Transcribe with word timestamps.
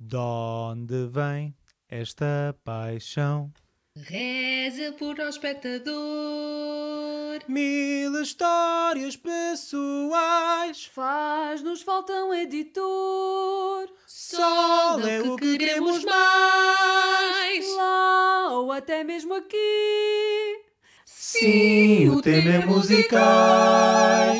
De 0.00 0.16
onde 0.16 1.08
vem 1.08 1.56
esta 1.88 2.56
paixão? 2.62 3.52
Reza 3.96 4.92
por 4.92 5.20
ao 5.20 5.28
espectador. 5.28 5.96
Mil 7.48 8.22
histórias 8.22 9.16
pessoais. 9.16 10.84
Faz-nos 10.84 11.82
falta 11.82 12.12
um 12.12 12.32
editor. 12.32 13.88
Só 14.06 15.00
é 15.00 15.20
o 15.20 15.34
que 15.36 15.58
queremos 15.58 16.04
mais. 16.04 17.76
Lá 17.76 18.50
ou 18.52 18.70
até 18.70 19.02
mesmo 19.02 19.34
aqui. 19.34 20.62
Sim, 21.04 22.08
o 22.10 22.22
tema 22.22 22.52
é 22.52 22.64
musicais. 22.64 24.37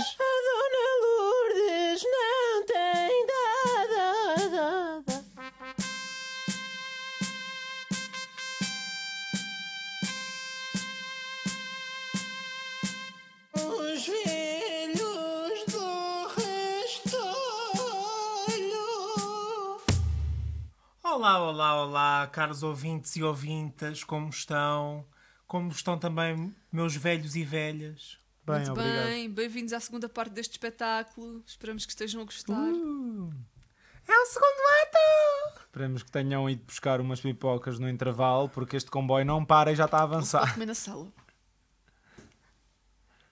Caros 22.39 22.63
ouvintes 22.63 23.17
e 23.17 23.23
ouvintas, 23.25 24.05
como 24.05 24.29
estão? 24.29 25.05
Como 25.45 25.73
estão 25.73 25.99
também 25.99 26.55
meus 26.71 26.95
velhos 26.95 27.35
e 27.35 27.43
velhas? 27.43 28.17
Bem, 28.47 28.59
Muito 28.59 28.71
obrigado. 28.71 29.07
bem, 29.07 29.29
bem-vindos 29.29 29.73
à 29.73 29.81
segunda 29.81 30.09
parte 30.09 30.35
deste 30.35 30.53
espetáculo. 30.53 31.43
Esperamos 31.45 31.85
que 31.85 31.91
estejam 31.91 32.23
a 32.23 32.25
gostar. 32.25 32.53
Uh, 32.55 33.29
É 34.07 34.21
o 34.21 34.27
segundo 34.27 34.61
ato! 34.83 35.61
esperemos 35.63 36.05
que 36.05 36.13
tenham 36.13 36.49
ido 36.49 36.63
buscar 36.65 37.01
umas 37.01 37.21
pipocas 37.21 37.77
no 37.81 37.89
intervalo, 37.89 38.49
porque 38.49 38.77
este 38.77 38.89
comboio 38.89 39.25
não 39.27 39.45
para 39.45 39.73
e 39.73 39.75
já 39.75 39.87
está 39.87 39.99
a 39.99 40.03
avançar. 40.05 40.53
comer 40.55 40.67
na 40.67 40.75
sala. 40.77 41.13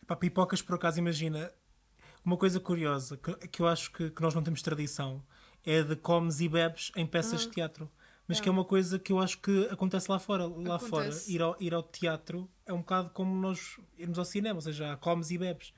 Pá, 0.05 0.17
pipocas, 0.17 0.61
por 0.63 0.75
acaso, 0.75 0.98
imagina, 0.98 1.53
uma 2.25 2.37
coisa 2.37 2.59
curiosa 2.59 3.17
que, 3.17 3.33
que 3.47 3.63
eu 3.63 3.69
acho 3.69 3.93
que, 3.93 4.11
que 4.11 4.20
nós 4.20 4.35
não 4.35 4.43
temos 4.43 4.63
tradição 4.63 5.23
é 5.65 5.81
de 5.85 5.95
comes 5.95 6.41
e 6.41 6.48
bebes 6.48 6.91
em 6.97 7.07
peças 7.07 7.43
de 7.43 7.51
teatro. 7.51 7.89
Mas 8.29 8.41
que 8.41 8.49
é 8.49 8.53
uma 8.53 8.65
coisa 8.65 8.99
que 8.99 9.13
eu 9.13 9.19
acho 9.21 9.39
que 9.39 9.69
acontece 9.71 10.11
lá 10.11 10.19
fora. 10.19 10.47
Lá 10.47 10.79
fora, 10.79 11.07
Acontece. 11.07 11.33
ir 11.33 11.41
ao, 11.41 11.57
ir 11.61 11.73
ao 11.73 11.83
teatro 11.83 12.51
é 12.65 12.73
um 12.73 12.79
bocado 12.79 13.11
como 13.11 13.35
nós 13.35 13.79
irmos 13.97 14.19
ao 14.19 14.25
cinema, 14.25 14.57
ou 14.57 14.61
seja, 14.61 14.93
há 14.93 14.97
comes 14.97 15.31
e 15.31 15.39
bebes. 15.39 15.73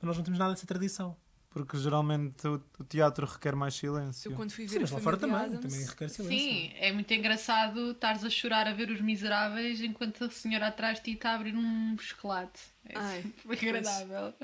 Mas 0.00 0.08
nós 0.08 0.16
não 0.18 0.24
temos 0.24 0.38
nada 0.38 0.52
dessa 0.52 0.66
tradição. 0.66 1.16
Porque 1.48 1.78
geralmente 1.78 2.46
o, 2.48 2.60
o 2.80 2.84
teatro 2.84 3.24
requer 3.24 3.54
mais 3.54 3.74
silêncio. 3.74 4.32
Eu 4.32 4.36
quando 4.36 4.50
fui 4.50 4.66
Sim, 4.66 4.74
ver 4.74 4.80
mas 4.82 4.90
a 4.92 4.94
lá 4.96 5.00
fora 5.00 5.16
também, 5.16 5.36
Addams, 5.36 5.60
também 5.60 5.86
requer 5.86 6.08
silêncio. 6.08 6.36
Sim, 6.36 6.72
é 6.74 6.92
muito 6.92 7.14
engraçado 7.14 7.92
estares 7.92 8.24
a 8.24 8.28
chorar 8.28 8.66
a 8.66 8.72
ver 8.72 8.90
os 8.90 9.00
miseráveis 9.00 9.80
enquanto 9.80 10.24
a 10.24 10.30
senhora 10.30 10.66
atrás 10.66 10.98
de 10.98 11.04
ti 11.04 11.12
está 11.12 11.30
a 11.30 11.34
abrir 11.36 11.54
um 11.54 11.96
chocolate. 11.96 12.60
É 12.86 12.98
Ai, 12.98 13.24
agradável. 13.48 14.34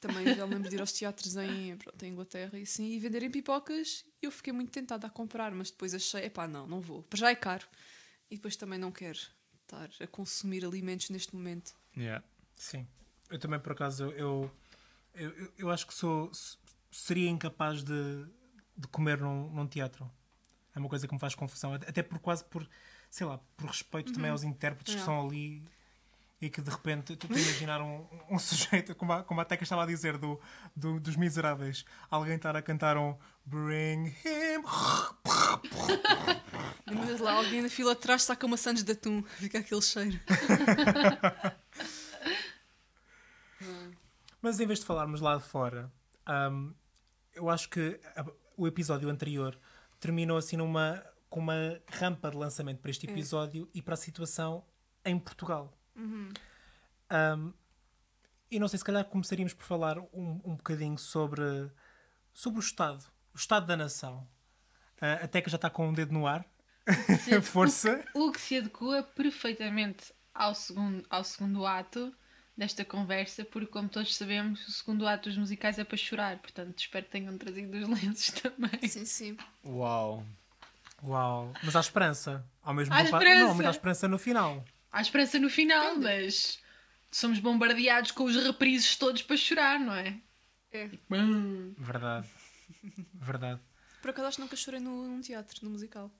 Também 0.00 0.34
já 0.34 0.46
me 0.46 0.54
lembro 0.54 0.68
de 0.68 0.76
ir 0.76 0.80
aos 0.80 0.92
teatros 0.92 1.36
em, 1.36 1.76
pronto, 1.76 2.02
em 2.04 2.08
Inglaterra 2.08 2.58
e 2.58 2.62
assim, 2.62 2.92
e 2.92 2.98
venderem 2.98 3.30
pipocas. 3.30 4.04
E 4.22 4.26
eu 4.26 4.30
fiquei 4.30 4.52
muito 4.52 4.70
tentada 4.70 5.06
a 5.06 5.10
comprar, 5.10 5.50
mas 5.52 5.70
depois 5.70 5.92
achei, 5.92 6.24
epá, 6.24 6.46
não, 6.46 6.66
não 6.66 6.80
vou. 6.80 7.02
Para 7.02 7.18
já 7.18 7.30
é 7.30 7.34
caro. 7.34 7.66
E 8.30 8.36
depois 8.36 8.54
também 8.56 8.78
não 8.78 8.92
quero 8.92 9.18
estar 9.62 9.90
a 10.00 10.06
consumir 10.06 10.64
alimentos 10.64 11.10
neste 11.10 11.34
momento. 11.34 11.74
Yeah. 11.96 12.24
Sim. 12.56 12.86
Eu 13.28 13.38
também, 13.38 13.58
por 13.58 13.72
acaso, 13.72 14.04
eu, 14.10 14.50
eu, 15.14 15.52
eu, 15.58 15.70
acho 15.70 15.86
que 15.86 15.94
sou, 15.94 16.30
seria 16.90 17.28
incapaz 17.28 17.82
de, 17.82 18.26
de 18.76 18.88
comer 18.88 19.18
num, 19.20 19.50
num 19.50 19.66
teatro. 19.66 20.10
É 20.74 20.78
uma 20.78 20.88
coisa 20.88 21.08
que 21.08 21.12
me 21.14 21.20
faz 21.20 21.34
confusão. 21.34 21.74
Até 21.74 22.02
por 22.02 22.18
quase 22.20 22.44
por, 22.44 22.68
sei 23.10 23.26
lá, 23.26 23.38
por 23.56 23.66
respeito 23.66 24.12
também 24.12 24.30
aos 24.30 24.44
intérpretes 24.44 24.94
que 24.94 24.98
É. 24.98 25.02
estão 25.02 25.26
ali 25.26 25.64
e 26.40 26.48
que 26.48 26.60
de 26.60 26.70
repente 26.70 27.16
tu 27.16 27.26
te 27.26 27.32
imaginar 27.40 27.80
um, 27.82 28.06
um 28.30 28.38
sujeito, 28.38 28.94
como 28.94 29.12
a, 29.12 29.22
como 29.24 29.40
a 29.40 29.44
Teca 29.44 29.62
estava 29.64 29.82
a 29.82 29.86
dizer, 29.86 30.16
do, 30.18 30.40
do- 30.76 31.00
dos 31.00 31.16
miseráveis, 31.16 31.84
alguém 32.10 32.36
estar 32.36 32.54
a 32.56 32.62
cantar 32.62 32.96
um 32.96 33.16
Bring 33.44 34.06
him. 34.24 34.62
Mas 36.86 37.18
lá 37.20 37.32
alguém 37.32 37.62
na 37.62 37.68
fila 37.68 37.92
atrás 37.92 38.22
saca 38.22 38.46
uma 38.46 38.56
Sandes 38.56 38.82
de 38.84 38.92
atum, 38.92 39.22
fica 39.22 39.58
aquele 39.58 39.82
cheiro. 39.82 40.20
Mas 44.40 44.60
em 44.60 44.66
vez 44.66 44.78
de 44.80 44.84
falarmos 44.86 45.20
lá 45.20 45.36
de 45.36 45.42
fora, 45.42 45.90
hum, 46.50 46.72
eu 47.34 47.48
acho 47.50 47.68
que 47.68 48.00
a- 48.16 48.24
o 48.56 48.66
episódio 48.66 49.08
anterior 49.08 49.58
terminou 50.00 50.36
assim 50.36 50.56
numa, 50.56 51.04
com 51.28 51.40
uma 51.40 51.80
rampa 51.88 52.30
de 52.30 52.36
lançamento 52.36 52.78
para 52.80 52.90
este 52.90 53.08
episódio 53.10 53.68
e 53.74 53.82
para 53.82 53.94
a 53.94 53.96
situação 53.96 54.64
em 55.04 55.18
Portugal. 55.18 55.72
Hum, 55.98 57.52
e 58.50 58.58
não 58.58 58.68
sei, 58.68 58.78
se 58.78 58.84
calhar 58.84 59.04
começaríamos 59.04 59.52
por 59.52 59.64
falar 59.64 59.98
um, 59.98 60.40
um 60.44 60.56
bocadinho 60.56 60.96
sobre, 60.96 61.70
sobre 62.32 62.58
o 62.58 62.62
Estado, 62.62 63.04
o 63.34 63.36
Estado 63.36 63.66
da 63.66 63.76
Nação. 63.76 64.26
Ah, 65.00 65.20
até 65.22 65.42
que 65.42 65.50
já 65.50 65.56
está 65.56 65.68
com 65.68 65.88
um 65.88 65.92
dedo 65.92 66.12
no 66.12 66.26
ar. 66.26 66.44
Força! 67.42 68.04
O 68.14 68.32
que 68.32 68.40
se 68.40 68.56
adequa 68.56 69.02
perfeitamente 69.14 70.12
ao 70.34 70.54
segundo, 70.54 71.04
ao 71.10 71.22
segundo 71.22 71.66
ato 71.66 72.14
desta 72.56 72.84
conversa, 72.84 73.44
porque, 73.44 73.70
como 73.70 73.88
todos 73.88 74.16
sabemos, 74.16 74.66
o 74.66 74.72
segundo 74.72 75.06
ato 75.06 75.28
dos 75.28 75.38
musicais 75.38 75.78
é 75.78 75.84
para 75.84 75.96
chorar. 75.96 76.38
Portanto, 76.38 76.78
espero 76.78 77.04
que 77.04 77.12
tenham 77.12 77.36
trazido 77.36 77.76
os 77.76 77.86
lenços 78.02 78.30
também. 78.30 78.88
Sim, 78.88 79.04
sim. 79.04 79.36
Uau. 79.64 80.24
Uau! 81.04 81.52
Mas 81.62 81.76
há 81.76 81.80
esperança. 81.80 82.44
Ao 82.62 82.74
mesmo 82.74 82.94
Há 82.94 83.04
tempo. 83.04 83.24
Não, 83.24 83.54
mas 83.54 83.66
há 83.66 83.70
esperança 83.70 84.08
no 84.08 84.18
final. 84.18 84.64
Há 84.90 85.00
esperança 85.02 85.38
no 85.38 85.50
final, 85.50 85.96
mas 85.96 86.60
somos 87.10 87.38
bombardeados 87.38 88.10
com 88.10 88.24
os 88.24 88.36
reprises 88.36 88.96
todos 88.96 89.22
para 89.22 89.36
chorar, 89.36 89.78
não 89.78 89.94
é? 89.94 90.18
É. 90.72 90.90
Hum. 91.10 91.74
Verdade. 91.78 92.28
Verdade. 93.14 93.60
Por 94.00 94.10
acaso 94.10 94.28
acho 94.28 94.36
que 94.36 94.42
nunca 94.42 94.56
chorei 94.56 94.80
no, 94.80 95.06
num 95.08 95.20
teatro, 95.20 95.58
no 95.62 95.70
musical. 95.70 96.10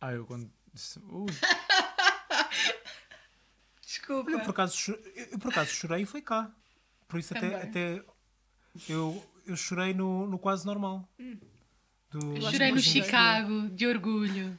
Ah, 0.00 0.12
eu 0.12 0.26
quando. 0.26 0.50
Ui. 1.10 1.26
Desculpa. 3.80 4.30
Eu 4.30 4.40
por 4.40 4.50
acaso, 4.50 4.76
cho- 4.76 4.98
eu, 5.14 5.38
por 5.38 5.50
acaso 5.50 5.70
chorei 5.70 6.02
e 6.02 6.06
foi 6.06 6.20
cá. 6.22 6.50
Por 7.08 7.18
isso 7.20 7.36
até, 7.36 7.50
Também. 7.50 7.68
até 7.68 8.04
eu, 8.88 9.24
eu 9.46 9.56
chorei 9.56 9.94
no, 9.94 10.26
no 10.26 10.38
quase 10.38 10.66
normal. 10.66 11.08
Do- 12.10 12.36
Eu 12.36 12.50
Chorei 12.50 12.72
no 12.72 12.80
Chicago, 12.80 13.68
de 13.70 13.86
orgulho. 13.86 14.58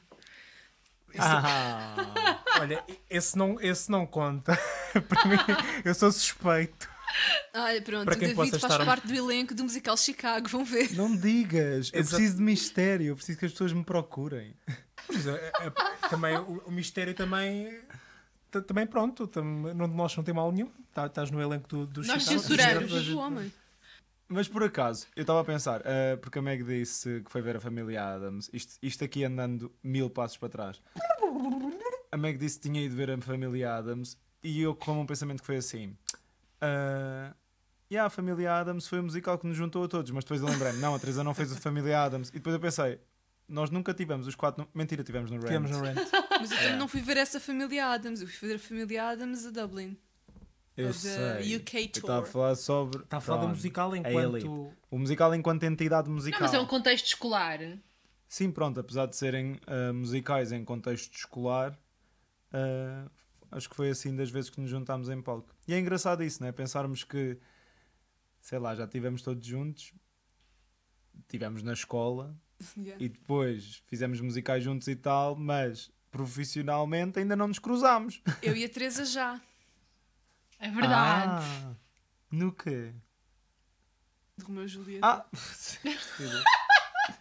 Ah, 1.18 2.42
Olha, 2.60 2.84
esse 3.10 3.36
não, 3.36 3.60
esse 3.60 3.90
não 3.90 4.06
conta. 4.06 4.58
Para 5.08 5.24
mim, 5.28 5.36
eu 5.84 5.94
sou 5.94 6.10
suspeito. 6.12 6.88
Olha, 7.54 7.80
pronto, 7.82 8.04
Para 8.04 8.14
o 8.14 8.18
quem 8.18 8.28
David 8.34 8.50
possa 8.50 8.58
faz 8.60 8.72
estar- 8.74 8.84
parte 8.84 9.06
do 9.06 9.14
elenco 9.14 9.54
do 9.54 9.62
musical 9.64 9.96
Chicago, 9.96 10.48
vão 10.48 10.64
ver. 10.64 10.92
não 10.94 11.14
digas. 11.16 11.90
Eu 11.92 12.00
Exa- 12.00 12.16
preciso 12.16 12.36
de 12.36 12.42
mistério. 12.42 13.06
Eu 13.08 13.16
preciso 13.16 13.38
que 13.38 13.46
as 13.46 13.52
pessoas 13.52 13.72
me 13.72 13.84
procurem. 13.84 14.54
Mas, 15.08 15.26
é- 15.26 15.52
é- 15.60 16.08
também, 16.08 16.36
o, 16.36 16.62
o 16.66 16.70
mistério 16.70 17.14
também. 17.14 17.80
Também 18.66 18.86
pronto, 18.86 19.26
tam, 19.26 19.44
não, 19.44 19.86
nós 19.86 20.16
não 20.16 20.24
tem 20.24 20.34
mal 20.34 20.50
nenhum. 20.50 20.70
Tá- 20.92 21.06
Estás 21.06 21.30
no 21.30 21.40
elenco 21.40 21.68
do, 21.68 21.86
do 21.86 22.02
Nós 22.02 22.22
Chicago. 22.22 22.40
censuramos. 22.40 23.06
Do 23.06 23.18
homem. 23.18 23.52
Mas 24.28 24.48
por 24.48 24.64
acaso, 24.64 25.06
eu 25.14 25.20
estava 25.20 25.40
a 25.40 25.44
pensar, 25.44 25.82
eh, 25.84 26.16
porque 26.16 26.40
a 26.40 26.42
Meg 26.42 26.64
disse 26.64 27.20
que 27.24 27.30
foi 27.30 27.40
ver 27.40 27.56
a 27.56 27.60
família 27.60 28.02
Adams, 28.14 28.50
isto, 28.52 28.74
isto 28.82 29.04
aqui 29.04 29.22
andando 29.22 29.72
mil 29.84 30.10
passos 30.10 30.36
para 30.36 30.48
trás. 30.48 30.82
A 32.12 32.16
Meg 32.16 32.38
disse 32.38 32.58
que 32.58 32.68
tinha 32.68 32.80
ido 32.82 32.94
ver 32.94 33.10
a 33.10 33.20
família 33.20 33.74
Adams 33.76 34.16
e 34.42 34.60
eu 34.62 34.74
com 34.74 35.00
um 35.00 35.06
pensamento 35.06 35.40
que 35.40 35.46
foi 35.46 35.56
assim. 35.56 35.96
Uh, 36.62 37.34
yeah, 37.90 38.06
a 38.06 38.10
família 38.10 38.52
Adams 38.58 38.86
foi 38.88 39.00
o 39.00 39.02
musical 39.02 39.38
que 39.38 39.46
nos 39.46 39.56
juntou 39.56 39.84
a 39.84 39.88
todos, 39.88 40.10
mas 40.10 40.24
depois 40.24 40.40
eu 40.40 40.48
lembrei-me, 40.48 40.78
não, 40.78 40.94
a 40.94 40.98
Teresa 40.98 41.22
não 41.24 41.34
fez 41.34 41.52
a 41.52 41.56
família 41.56 42.02
Adams. 42.02 42.28
E 42.30 42.34
depois 42.34 42.54
eu 42.54 42.60
pensei, 42.60 43.00
nós 43.48 43.70
nunca 43.70 43.92
tivemos 43.94 44.26
os 44.26 44.34
quatro. 44.34 44.62
no- 44.64 44.68
Mentira, 44.74 45.02
tivemos 45.04 45.30
no 45.30 45.36
Rent. 45.38 45.46
Tivemos 45.46 45.70
no 45.70 45.80
Rent. 45.82 45.96
Mas 46.40 46.50
eu 46.50 46.58
também 46.58 46.76
não 46.76 46.88
fui 46.88 47.00
ver 47.00 47.16
essa 47.16 47.40
família 47.40 47.86
Adams, 47.86 48.20
eu 48.20 48.28
fui 48.28 48.48
ver 48.48 48.54
a 48.56 48.58
família 48.58 49.08
Adams 49.10 49.46
a 49.46 49.50
Dublin. 49.50 49.96
Eu 50.76 50.88
da 50.88 50.92
sei. 50.92 51.56
UK 51.56 51.74
Eu 51.78 51.84
estava 51.86 52.18
a 52.18 52.22
Tour. 52.22 52.30
falar 52.30 52.54
sobre. 52.54 53.02
Está 53.02 53.16
a 53.16 53.20
falar 53.20 53.40
do 53.40 53.48
musical 53.48 53.94
é 53.94 53.98
enquanto. 53.98 54.70
O 54.90 54.98
musical 54.98 55.34
enquanto 55.34 55.62
entidade 55.64 56.10
musical. 56.10 56.38
Não, 56.40 56.46
mas 56.46 56.54
é 56.54 56.60
um 56.60 56.66
contexto 56.66 57.06
escolar. 57.06 57.58
Sim, 58.28 58.50
pronto, 58.50 58.78
apesar 58.78 59.06
de 59.06 59.16
serem 59.16 59.58
ah, 59.66 59.92
musicais 59.94 60.52
em 60.52 60.62
contexto 60.64 61.14
escolar, 61.14 61.78
ah, 62.52 63.10
acho 63.50 63.68
que 63.68 63.76
foi 63.76 63.90
assim 63.90 64.14
das 64.14 64.30
vezes 64.30 64.50
que 64.50 64.60
nos 64.60 64.70
juntámos 64.70 65.08
em 65.08 65.20
palco. 65.22 65.54
E 65.66 65.74
é 65.74 65.78
engraçado 65.78 66.22
isso, 66.22 66.40
não 66.42 66.48
é? 66.48 66.52
Pensarmos 66.52 67.04
que, 67.04 67.38
sei 68.40 68.58
lá, 68.58 68.74
já 68.74 68.84
estivemos 68.84 69.22
todos 69.22 69.44
juntos, 69.46 69.92
estivemos 71.20 71.62
na 71.62 71.72
escola 71.72 72.36
Yeah. 72.76 73.04
e 73.04 73.08
depois 73.10 73.82
fizemos 73.86 74.18
musicais 74.20 74.64
juntos 74.64 74.88
e 74.88 74.96
tal, 74.96 75.36
mas 75.36 75.90
profissionalmente 76.10 77.18
ainda 77.18 77.36
não 77.36 77.48
nos 77.48 77.58
cruzámos. 77.58 78.22
Eu 78.42 78.56
e 78.56 78.64
a 78.64 78.68
Teresa 78.68 79.04
já. 79.04 79.40
É 80.58 80.70
verdade. 80.70 81.44
Ah, 81.44 81.74
no 82.30 82.50
quê? 82.50 82.94
De 84.38 84.44
Romeu 84.46 84.64
e 84.64 84.68
Julieta. 84.68 85.06
Ah! 85.06 85.26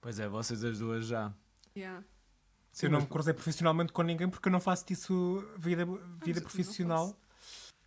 pois 0.00 0.20
é, 0.20 0.28
vocês 0.28 0.62
as 0.62 0.78
duas 0.78 1.04
já. 1.04 1.34
Yeah. 1.76 2.04
Sim, 2.76 2.86
eu 2.86 2.90
não 2.92 2.98
mas- 2.98 3.04
me 3.04 3.10
cruzei 3.10 3.32
profissionalmente 3.32 3.92
com 3.92 4.02
ninguém 4.02 4.28
porque 4.28 4.48
eu 4.48 4.52
não 4.52 4.60
faço 4.60 4.84
disso 4.86 5.38
vida, 5.56 5.84
vida 5.86 5.96
também 6.20 6.34
não 6.34 6.42
profissional. 6.42 7.16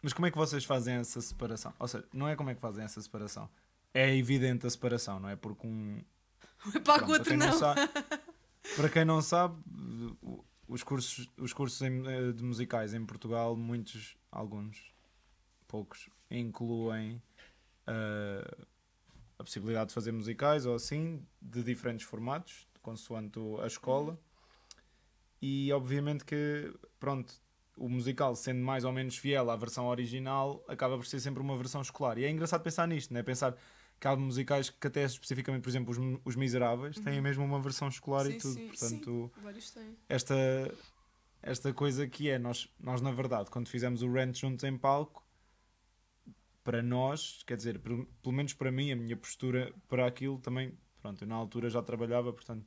Mas 0.01 0.13
como 0.13 0.25
é 0.25 0.31
que 0.31 0.37
vocês 0.37 0.65
fazem 0.65 0.95
essa 0.95 1.21
separação? 1.21 1.73
Ou 1.77 1.87
seja, 1.87 2.07
não 2.13 2.27
é 2.27 2.35
como 2.35 2.49
é 2.49 2.55
que 2.55 2.61
fazem 2.61 2.83
essa 2.83 2.99
separação. 3.01 3.47
É 3.93 4.15
evidente 4.15 4.65
a 4.65 4.69
separação, 4.69 5.19
não 5.19 5.29
é? 5.29 5.35
Porque 5.35 5.67
um. 5.67 6.01
Para 6.71 6.81
pronto, 6.81 7.05
o 7.05 7.11
outro 7.13 7.29
quem 7.29 7.37
não. 7.37 7.53
sabe, 7.57 7.81
para 8.75 8.89
quem 8.89 9.05
não 9.05 9.21
sabe, 9.21 9.61
os 10.67 10.81
cursos, 10.83 11.29
os 11.37 11.53
cursos 11.53 11.79
em- 11.81 12.07
eh, 12.07 12.31
de 12.31 12.43
musicais 12.43 12.93
em 12.93 13.05
Portugal, 13.05 13.55
muitos, 13.55 14.17
alguns, 14.31 14.93
poucos, 15.67 16.09
incluem 16.31 17.21
eh, 17.87 18.57
a 19.37 19.43
possibilidade 19.43 19.89
de 19.89 19.93
fazer 19.93 20.11
musicais 20.11 20.65
ou 20.65 20.75
assim, 20.75 21.23
de 21.41 21.61
diferentes 21.63 22.05
formatos, 22.05 22.67
consoante 22.81 23.39
a 23.61 23.67
escola. 23.67 24.19
E 25.41 25.71
obviamente 25.71 26.25
que, 26.25 26.73
pronto, 26.99 27.33
o 27.77 27.87
musical, 27.87 28.35
sendo 28.35 28.61
mais 28.61 28.83
ou 28.83 28.91
menos 28.91 29.17
fiel 29.17 29.49
à 29.49 29.55
versão 29.55 29.87
original, 29.87 30.63
acaba 30.67 30.97
por 30.97 31.05
ser 31.05 31.19
sempre 31.19 31.41
uma 31.41 31.57
versão 31.57 31.81
escolar. 31.81 32.17
E 32.17 32.25
é 32.25 32.29
engraçado 32.29 32.61
pensar 32.61 32.87
nisto, 32.87 33.13
não 33.13 33.19
é? 33.19 33.23
Pensar 33.23 33.55
que 33.99 34.07
há 34.07 34.15
musicais 34.15 34.69
que 34.69 34.87
até 34.87 35.03
especificamente, 35.03 35.61
por 35.61 35.69
exemplo, 35.69 35.91
os, 35.91 36.19
os 36.25 36.35
Miseráveis, 36.35 36.97
têm 36.99 37.21
mesmo 37.21 37.43
uma 37.43 37.59
versão 37.61 37.87
escolar 37.87 38.25
e 38.27 38.33
Sim, 38.33 38.37
tudo. 38.39 38.53
sim, 38.53 38.67
Portanto, 38.67 39.31
sim. 39.33 39.41
Vários 39.41 39.71
têm. 39.71 39.97
esta, 40.07 40.35
esta 41.41 41.73
coisa 41.73 42.07
que 42.07 42.29
é, 42.29 42.37
nós, 42.39 42.69
nós 42.79 43.01
na 43.01 43.11
verdade, 43.11 43.49
quando 43.49 43.67
fizemos 43.69 44.01
o 44.01 44.11
Rent 44.11 44.37
juntos 44.37 44.63
em 44.63 44.77
palco, 44.77 45.25
para 46.63 46.81
nós, 46.83 47.43
quer 47.47 47.57
dizer, 47.57 47.79
pelo, 47.79 48.05
pelo 48.21 48.35
menos 48.35 48.53
para 48.53 48.71
mim, 48.71 48.91
a 48.91 48.95
minha 48.95 49.17
postura 49.17 49.73
para 49.87 50.05
aquilo 50.05 50.37
também, 50.39 50.77
pronto, 51.01 51.23
eu 51.23 51.27
na 51.27 51.35
altura 51.35 51.69
já 51.69 51.81
trabalhava, 51.81 52.31
portanto, 52.31 52.65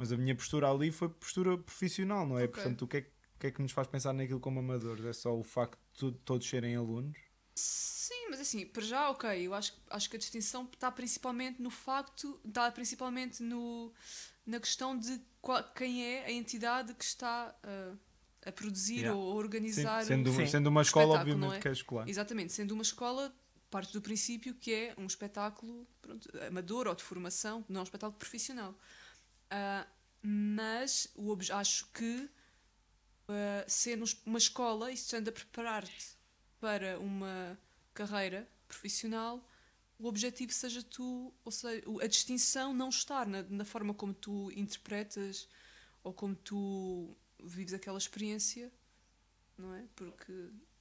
mas 0.00 0.10
a 0.12 0.16
minha 0.16 0.34
postura 0.34 0.70
ali 0.70 0.90
foi 0.90 1.10
postura 1.10 1.58
profissional, 1.58 2.26
não 2.26 2.38
é? 2.38 2.44
Ok. 2.44 2.54
Portanto, 2.54 2.82
o 2.82 2.88
que 2.88 2.96
é, 2.96 3.00
que- 3.02 3.08
o 3.08 3.38
que 3.38 3.46
é 3.48 3.50
que 3.50 3.60
nos 3.62 3.70
faz 3.72 3.86
pensar 3.86 4.14
naquilo 4.14 4.40
como 4.40 4.58
amadores? 4.58 5.04
É 5.04 5.12
só 5.12 5.36
o 5.38 5.44
facto 5.44 5.78
de 6.10 6.18
todos 6.20 6.48
serem 6.48 6.74
alunos? 6.74 7.16
Sim, 7.54 8.28
mas 8.30 8.40
assim, 8.40 8.64
para 8.66 8.82
já, 8.82 9.10
ok. 9.10 9.28
Eu 9.46 9.52
acho, 9.52 9.78
acho 9.90 10.08
que 10.08 10.16
a 10.16 10.18
distinção 10.18 10.64
está 10.72 10.90
principalmente 10.90 11.60
no 11.60 11.68
facto, 11.70 12.40
está 12.46 12.70
principalmente 12.72 13.42
no, 13.42 13.92
na 14.46 14.58
questão 14.58 14.96
de 14.98 15.20
qual- 15.42 15.62
quem 15.74 16.02
é 16.02 16.24
a 16.24 16.32
entidade 16.32 16.94
que 16.94 17.04
está 17.04 17.54
uh, 17.62 17.98
a 18.46 18.52
produzir 18.52 19.00
Yeah. 19.00 19.14
ou 19.18 19.28
a 19.28 19.32
Sim, 19.32 19.38
organizar. 19.38 20.04
sendo, 20.06 20.30
o- 20.30 20.34
Sim. 20.34 20.46
sendo 20.46 20.66
uma 20.68 20.80
escola, 20.82 21.18
obviamente 21.18 21.40
não 21.46 21.52
é? 21.52 21.60
que 21.60 21.68
é 21.68 21.72
escolar. 21.72 22.08
Exatamente, 22.08 22.52
sendo 22.54 22.72
uma 22.72 22.82
escola, 22.82 23.30
parte 23.70 23.92
do 23.92 24.00
princípio 24.00 24.54
que 24.54 24.72
é 24.72 24.94
um 24.96 25.06
espetáculo 25.06 25.86
pronto, 26.00 26.28
amador 26.46 26.88
ou 26.88 26.94
de 26.94 27.02
formação, 27.04 27.62
não 27.68 27.80
é 27.80 27.80
um 27.82 27.84
espetáculo 27.84 28.18
profissional. 28.18 28.74
Ah, 29.50 29.86
mas 30.22 31.08
o 31.16 31.36
acho 31.52 31.86
que 31.92 32.28
ah, 33.28 33.64
ser 33.68 33.98
um 34.00 34.04
es- 34.04 34.20
uma 34.26 34.38
escola 34.38 34.90
e 34.90 34.94
estando 34.94 35.28
a 35.28 35.32
preparar-te 35.32 36.16
para 36.60 36.98
uma 36.98 37.58
carreira 37.94 38.48
profissional, 38.68 39.46
o 39.98 40.06
objetivo 40.06 40.52
seja 40.52 40.82
tu, 40.82 41.32
ou 41.44 41.52
seja, 41.52 41.82
a 42.02 42.06
distinção 42.06 42.72
não 42.74 42.88
estar 42.88 43.26
na, 43.26 43.42
na 43.42 43.64
forma 43.64 43.94
como 43.94 44.14
tu 44.14 44.50
interpretas 44.52 45.48
ou 46.02 46.12
como 46.14 46.34
tu 46.34 47.16
vives 47.42 47.74
aquela 47.74 47.98
experiência, 47.98 48.72
não 49.58 49.74
é? 49.74 49.84
Porque 49.96 50.32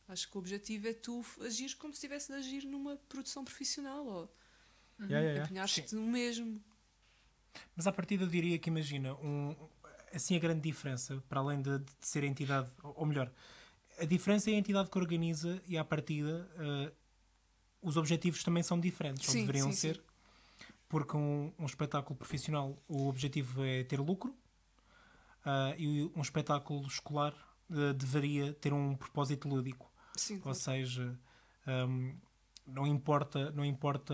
acho 0.07 0.29
que 0.29 0.37
o 0.37 0.39
objetivo 0.39 0.87
é 0.87 0.93
tu 0.93 1.25
agir 1.41 1.75
como 1.77 1.93
se 1.93 1.97
estivesse 1.99 2.29
de 2.31 2.37
agir 2.39 2.65
numa 2.65 2.97
produção 2.97 3.43
profissional 3.45 4.05
ou 4.05 4.35
Yeah, 4.99 5.19
yeah, 5.21 5.33
yeah. 5.33 5.45
empenhar-te 5.45 5.95
no 5.95 6.03
mesmo. 6.03 6.63
Mas 7.75 7.87
à 7.87 7.91
partida 7.91 8.23
eu 8.23 8.27
diria 8.27 8.57
que 8.57 8.69
imagina, 8.69 9.13
um, 9.15 9.55
assim 10.13 10.35
a 10.35 10.39
grande 10.39 10.61
diferença, 10.61 11.23
para 11.29 11.39
além 11.39 11.61
de, 11.61 11.79
de 11.79 11.91
ser 12.01 12.23
a 12.23 12.27
entidade, 12.27 12.69
ou 12.83 12.93
ou 12.97 13.05
melhor, 13.05 13.31
a 13.99 14.05
diferença 14.05 14.49
é 14.49 14.53
a 14.53 14.57
entidade 14.57 14.89
que 14.89 14.97
organiza 14.97 15.61
e 15.67 15.77
à 15.77 15.83
partida 15.83 16.49
eh, 16.57 16.91
os 17.81 17.97
objetivos 17.97 18.43
também 18.43 18.63
são 18.63 18.79
diferentes, 18.79 19.27
ou 19.27 19.33
Sim, 19.33 19.41
deveriam 19.41 19.71
sim, 19.71 19.77
ser, 19.77 19.95
sim. 19.95 20.01
porque 20.87 21.15
um, 21.17 21.51
um 21.59 21.65
espetáculo 21.65 22.15
profissional 22.15 22.77
o 22.87 23.07
objetivo 23.07 23.63
é 23.63 23.83
ter 23.83 23.99
lucro 23.99 24.33
ah, 25.45 25.73
e 25.77 26.09
um 26.15 26.21
espetáculo 26.21 26.85
escolar 26.87 27.33
eh, 27.71 27.93
deveria 27.93 28.53
ter 28.53 28.73
um 28.73 28.95
propósito 28.95 29.47
lúdico. 29.47 29.91
Sim, 30.15 30.41
Ou 30.43 30.53
seja, 30.53 31.17
hum, 31.67 32.15
não 32.65 32.85
importa, 32.87 33.51
não 33.51 33.63
importa 33.63 34.13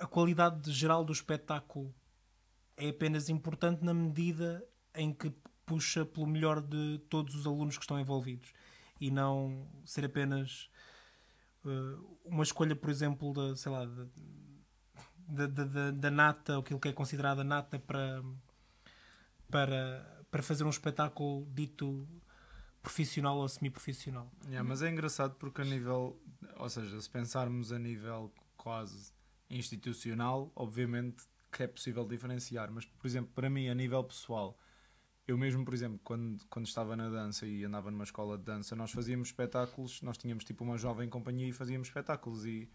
a 0.00 0.06
qualidade 0.06 0.72
geral 0.72 1.04
do 1.04 1.12
espetáculo 1.12 1.94
é 2.76 2.88
apenas 2.88 3.28
importante 3.28 3.84
na 3.84 3.92
medida 3.92 4.66
em 4.94 5.12
que 5.12 5.30
puxa 5.66 6.04
pelo 6.04 6.26
melhor 6.26 6.60
de 6.60 6.98
todos 7.10 7.34
os 7.34 7.46
alunos 7.46 7.76
que 7.76 7.84
estão 7.84 8.00
envolvidos 8.00 8.52
e 8.98 9.10
não 9.10 9.68
ser 9.84 10.06
apenas 10.06 10.70
uh, 11.64 12.18
uma 12.24 12.42
escolha, 12.42 12.74
por 12.74 12.88
exemplo, 12.88 13.32
da, 13.32 13.54
sei 13.54 13.70
lá, 13.70 13.86
da, 15.28 15.90
da, 15.92 16.10
nata, 16.10 16.58
aquilo 16.58 16.80
que 16.80 16.88
é 16.88 16.92
considerada 16.92 17.44
nata 17.44 17.78
para, 17.78 18.22
para, 19.50 20.24
para 20.30 20.42
fazer 20.42 20.64
um 20.64 20.70
espetáculo 20.70 21.46
dito 21.52 22.08
profissional 22.82 23.36
ou 23.36 23.48
semi-profissional. 23.48 24.30
Yeah, 24.46 24.66
mas 24.66 24.82
é 24.82 24.90
engraçado 24.90 25.34
porque 25.34 25.60
a 25.60 25.64
nível, 25.64 26.18
ou 26.56 26.68
seja, 26.68 26.98
se 27.00 27.08
pensarmos 27.08 27.70
a 27.70 27.78
nível 27.78 28.32
quase 28.56 29.12
institucional, 29.50 30.52
obviamente 30.54 31.24
que 31.52 31.64
é 31.64 31.66
possível 31.66 32.06
diferenciar, 32.06 32.70
mas 32.70 32.84
por 32.84 33.06
exemplo, 33.06 33.32
para 33.34 33.50
mim, 33.50 33.68
a 33.68 33.74
nível 33.74 34.02
pessoal, 34.04 34.56
eu 35.26 35.36
mesmo, 35.36 35.64
por 35.64 35.74
exemplo, 35.74 36.00
quando, 36.04 36.44
quando 36.48 36.66
estava 36.66 36.96
na 36.96 37.08
dança 37.08 37.46
e 37.46 37.64
andava 37.64 37.90
numa 37.90 38.04
escola 38.04 38.38
de 38.38 38.44
dança, 38.44 38.76
nós 38.76 38.92
fazíamos 38.92 39.28
espetáculos, 39.28 40.00
nós 40.02 40.16
tínhamos 40.16 40.44
tipo 40.44 40.64
uma 40.64 40.78
jovem 40.78 41.08
companhia 41.08 41.48
e 41.48 41.52
fazíamos 41.52 41.88
espetáculos 41.88 42.46
e 42.46 42.70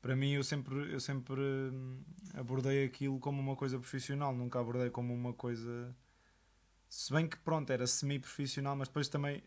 para 0.00 0.16
mim 0.16 0.32
eu 0.32 0.42
sempre, 0.44 0.92
eu 0.92 1.00
sempre 1.00 1.40
hum, 1.40 2.02
abordei 2.34 2.84
aquilo 2.84 3.18
como 3.20 3.40
uma 3.40 3.56
coisa 3.56 3.78
profissional, 3.78 4.34
nunca 4.34 4.60
abordei 4.60 4.90
como 4.90 5.14
uma 5.14 5.32
coisa 5.32 5.94
se 6.92 7.10
bem 7.10 7.26
que 7.26 7.38
pronto, 7.38 7.72
era 7.72 7.86
semi-profissional, 7.86 8.76
mas 8.76 8.86
depois 8.88 9.08
também 9.08 9.42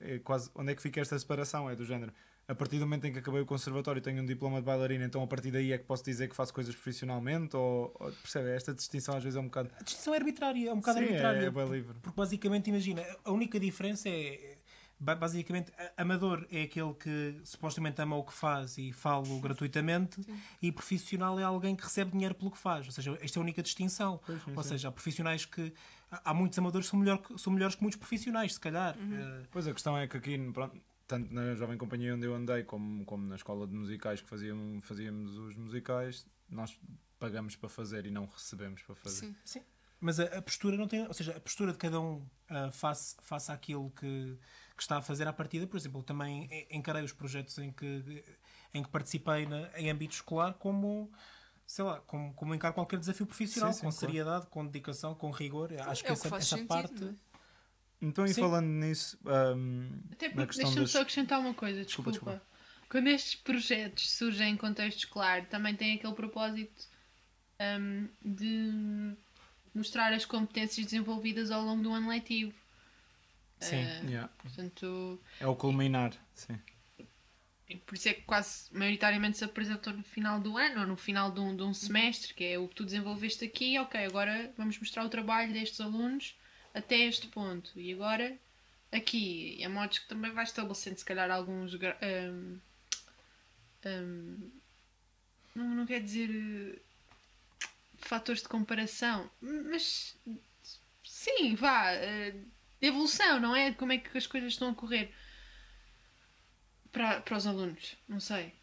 é, 0.00 0.16
é 0.16 0.18
quase 0.18 0.50
onde 0.52 0.72
é 0.72 0.74
que 0.74 0.82
fica 0.82 1.00
esta 1.00 1.16
separação? 1.16 1.70
É 1.70 1.76
do 1.76 1.84
género. 1.84 2.12
A 2.50 2.54
partir 2.54 2.78
do 2.78 2.86
momento 2.86 3.06
em 3.06 3.12
que 3.12 3.18
acabei 3.18 3.42
o 3.42 3.46
conservatório 3.46 4.00
tenho 4.00 4.22
um 4.22 4.24
diploma 4.24 4.58
de 4.58 4.64
bailarina, 4.64 5.04
então 5.04 5.22
a 5.22 5.26
partir 5.26 5.50
daí 5.50 5.70
é 5.70 5.76
que 5.76 5.84
posso 5.84 6.02
dizer 6.02 6.28
que 6.30 6.34
faço 6.34 6.52
coisas 6.54 6.74
profissionalmente? 6.74 7.54
Ou, 7.54 7.94
ou 8.00 8.10
percebe? 8.10 8.48
Esta 8.48 8.72
distinção 8.72 9.14
às 9.18 9.22
vezes 9.22 9.36
é 9.36 9.40
um 9.40 9.44
bocado. 9.44 9.70
A 9.78 9.82
distinção 9.82 10.14
é 10.14 10.16
arbitrária, 10.16 10.70
é 10.70 10.72
um 10.72 10.76
bocado 10.76 10.98
Sim, 10.98 11.04
arbitrária. 11.04 11.38
é, 11.40 11.44
é 11.44 11.50
bem 11.50 11.68
livre. 11.70 11.94
Porque 12.00 12.16
basicamente, 12.16 12.70
imagina, 12.70 13.04
a 13.22 13.30
única 13.30 13.60
diferença 13.60 14.08
é. 14.08 14.56
ba- 14.98 15.14
Basicamente, 15.14 15.70
a- 15.78 16.00
amador 16.00 16.46
é 16.50 16.62
aquele 16.62 16.94
que 16.94 17.38
supostamente 17.44 18.00
ama 18.00 18.16
o 18.16 18.24
que 18.24 18.32
faz 18.32 18.78
e 18.78 18.92
fala 18.94 19.26
gratuitamente, 19.42 20.18
e 20.62 20.72
profissional 20.72 21.38
é 21.38 21.42
alguém 21.42 21.76
que 21.76 21.84
recebe 21.84 22.12
dinheiro 22.12 22.34
pelo 22.34 22.50
que 22.50 22.56
faz. 22.58 22.86
Ou 22.86 22.92
seja, 22.92 23.18
esta 23.20 23.38
é 23.38 23.40
a 23.40 23.42
única 23.42 23.62
distinção. 23.62 24.22
Pois, 24.24 24.42
sim, 24.42 24.52
Ou 24.56 24.62
sim. 24.62 24.68
seja, 24.70 24.88
há 24.88 24.92
profissionais 24.92 25.44
que. 25.44 25.70
Há 26.10 26.32
muitos 26.32 26.58
amadores 26.58 26.86
que 26.86 26.90
são, 26.92 26.98
melhor, 26.98 27.20
são 27.36 27.52
melhores 27.52 27.74
que 27.74 27.82
muitos 27.82 27.98
profissionais, 27.98 28.54
se 28.54 28.60
calhar. 28.60 28.96
Eh, 28.98 29.42
Pois 29.50 29.66
a 29.68 29.74
questão 29.74 29.98
é 29.98 30.06
que 30.08 30.16
aqui, 30.16 30.38
pronto, 30.54 30.80
tanto 31.08 31.32
na 31.34 31.54
Jovem 31.56 31.76
Companhia 31.76 32.14
onde 32.14 32.26
eu 32.26 32.34
andei, 32.34 32.62
como, 32.62 33.04
como 33.04 33.26
na 33.26 33.34
escola 33.34 33.66
de 33.66 33.74
musicais 33.74 34.20
que 34.20 34.28
fazíamos, 34.28 34.84
fazíamos 34.84 35.36
os 35.36 35.56
musicais, 35.56 36.24
nós 36.48 36.78
pagamos 37.18 37.56
para 37.56 37.68
fazer 37.68 38.06
e 38.06 38.10
não 38.10 38.26
recebemos 38.26 38.82
para 38.82 38.94
fazer. 38.94 39.34
Sim. 39.44 39.62
Mas 40.00 40.20
a, 40.20 40.24
a 40.38 40.42
postura 40.42 40.76
não 40.76 40.86
tem. 40.86 41.04
Ou 41.08 41.12
seja, 41.14 41.36
a 41.36 41.40
postura 41.40 41.72
de 41.72 41.78
cada 41.78 42.00
um 42.00 42.24
ah, 42.48 42.70
face, 42.70 43.16
face 43.20 43.50
àquilo 43.50 43.90
que, 43.90 44.38
que 44.76 44.82
está 44.82 44.98
a 44.98 45.02
fazer 45.02 45.26
à 45.26 45.32
partida. 45.32 45.66
Por 45.66 45.76
exemplo, 45.76 46.02
também 46.04 46.48
encarei 46.70 47.02
os 47.02 47.12
projetos 47.12 47.58
em 47.58 47.72
que, 47.72 48.24
em 48.72 48.80
que 48.82 48.88
participei 48.90 49.44
na- 49.46 49.68
em 49.76 49.90
âmbito 49.90 50.14
escolar 50.14 50.52
como. 50.54 51.10
Sei 51.66 51.84
lá, 51.84 52.00
como, 52.02 52.32
como 52.32 52.54
encaro 52.54 52.72
qualquer 52.72 52.98
desafio 52.98 53.26
profissional, 53.26 53.72
Sim, 53.72 53.80
sim, 53.80 53.84
com 53.86 53.90
claro. 53.90 54.06
seriedade, 54.06 54.46
com 54.46 54.64
dedicação, 54.64 55.14
com 55.14 55.30
rigor. 55.30 55.70
Acho 55.86 56.02
que 56.02 56.08
é 56.08 56.12
o 56.12 56.14
essa, 56.14 56.22
que 56.22 56.28
faz 56.30 56.44
essa 56.44 56.56
sentido. 56.56 56.68
parte. 56.68 56.94
não 57.04 57.08
é? 57.10 57.14
Então, 58.00 58.24
e 58.24 58.28
Sim. 58.32 58.40
falando 58.40 58.66
nisso, 58.68 59.18
hum, 59.56 59.90
Até 60.12 60.28
porque, 60.28 60.56
deixa-me 60.56 60.80
das. 60.82 60.90
só 60.90 61.00
acrescentar 61.00 61.40
uma 61.40 61.54
coisa, 61.54 61.84
Desculpa, 61.84 62.10
desculpa. 62.10 62.32
desculpa. 62.32 62.58
Quando 62.88 63.08
estes 63.08 63.34
projetos 63.34 64.10
surgem 64.10 64.52
em 64.52 64.56
contexto 64.56 64.98
escolar, 64.98 65.46
também 65.46 65.74
tem 65.74 65.94
aquele 65.96 66.14
propósito 66.14 66.86
hum, 67.60 68.08
de 68.24 69.16
mostrar 69.74 70.12
as 70.12 70.24
competências 70.24 70.86
desenvolvidas 70.86 71.50
ao 71.50 71.62
longo 71.62 71.82
do 71.82 71.92
ano 71.92 72.08
letivo. 72.08 72.54
Sim. 73.60 73.76
Eh, 73.76 74.00
Yeah, 74.08 74.28
portanto, 74.38 75.20
é 75.40 75.46
o 75.46 75.56
culminar, 75.56 76.12
sim. 76.34 76.58
e 77.68 77.76
por 77.76 77.94
isso 77.94 78.08
é 78.08 78.14
que 78.14 78.22
quase 78.22 78.72
maioritariamente 78.72 79.36
se 79.38 79.44
apresentam 79.44 79.92
no 79.92 80.02
final 80.02 80.40
do 80.40 80.56
ano 80.56 80.80
ou 80.80 80.86
no 80.86 80.96
final 80.96 81.30
de 81.30 81.40
um, 81.40 81.54
de 81.54 81.62
um 81.62 81.74
semestre, 81.74 82.32
que 82.34 82.44
é 82.44 82.58
o 82.58 82.66
que 82.68 82.74
tu 82.74 82.84
desenvolveste 82.84 83.44
aqui, 83.44 83.78
ok, 83.78 84.04
agora 84.04 84.52
vamos 84.56 84.78
mostrar 84.78 85.04
o 85.04 85.08
trabalho 85.10 85.52
destes 85.52 85.80
alunos 85.80 86.36
até 86.78 86.96
este 86.96 87.26
ponto. 87.28 87.78
E 87.78 87.92
agora 87.92 88.38
aqui, 88.92 89.62
a 89.64 89.68
modos 89.68 89.98
que 89.98 90.08
também 90.08 90.30
vai 90.32 90.44
estabelecendo 90.44 90.98
se 90.98 91.04
calhar 91.04 91.30
alguns 91.30 91.74
hum, 91.74 92.58
hum, 93.84 94.50
não, 95.54 95.64
não 95.74 95.86
quer 95.86 96.00
dizer 96.00 96.30
eh, 96.30 96.78
fatores 97.98 98.42
de 98.42 98.48
comparação, 98.48 99.30
mas 99.40 100.16
sim, 101.04 101.54
vá, 101.54 101.90
eh, 101.92 102.30
de 102.80 102.86
evolução, 102.86 103.40
não 103.40 103.54
é? 103.56 103.72
Como 103.72 103.92
é 103.92 103.98
que 103.98 104.16
as 104.16 104.26
coisas 104.26 104.52
estão 104.52 104.70
a 104.70 104.74
correr 104.74 105.12
para, 106.92 107.20
para 107.20 107.36
os 107.36 107.46
alunos, 107.46 107.96
não 108.08 108.20
sei. 108.20 108.54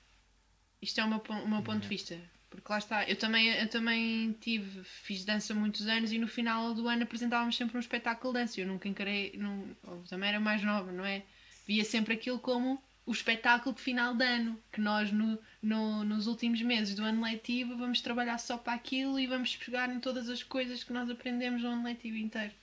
Isto 0.81 1.01
é 1.01 1.03
o 1.03 1.09
meu, 1.09 1.19
pon- 1.19 1.41
o 1.43 1.47
meu 1.47 1.61
ponto 1.61 1.81
de 1.81 1.87
vista. 1.87 2.19
Porque 2.55 2.71
lá 2.71 2.77
está, 2.79 3.03
eu 3.09 3.15
também, 3.17 3.47
eu 3.49 3.69
também 3.69 4.31
tive, 4.41 4.83
fiz 4.83 5.23
dança 5.25 5.53
muitos 5.53 5.87
anos 5.87 6.11
e 6.11 6.17
no 6.17 6.27
final 6.27 6.73
do 6.73 6.87
ano 6.87 7.03
apresentávamos 7.03 7.55
sempre 7.55 7.77
um 7.77 7.79
espetáculo 7.79 8.33
de 8.33 8.39
dança. 8.39 8.59
Eu 8.61 8.67
nunca 8.67 8.87
encarei, 8.87 9.33
não, 9.37 9.67
também 10.09 10.29
era 10.29 10.39
mais 10.39 10.63
nova, 10.63 10.91
não 10.91 11.05
é? 11.05 11.23
Via 11.67 11.83
sempre 11.83 12.13
aquilo 12.13 12.39
como 12.39 12.81
o 13.05 13.11
espetáculo 13.11 13.75
de 13.75 13.81
final 13.81 14.15
de 14.15 14.25
ano, 14.25 14.59
que 14.71 14.81
nós 14.81 15.11
no, 15.11 15.37
no- 15.61 16.03
nos 16.03 16.25
últimos 16.27 16.59
meses 16.61 16.95
do 16.95 17.03
ano 17.03 17.23
letivo 17.23 17.77
vamos 17.77 18.01
trabalhar 18.01 18.37
só 18.39 18.57
para 18.57 18.73
aquilo 18.73 19.19
e 19.19 19.27
vamos 19.27 19.55
pegar 19.55 19.89
em 19.93 19.99
todas 19.99 20.27
as 20.29 20.41
coisas 20.41 20.83
que 20.83 20.91
nós 20.91 21.07
aprendemos 21.09 21.61
no 21.61 21.69
ano 21.69 21.83
letivo 21.83 22.17
inteiro. 22.17 22.53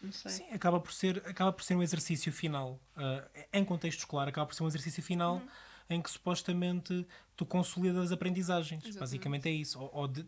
Não 0.00 0.12
sei. 0.12 0.32
Sim, 0.32 0.44
acaba 0.52 0.80
por 0.80 0.92
ser, 0.92 1.18
acaba 1.26 1.52
por 1.52 1.62
ser 1.64 1.74
um 1.76 1.82
exercício 1.82 2.32
final. 2.32 2.80
ah, 2.96 3.24
em 3.52 3.64
contexto 3.64 3.98
escolar, 4.00 4.28
acaba 4.28 4.46
por 4.46 4.54
ser 4.54 4.62
um 4.64 4.68
exercício 4.68 5.02
final 5.02 5.40
em 5.88 6.00
que 6.00 6.10
supostamente 6.10 7.06
tu 7.36 7.44
consolidas 7.46 8.04
as 8.06 8.12
aprendizagens. 8.12 8.80
Exatamente. 8.84 9.00
Basicamente 9.00 9.48
é 9.48 9.52
isso. 9.52 9.78
Ou, 9.80 9.90
ou 9.94 10.08
de- 10.08 10.26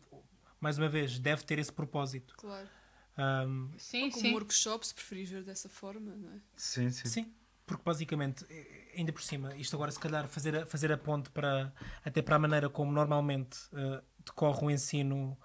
mais 0.60 0.78
uma 0.78 0.88
vez, 0.88 1.18
deve 1.18 1.42
ter 1.44 1.58
esse 1.58 1.72
propósito. 1.72 2.34
Claro. 2.36 2.68
Ahm, 3.16 3.70
Sim, 3.78 4.10
Como 4.10 4.22
sim. 4.22 4.30
um 4.30 4.34
workshop, 4.34 4.86
se 4.86 4.94
preferires 4.94 5.30
ver 5.30 5.44
dessa 5.44 5.68
forma, 5.68 6.14
não 6.16 6.30
é? 6.30 6.40
Sim, 6.56 6.90
sim. 6.90 7.08
sim, 7.08 7.34
porque 7.66 7.82
basicamente, 7.84 8.44
eh, 8.50 8.94
ainda 8.96 9.12
por 9.12 9.22
cima, 9.22 9.54
isto 9.56 9.76
agora 9.76 9.90
se 9.92 10.00
calhar 10.00 10.26
fazer 10.26 10.56
a, 10.56 10.66
fazer 10.66 10.90
a 10.90 10.98
ponte 10.98 11.30
para, 11.30 11.72
até 12.04 12.20
para 12.22 12.36
a 12.36 12.38
maneira 12.38 12.68
como 12.68 12.90
normalmente 12.90 13.58
eh, 13.72 14.02
decorre 14.24 14.66
o 14.66 14.70
ensino 14.70 15.38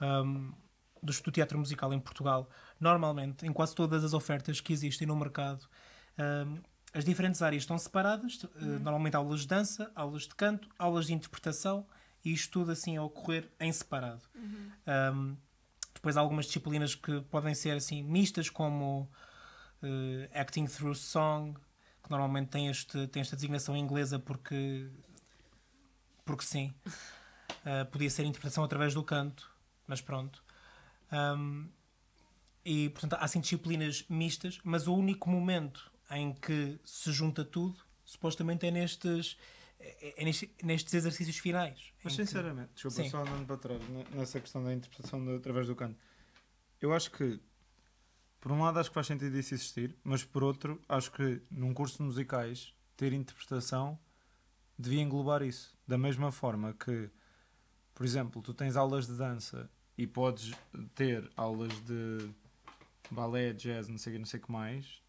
ahm, 0.00 0.50
do, 1.02 1.12
do 1.12 1.30
teatro 1.30 1.56
musical 1.58 1.92
em 1.92 2.00
Portugal. 2.00 2.48
Normalmente, 2.80 3.46
em 3.46 3.52
quase 3.52 3.74
todas 3.74 4.02
as 4.04 4.12
ofertas 4.14 4.60
que 4.60 4.72
existem 4.72 5.06
no 5.06 5.14
mercado, 5.14 5.68
ahm, 6.18 6.56
as 6.94 7.04
diferentes 7.04 7.42
áreas 7.42 7.64
estão 7.64 7.76
separadas, 7.76 8.38
eh, 8.44 8.64
normalmente 8.64 9.16
aulas 9.16 9.40
de 9.40 9.48
dança, 9.48 9.90
aulas 9.96 10.22
de 10.22 10.34
canto, 10.36 10.68
aulas 10.78 11.06
de 11.06 11.12
interpretação, 11.12 11.84
e 12.24 12.32
isto 12.32 12.52
tudo 12.52 12.70
assim 12.70 12.96
a 12.96 13.02
ocorrer 13.02 13.50
em 13.58 13.70
separado. 13.72 14.22
Ahm, 14.86 15.36
depois 15.92 16.16
há 16.16 16.20
algumas 16.20 16.46
disciplinas 16.46 16.94
que 16.94 17.20
podem 17.22 17.54
ser 17.54 17.76
assim 17.76 18.02
mistas, 18.02 18.48
como 18.48 19.10
eh, 19.82 20.30
Acting 20.32 20.66
Through 20.66 20.94
Song, 20.94 21.58
que 22.02 22.10
normalmente 22.10 22.48
tem, 22.48 22.68
este, 22.68 23.08
tem 23.08 23.20
esta 23.20 23.34
designação 23.34 23.76
inglesa 23.76 24.18
porque, 24.18 24.88
porque 26.24 26.44
sim. 26.44 26.72
Uh, 27.64 27.84
podia 27.90 28.10
ser 28.10 28.24
interpretação 28.24 28.62
através 28.62 28.94
do 28.94 29.02
canto, 29.02 29.50
mas 29.86 30.00
pronto. 30.00 30.44
Um, 31.10 31.68
e 32.64 32.90
portanto 32.90 33.14
há 33.14 33.24
assim 33.24 33.40
disciplinas 33.40 34.04
mistas, 34.08 34.58
mas 34.62 34.86
o 34.86 34.94
único 34.94 35.30
momento 35.30 35.90
em 36.16 36.32
que 36.32 36.78
se 36.84 37.12
junta 37.12 37.44
tudo, 37.44 37.78
supostamente 38.04 38.66
é 38.66 38.70
nestes, 38.70 39.36
é, 39.80 40.22
é 40.22 40.24
nestes, 40.24 40.48
nestes 40.62 40.94
exercícios 40.94 41.38
finais. 41.38 41.92
Mas 42.02 42.12
em 42.12 42.16
que- 42.16 42.26
sinceramente, 42.26 42.70
desculpa, 42.74 43.02
Sim. 43.02 43.10
só 43.10 43.18
andando 43.22 43.46
para 43.46 43.56
trás 43.56 43.88
ne- 43.88 44.04
nessa 44.12 44.40
questão 44.40 44.62
da 44.64 44.72
interpretação 44.72 45.24
do- 45.24 45.36
através 45.36 45.66
do 45.66 45.74
canto. 45.74 45.98
Eu 46.80 46.92
acho 46.92 47.10
que, 47.10 47.40
por 48.40 48.52
um 48.52 48.62
lado, 48.62 48.78
acho 48.78 48.90
que 48.90 48.94
faz 48.94 49.06
sentido 49.06 49.36
isso 49.38 49.54
existir, 49.54 49.96
mas 50.04 50.22
por 50.24 50.42
outro, 50.44 50.80
acho 50.88 51.10
que 51.12 51.42
num 51.50 51.72
curso 51.72 51.98
de 51.98 52.02
musicais 52.04 52.74
ter 52.96 53.12
interpretação 53.12 53.98
devia 54.78 55.00
englobar 55.00 55.42
isso. 55.42 55.76
Da 55.86 55.96
mesma 55.96 56.30
forma 56.30 56.74
que, 56.74 57.10
por 57.94 58.04
exemplo, 58.04 58.42
tu 58.42 58.52
tens 58.52 58.76
aulas 58.76 59.06
de 59.06 59.14
dança 59.16 59.70
e 59.96 60.06
podes 60.06 60.52
ter 60.94 61.30
aulas 61.36 61.72
de 61.84 62.28
balé, 63.10 63.52
jazz, 63.52 63.88
não 63.88 63.96
sei 63.98 64.18
não 64.18 64.26
sei 64.26 64.40
o 64.40 64.42
que 64.42 64.52
mais. 64.52 65.02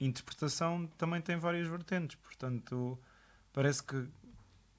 Interpretação 0.00 0.86
também 0.96 1.20
tem 1.20 1.36
várias 1.36 1.68
vertentes, 1.68 2.16
portanto, 2.16 2.98
parece 3.52 3.82
que 3.82 4.08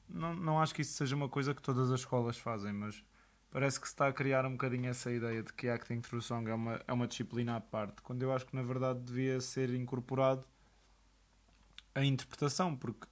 não, 0.10 0.36
não 0.36 0.60
acho 0.60 0.74
que 0.74 0.82
isso 0.82 0.94
seja 0.94 1.16
uma 1.16 1.30
coisa 1.30 1.54
que 1.54 1.62
todas 1.62 1.92
as 1.92 2.00
escolas 2.00 2.38
fazem, 2.38 2.74
mas 2.74 3.04
parece 3.52 3.80
que 3.80 3.88
se 3.88 3.94
está 3.94 4.08
a 4.08 4.14
criar 4.14 4.46
um 4.46 4.52
bocadinho 4.52 4.90
essa 4.90 5.12
ideia 5.12 5.44
de 5.44 5.54
que 5.54 5.70
acting 5.70 6.02
through 6.02 6.22
song 6.22 6.50
é 6.50 6.54
uma, 6.54 6.82
é 6.88 6.92
uma 6.92 7.08
disciplina 7.08 7.56
à 7.56 7.62
parte, 7.62 8.02
quando 8.02 8.24
eu 8.24 8.34
acho 8.34 8.46
que 8.46 8.56
na 8.56 8.64
verdade 8.64 9.00
devia 9.00 9.40
ser 9.40 9.74
incorporado 9.74 10.44
a 11.94 12.04
interpretação, 12.04 12.76
porque 12.76 13.08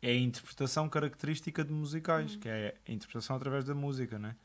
é 0.00 0.10
a 0.10 0.16
interpretação 0.16 0.88
característica 0.88 1.64
de 1.64 1.72
musicais, 1.72 2.36
que 2.36 2.48
é 2.48 2.76
a 2.86 2.92
interpretação 2.92 3.36
através 3.36 3.64
da 3.64 3.74
música, 3.74 4.18
né? 4.18 4.36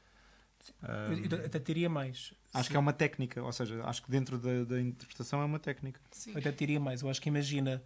Eu, 1.09 1.39
eu 1.39 1.45
até 1.45 1.59
diria 1.59 1.89
mais. 1.89 2.33
Acho 2.53 2.69
que 2.69 2.75
é 2.75 2.79
uma 2.79 2.93
técnica, 2.93 3.41
ou 3.43 3.51
seja, 3.51 3.83
acho 3.83 4.01
que 4.03 4.09
dentro 4.12 4.38
da, 4.38 4.63
da 4.63 4.81
interpretação 4.81 5.41
é 5.41 5.45
uma 5.45 5.59
técnica. 5.59 6.00
Sim. 6.12 6.31
Eu 6.31 6.39
até 6.39 6.51
diria 6.51 6.79
mais. 6.79 7.01
Eu 7.01 7.09
acho 7.09 7.21
que 7.21 7.29
imagina, 7.29 7.83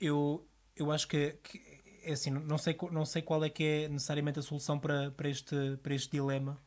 eu, 0.00 0.46
eu 0.74 0.90
acho 0.90 1.06
que, 1.08 1.32
que 1.42 1.62
é 2.02 2.12
assim, 2.12 2.30
não 2.30 2.58
sei, 2.58 2.76
não 2.90 3.04
sei 3.04 3.22
qual 3.22 3.44
é 3.44 3.50
que 3.50 3.64
é 3.64 3.88
necessariamente 3.88 4.38
a 4.38 4.42
solução 4.42 4.78
para, 4.78 5.10
para, 5.12 5.28
este, 5.28 5.56
para 5.82 5.94
este 5.94 6.10
dilema, 6.10 6.60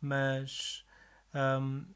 mas 0.00 0.84
hum, 1.34 1.86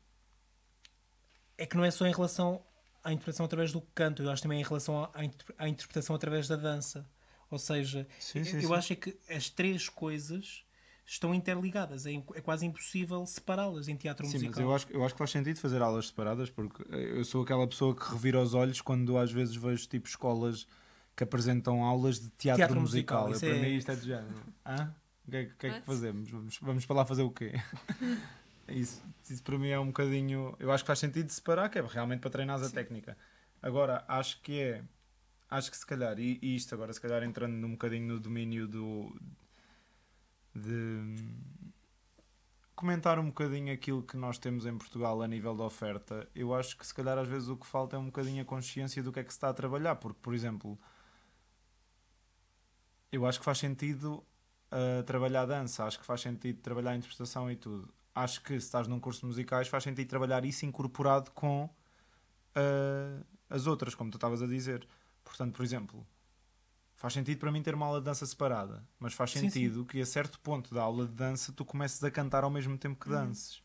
é 1.59 1.67
que 1.67 1.77
não 1.77 1.85
é 1.85 1.91
só 1.91 2.07
em 2.07 2.13
relação 2.13 2.65
à 3.03 3.13
interpretação 3.13 3.47
através 3.47 3.73
do 3.73 3.81
canto, 3.81 4.23
eu 4.23 4.31
acho 4.31 4.43
também 4.43 4.61
em 4.61 4.65
relação 4.65 5.05
à, 5.05 5.11
à 5.15 5.25
inter- 5.25 5.55
à 5.59 5.69
interpretação 5.69 6.17
através 6.17 6.49
da 6.49 6.57
dança. 6.57 7.09
Ou 7.49 7.59
seja, 7.59 8.09
Sim, 8.19 8.41
eu, 8.41 8.45
sim, 8.45 8.57
eu 8.57 8.69
sim. 8.69 8.75
acho 8.75 8.93
é 8.93 8.97
que 8.97 9.17
as 9.29 9.49
três 9.49 9.89
coisas 9.89 10.66
estão 11.07 11.33
interligadas, 11.35 12.05
é, 12.05 12.15
é 12.35 12.41
quase 12.41 12.67
impossível 12.67 13.25
separá-las 13.25 13.87
em 13.89 13.97
teatro 13.97 14.27
Sim, 14.27 14.33
musical. 14.39 14.51
mas 14.51 14.59
eu 14.59 14.75
acho, 14.75 14.87
eu 14.91 15.05
acho 15.05 15.15
que 15.15 15.19
faz 15.19 15.31
sentido 15.31 15.59
fazer 15.61 15.81
aulas 15.81 16.09
separadas, 16.09 16.51
porque 16.51 16.83
eu 16.91 17.25
sou 17.25 17.43
aquela 17.45 17.67
pessoa 17.67 17.95
que 17.95 18.05
revira 18.11 18.43
os 18.43 18.53
olhos 18.55 18.81
quando 18.81 19.17
às 19.17 19.31
vezes 19.31 19.55
vejo 19.55 19.87
tipo 19.89 20.09
escolas 20.09 20.67
que 21.15 21.23
apresentam 21.25 21.83
aulas 21.85 22.19
de 22.21 22.29
teatro, 22.31 22.59
Teatro 22.59 22.81
musical. 22.81 23.29
musical, 23.29 23.35
Eu, 23.35 23.41
para 23.41 23.67
é- 23.67 23.71
mim 23.71 23.77
isto 23.77 23.91
é 23.91 23.97
de 23.97 24.07
género. 24.07 24.35
Hã? 24.67 24.95
O 25.27 25.31
que 25.31 25.37
é, 25.37 25.45
que- 25.47 25.67
é 25.67 25.81
que 25.81 25.87
fazemos? 25.87 26.31
Vamos, 26.31 26.59
vamos 26.61 26.87
para 26.87 26.97
lá 26.97 27.07
fazer 27.07 27.23
o 27.23 27.31
quê? 27.31 27.53
isso, 28.69 29.03
isso 29.31 29.43
para 29.43 29.59
mim 29.59 29.69
é 29.69 29.79
um 29.79 29.87
bocadinho. 29.87 30.55
Eu 30.59 30.71
acho 30.73 30.83
que 30.85 30.89
faz 30.89 30.99
sentido 30.99 31.31
separar, 31.31 31.69
que 31.69 31.79
é 31.79 31.83
realmente 31.83 32.21
para 32.21 32.31
treinar 32.31 32.61
a 32.61 32.65
Sim. 32.69 32.75
técnica. 32.75 33.17
Agora, 33.63 34.05
acho 34.09 34.41
que 34.43 34.61
é. 34.61 34.85
Acho 35.49 35.71
que 35.71 35.77
se 35.77 35.87
calhar, 35.87 36.19
e, 36.19 36.39
e 36.43 36.57
isto 36.57 36.75
agora, 36.75 36.93
se 36.93 37.01
calhar 37.01 37.23
entrando 37.23 37.55
num 37.55 37.71
bocadinho 37.73 38.07
no 38.15 38.21
domínio 38.21 38.67
do. 38.67 39.17
De 40.57 41.17
comentar 42.75 43.19
um 43.19 43.27
bocadinho 43.27 43.73
aquilo 43.73 44.03
que 44.03 44.17
nós 44.17 44.39
temos 44.39 44.67
em 44.67 44.77
Portugal 44.77 45.23
a 45.23 45.27
nível 45.27 45.55
de 45.55 45.63
oferta, 45.63 46.29
eu 46.35 46.55
acho 46.55 46.77
que 46.77 46.87
se 46.87 46.95
calhar 46.95 47.17
às 47.17 47.27
vezes 47.27 47.49
o 47.49 47.57
que 47.57 47.67
falta 47.67 47.97
é 47.97 47.99
um 47.99 48.07
bocadinho 48.07 48.43
a 48.43 48.45
consciência 48.45 49.03
do 49.03 49.11
que 49.11 49.21
é 49.21 49.25
que 49.25 49.33
se 49.33 49.39
está 49.39 49.49
a 49.49 49.55
trabalhar, 49.55 49.97
porque, 49.97 50.19
por 50.21 50.35
exemplo, 50.35 50.79
eu 53.11 53.25
acho 53.25 53.39
que 53.39 53.45
faz 53.45 53.59
sentido 53.59 54.23
uh, 54.71 55.03
trabalhar 55.05 55.47
dança, 55.47 55.85
acho 55.85 55.99
que 55.99 56.05
faz 56.05 56.21
sentido 56.21 56.61
trabalhar 56.61 56.95
interpretação 56.95 57.51
e 57.51 57.57
tudo. 57.57 57.89
Acho 58.15 58.43
que 58.43 58.53
se 58.61 58.67
estás 58.67 58.87
num 58.87 59.01
curso 59.01 59.21
de 59.21 59.27
musicais 59.27 59.69
faz 59.69 59.85
sentido 59.85 60.09
trabalhar 60.09 60.45
isso 60.45 60.67
incorporado 60.67 61.31
com 61.31 61.65
uh, 61.65 63.25
as 63.49 63.67
outras, 63.67 63.95
como 63.95 64.11
tu 64.11 64.17
estavas 64.17 64.43
a 64.43 64.47
dizer. 64.47 64.87
Portanto, 65.25 65.55
por 65.55 65.65
exemplo, 65.65 66.07
faz 66.97 67.13
sentido 67.15 67.39
para 67.39 67.53
mim 67.53 67.63
ter 67.63 67.75
uma 67.75 67.87
aula 67.87 68.01
de 68.01 68.07
dança 68.07 68.27
separada, 68.27 68.85
mas 68.99 69.15
faz 69.15 69.33
Sim, 69.33 69.49
sentido 69.49 69.85
que 69.85 70.01
a 70.01 70.07
certo 70.07 70.41
ponto 70.41 70.75
da 70.75 70.83
aula 70.83 71.07
de 71.07 71.13
dança 71.13 71.53
tu 71.53 71.65
comeces 71.65 72.03
a 72.03 72.11
cantar 72.11 72.45
ao 72.45 72.51
mesmo 72.51 72.77
tempo 72.79 72.99
que 72.99 73.09
Uhum. 73.09 73.11
dances. 73.11 73.63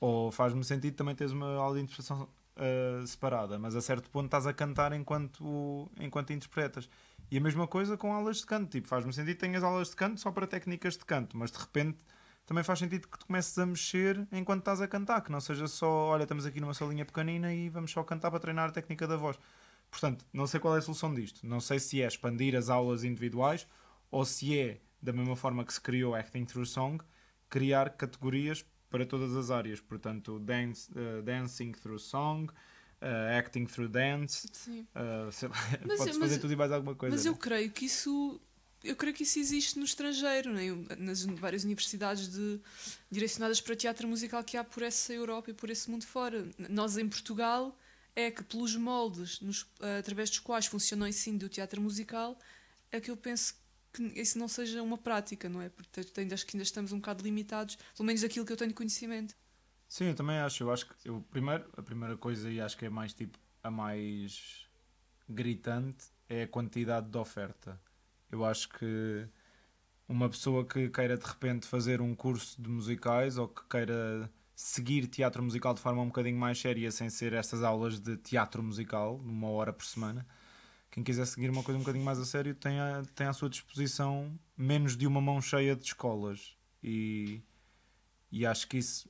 Ou 0.00 0.32
faz-me 0.32 0.64
sentido 0.64 0.96
também 0.96 1.14
teres 1.14 1.32
uma 1.32 1.54
aula 1.56 1.76
de 1.76 1.82
interpretação 1.82 2.28
uh, 2.56 3.06
separada, 3.06 3.58
mas 3.58 3.76
a 3.76 3.80
certo 3.80 4.10
ponto 4.10 4.26
estás 4.26 4.46
a 4.46 4.52
cantar 4.52 4.92
enquanto, 4.92 5.90
enquanto 5.98 6.32
interpretas. 6.32 6.88
E 7.30 7.38
a 7.38 7.40
mesma 7.40 7.66
coisa 7.66 7.96
com 7.96 8.12
aulas 8.12 8.38
de 8.38 8.46
canto. 8.46 8.70
Tipo, 8.70 8.88
faz-me 8.88 9.12
sentido 9.12 9.34
que 9.36 9.40
tenhas 9.40 9.62
aulas 9.64 9.90
de 9.90 9.96
canto 9.96 10.20
só 10.20 10.30
para 10.32 10.46
técnicas 10.46 10.96
de 10.96 11.04
canto, 11.04 11.36
mas 11.36 11.50
de 11.52 11.58
repente 11.58 11.98
também 12.44 12.64
faz 12.64 12.78
sentido 12.80 13.08
que 13.08 13.18
tu 13.18 13.26
comeces 13.26 13.56
a 13.58 13.64
mexer 13.64 14.26
enquanto 14.32 14.60
estás 14.60 14.80
a 14.80 14.88
cantar, 14.88 15.22
que 15.22 15.30
não 15.30 15.40
seja 15.40 15.66
só, 15.68 15.86
olha, 16.08 16.24
estamos 16.24 16.44
aqui 16.44 16.60
numa 16.60 16.74
salinha 16.74 17.04
pequenina 17.04 17.54
e 17.54 17.68
vamos 17.68 17.90
só 17.92 18.02
cantar 18.02 18.30
para 18.30 18.40
treinar 18.40 18.68
a 18.68 18.72
técnica 18.72 19.06
da 19.06 19.16
voz. 19.16 19.38
Portanto, 19.92 20.24
não 20.32 20.46
sei 20.46 20.58
qual 20.58 20.74
é 20.74 20.78
a 20.78 20.82
solução 20.82 21.14
disto. 21.14 21.46
Não 21.46 21.60
sei 21.60 21.78
se 21.78 22.00
é 22.02 22.06
expandir 22.06 22.56
as 22.56 22.70
aulas 22.70 23.04
individuais 23.04 23.66
ou 24.10 24.24
se 24.24 24.58
é, 24.58 24.80
da 25.02 25.12
mesma 25.12 25.36
forma 25.36 25.64
que 25.64 25.72
se 25.72 25.80
criou 25.80 26.14
Acting 26.14 26.46
Through 26.46 26.66
Song, 26.66 27.04
criar 27.50 27.90
categorias 27.90 28.64
para 28.88 29.04
todas 29.04 29.36
as 29.36 29.50
áreas. 29.50 29.80
Portanto, 29.80 30.38
dance, 30.40 30.90
uh, 30.92 31.22
Dancing 31.22 31.72
Through 31.72 31.98
Song, 31.98 32.50
uh, 32.50 33.38
Acting 33.38 33.66
Through 33.66 33.90
Dance, 33.90 34.48
Sim. 34.50 34.86
uh, 34.96 35.30
sei 35.30 35.48
lá, 35.48 35.54
Mas- 35.86 35.98
podes 36.00 36.16
mas- 36.16 36.28
fazer 36.28 36.38
tudo 36.40 36.52
e 36.54 36.56
mais 36.56 36.72
alguma 36.72 36.94
coisa. 36.94 37.14
Mas 37.14 37.24
né? 37.26 37.30
eu 37.30 37.36
creio 37.36 37.70
que 37.70 37.84
isso 37.84 38.40
eu 38.82 38.96
creio 38.96 39.14
que 39.14 39.22
isso 39.22 39.38
existe 39.38 39.78
no 39.78 39.84
estrangeiro, 39.84 40.52
né? 40.52 40.64
nas 40.98 41.22
várias 41.24 41.62
universidades 41.64 42.28
de- 42.28 42.58
direcionadas 43.10 43.60
para 43.60 43.76
teatro 43.76 44.08
musical 44.08 44.42
que 44.42 44.56
há 44.56 44.64
por 44.64 44.82
essa 44.82 45.12
Europa 45.12 45.50
e 45.50 45.54
por 45.54 45.70
esse 45.70 45.88
mundo 45.88 46.04
fora. 46.04 46.44
Nós 46.68 46.96
em 46.98 47.08
Portugal 47.08 47.76
é 48.14 48.30
que 48.30 48.42
pelos 48.42 48.76
moldes 48.76 49.40
nos- 49.40 49.66
através 49.98 50.28
dos 50.30 50.38
quais 50.38 50.66
funciona 50.66 51.04
o 51.04 51.08
ensino 51.08 51.38
do 51.38 51.48
teatro 51.48 51.80
musical 51.80 52.38
é 52.90 53.00
que 53.00 53.10
eu 53.10 53.16
penso 53.16 53.54
que 53.92 54.02
isso 54.18 54.38
não 54.38 54.48
seja 54.48 54.82
uma 54.82 54.96
prática, 54.98 55.48
não 55.48 55.60
é? 55.60 55.68
Porque 55.68 56.00
ainda, 56.16 56.34
acho 56.34 56.46
que 56.46 56.56
ainda 56.56 56.62
estamos 56.62 56.92
um 56.92 56.98
bocado 56.98 57.22
limitados, 57.22 57.76
pelo 57.96 58.06
menos 58.06 58.22
daquilo 58.22 58.44
que 58.46 58.52
eu 58.52 58.56
tenho 58.56 58.72
conhecimento. 58.74 59.34
Sim, 59.88 60.06
eu 60.06 60.14
também 60.14 60.38
acho. 60.38 60.62
Eu 60.62 60.70
acho 60.72 60.86
que 60.86 60.94
eu, 61.08 61.20
primeiro, 61.30 61.68
a 61.76 61.82
primeira 61.82 62.16
coisa, 62.16 62.50
e 62.50 62.60
acho 62.60 62.76
que 62.76 62.86
é 62.86 62.90
mais 62.90 63.12
tipo 63.12 63.38
a 63.62 63.70
mais 63.70 64.66
gritante, 65.28 66.06
é 66.28 66.44
a 66.44 66.48
quantidade 66.48 67.08
de 67.10 67.18
oferta. 67.18 67.80
Eu 68.30 68.44
acho 68.44 68.68
que 68.70 69.28
uma 70.08 70.28
pessoa 70.28 70.66
que 70.66 70.88
queira 70.88 71.16
de 71.16 71.24
repente 71.26 71.66
fazer 71.66 72.00
um 72.00 72.14
curso 72.14 72.60
de 72.60 72.68
musicais 72.68 73.36
ou 73.38 73.48
que 73.48 73.62
queira 73.68 74.30
seguir 74.54 75.06
teatro 75.06 75.42
musical 75.42 75.74
de 75.74 75.80
forma 75.80 76.02
um 76.02 76.06
bocadinho 76.06 76.38
mais 76.38 76.58
séria, 76.58 76.90
sem 76.90 77.08
ser 77.10 77.32
estas 77.32 77.62
aulas 77.62 77.98
de 77.98 78.16
teatro 78.16 78.62
musical, 78.62 79.16
uma 79.16 79.48
hora 79.48 79.72
por 79.72 79.84
semana, 79.84 80.26
quem 80.92 81.02
quiser 81.02 81.24
seguir 81.26 81.48
uma 81.48 81.62
coisa 81.62 81.78
um 81.78 81.80
bocadinho 81.82 82.04
mais 82.04 82.18
a 82.18 82.24
sério 82.26 82.54
tem, 82.54 82.78
a, 82.78 83.02
tem 83.14 83.26
à 83.26 83.32
sua 83.32 83.48
disposição 83.48 84.38
menos 84.54 84.94
de 84.94 85.06
uma 85.06 85.22
mão 85.22 85.40
cheia 85.40 85.74
de 85.74 85.84
escolas. 85.84 86.54
E, 86.84 87.40
e 88.30 88.44
acho 88.44 88.68
que 88.68 88.76
isso. 88.76 89.08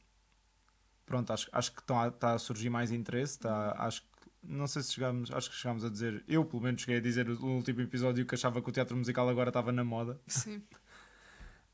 Pronto, 1.05 1.33
acho, 1.33 1.49
acho 1.51 1.73
que 1.73 1.81
está, 1.81 2.07
está 2.07 2.35
a 2.35 2.39
surgir 2.39 2.71
mais 2.71 2.93
interesse. 2.93 3.35
Está, 3.35 3.73
acho 3.79 4.03
que 4.03 4.09
não 4.45 4.69
sei 4.69 4.81
se 4.81 4.93
chegámos, 4.93 5.33
acho 5.33 5.51
que 5.51 5.57
chegámos 5.57 5.85
a 5.85 5.89
dizer, 5.89 6.25
eu 6.29 6.45
pelo 6.45 6.63
menos 6.63 6.83
cheguei 6.83 6.99
a 6.99 7.01
dizer 7.01 7.27
no 7.27 7.57
último 7.57 7.81
episódio 7.81 8.25
que 8.25 8.35
achava 8.37 8.63
que 8.63 8.69
o 8.69 8.73
teatro 8.73 8.97
musical 8.97 9.29
agora 9.29 9.51
estava 9.51 9.73
na 9.73 9.83
moda. 9.83 10.21
Sim. 10.29 10.63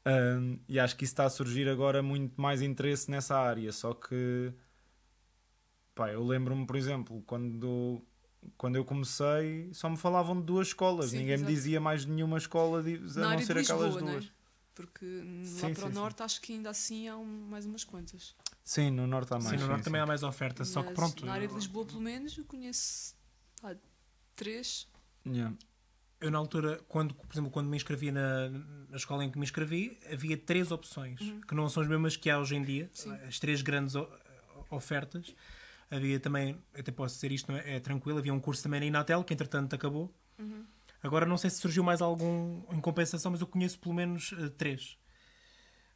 um, 0.06 0.58
e 0.68 0.78
acho 0.80 0.96
que 0.96 1.04
isso 1.04 1.12
está 1.12 1.24
a 1.24 1.30
surgir 1.30 1.68
agora 1.68 2.02
muito 2.02 2.40
mais 2.40 2.62
interesse 2.62 3.10
nessa 3.10 3.36
área. 3.38 3.70
Só 3.72 3.94
que, 3.94 4.52
pá, 5.94 6.10
eu 6.10 6.24
lembro-me, 6.24 6.66
por 6.66 6.76
exemplo, 6.76 7.22
quando, 7.26 8.02
quando 8.56 8.76
eu 8.76 8.84
comecei, 8.84 9.72
só 9.72 9.88
me 9.90 9.96
falavam 9.96 10.38
de 10.40 10.46
duas 10.46 10.68
escolas, 10.68 11.10
Sim, 11.10 11.18
ninguém 11.18 11.34
exato. 11.34 11.50
me 11.50 11.54
dizia 11.56 11.80
mais 11.80 12.02
de 12.06 12.10
nenhuma 12.12 12.38
escola 12.38 12.82
de, 12.82 12.94
a 12.96 13.20
Na 13.20 13.32
não 13.34 13.40
ser 13.40 13.54
de 13.54 13.60
aquelas 13.60 13.94
Lisboa, 13.94 14.12
duas. 14.12 14.24
é? 14.24 14.28
Porque 14.74 15.06
Sim, 15.42 15.62
lá 15.62 15.70
para 15.70 15.74
sim, 15.74 15.82
o 15.82 15.88
sim. 15.88 15.94
norte 15.94 16.22
acho 16.22 16.40
que 16.40 16.52
ainda 16.52 16.70
assim 16.70 17.08
há 17.08 17.16
um- 17.16 17.48
mais 17.50 17.66
umas 17.66 17.82
quantas. 17.82 18.36
Sim, 18.64 18.90
no 18.92 19.06
norte 19.08 19.32
há 19.34 19.38
mais. 19.38 19.48
Sim, 19.48 19.56
no 19.56 19.66
Norte 19.66 19.78
sim. 19.80 19.84
também 19.86 20.00
há 20.00 20.06
mais 20.06 20.22
oferta, 20.22 20.64
só 20.64 20.82
que 20.82 20.88
Mas 20.90 20.94
pronto. 20.94 21.26
Na 21.26 21.32
área 21.32 21.48
de 21.48 21.54
Lisboa, 21.54 21.84
pelo 21.84 22.00
menos, 22.00 22.36
eu 22.38 22.44
conheço 22.44 23.16
pá, 23.60 23.74
três. 24.36 24.86
Yeah. 25.26 25.56
Eu, 26.20 26.30
na 26.32 26.38
altura, 26.38 26.80
quando, 26.88 27.14
por 27.14 27.32
exemplo, 27.32 27.50
quando 27.50 27.68
me 27.68 27.76
inscrevi 27.76 28.10
na, 28.10 28.48
na 28.88 28.96
escola 28.96 29.24
em 29.24 29.30
que 29.30 29.38
me 29.38 29.44
inscrevi, 29.44 29.98
havia 30.12 30.36
três 30.36 30.72
opções, 30.72 31.20
que 31.46 31.54
não 31.54 31.68
são 31.68 31.82
as 31.82 31.88
mesmas 31.88 32.16
que 32.16 32.28
há 32.28 32.38
hoje 32.40 32.56
em 32.56 32.62
dia, 32.64 32.90
Sim. 32.92 33.12
as 33.26 33.38
três 33.38 33.62
grandes 33.62 33.94
ofertas. 34.70 35.32
Havia 35.90 36.18
também, 36.18 36.60
até 36.76 36.90
posso 36.90 37.14
dizer 37.14 37.30
isto, 37.32 37.50
não 37.52 37.58
é, 37.58 37.76
é 37.76 37.80
tranquilo, 37.80 38.18
havia 38.18 38.34
um 38.34 38.40
curso 38.40 38.62
também 38.62 38.80
na 38.80 38.86
Inatel, 38.86 39.22
que 39.24 39.32
entretanto 39.32 39.74
acabou. 39.74 40.12
Agora 41.02 41.24
não 41.24 41.38
sei 41.38 41.50
se 41.50 41.58
surgiu 41.58 41.84
mais 41.84 42.02
algum 42.02 42.62
em 42.72 42.80
compensação, 42.80 43.30
mas 43.30 43.40
eu 43.40 43.46
conheço 43.46 43.78
pelo 43.78 43.94
menos 43.94 44.34
eh, 44.36 44.48
três. 44.50 44.98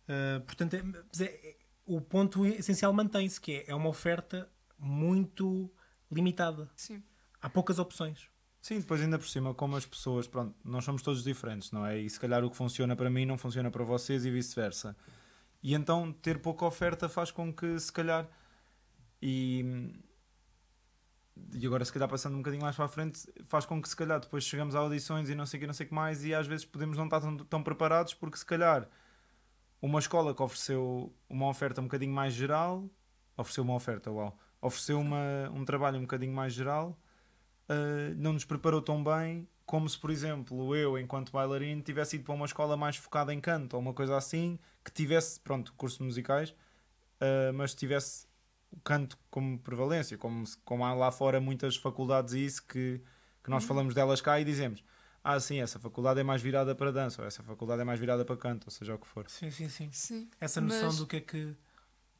Eh, 0.06 0.38
portanto, 0.46 0.74
é- 0.74 1.24
é- 1.24 1.48
é- 1.50 1.56
o 1.84 2.00
ponto 2.00 2.46
essencial 2.46 2.92
mantém-se, 2.92 3.40
que 3.40 3.52
é, 3.52 3.64
é 3.70 3.74
uma 3.74 3.88
oferta 3.88 4.48
muito 4.78 5.68
limitada. 6.10 6.70
Sim. 6.76 7.02
Há 7.40 7.50
poucas 7.50 7.80
opções. 7.80 8.28
Sim, 8.62 8.78
depois 8.78 9.00
ainda 9.00 9.18
por 9.18 9.26
cima, 9.28 9.52
como 9.52 9.74
as 9.74 9.84
pessoas, 9.84 10.28
pronto, 10.28 10.54
nós 10.64 10.84
somos 10.84 11.02
todos 11.02 11.24
diferentes, 11.24 11.72
não 11.72 11.84
é? 11.84 11.98
E 11.98 12.08
se 12.08 12.18
calhar 12.20 12.44
o 12.44 12.48
que 12.48 12.56
funciona 12.56 12.94
para 12.94 13.10
mim 13.10 13.26
não 13.26 13.36
funciona 13.36 13.72
para 13.72 13.82
vocês 13.82 14.24
e 14.24 14.30
vice-versa. 14.30 14.96
E 15.60 15.74
então 15.74 16.12
ter 16.12 16.38
pouca 16.40 16.64
oferta 16.64 17.08
faz 17.08 17.32
com 17.32 17.52
que 17.52 17.76
se 17.80 17.92
calhar. 17.92 18.24
E, 19.20 19.92
e 21.54 21.66
agora, 21.66 21.84
se 21.84 21.92
calhar, 21.92 22.08
passando 22.08 22.34
um 22.34 22.38
bocadinho 22.38 22.62
mais 22.62 22.76
para 22.76 22.84
a 22.84 22.88
frente, 22.88 23.28
faz 23.48 23.66
com 23.66 23.82
que 23.82 23.88
se 23.88 23.96
calhar 23.96 24.20
depois 24.20 24.44
chegamos 24.44 24.76
a 24.76 24.78
audições 24.78 25.28
e 25.28 25.34
não 25.34 25.44
sei 25.44 25.58
que, 25.58 25.66
não 25.66 25.74
sei 25.74 25.86
que 25.86 25.94
mais, 25.94 26.24
e 26.24 26.32
às 26.32 26.46
vezes 26.46 26.64
podemos 26.64 26.96
não 26.96 27.06
estar 27.06 27.20
tão, 27.20 27.36
tão 27.38 27.62
preparados 27.64 28.14
porque 28.14 28.36
se 28.36 28.46
calhar 28.46 28.88
uma 29.80 29.98
escola 29.98 30.32
que 30.32 30.40
ofereceu 30.40 31.12
uma 31.28 31.48
oferta 31.48 31.80
um 31.80 31.84
bocadinho 31.84 32.12
mais 32.12 32.32
geral, 32.32 32.88
ofereceu 33.36 33.64
uma 33.64 33.74
oferta, 33.74 34.08
uau, 34.08 34.38
ofereceu 34.60 35.00
uma, 35.00 35.50
um 35.52 35.64
trabalho 35.64 35.98
um 35.98 36.02
bocadinho 36.02 36.32
mais 36.32 36.52
geral, 36.52 36.96
uh, 37.68 38.14
não 38.16 38.32
nos 38.32 38.44
preparou 38.44 38.80
tão 38.82 39.02
bem 39.02 39.48
como 39.64 39.88
se, 39.88 39.98
por 39.98 40.10
exemplo, 40.10 40.74
eu, 40.76 40.98
enquanto 40.98 41.32
bailarino, 41.32 41.80
tivesse 41.82 42.16
ido 42.16 42.24
para 42.24 42.34
uma 42.34 42.46
escola 42.46 42.76
mais 42.76 42.96
focada 42.96 43.32
em 43.32 43.40
canto 43.40 43.74
ou 43.74 43.80
uma 43.80 43.94
coisa 43.94 44.16
assim, 44.16 44.58
que 44.84 44.90
tivesse, 44.92 45.40
pronto, 45.40 45.72
cursos 45.74 46.00
musicais, 46.00 46.50
uh, 46.50 47.52
mas 47.54 47.74
tivesse 47.74 48.26
o 48.70 48.80
canto 48.80 49.18
como 49.30 49.58
prevalência, 49.58 50.18
como, 50.18 50.44
como 50.64 50.84
há 50.84 50.92
lá 50.92 51.10
fora 51.10 51.40
muitas 51.40 51.76
faculdades 51.76 52.34
e 52.34 52.44
isso 52.44 52.66
que, 52.66 53.00
que 53.42 53.50
nós 53.50 53.64
falamos 53.64 53.94
delas 53.94 54.20
cá 54.20 54.40
e 54.40 54.44
dizemos 54.44 54.82
ah 55.24 55.38
sim, 55.38 55.60
essa 55.60 55.78
faculdade 55.78 56.20
é 56.20 56.22
mais 56.22 56.42
virada 56.42 56.74
para 56.74 56.90
dança 56.90 57.22
ou 57.22 57.28
essa 57.28 57.42
faculdade 57.42 57.80
é 57.82 57.84
mais 57.84 57.98
virada 58.00 58.24
para 58.24 58.36
canto, 58.36 58.64
ou 58.64 58.70
seja 58.70 58.94
o 58.94 58.98
que 58.98 59.06
for. 59.06 59.24
Sim, 59.28 59.50
sim, 59.50 59.68
sim. 59.68 59.88
Sim. 59.92 60.30
Essa 60.40 60.60
noção 60.60 60.88
Mas- 60.88 60.98
do 60.98 61.06
que 61.06 61.16
é 61.16 61.20
que. 61.20 61.54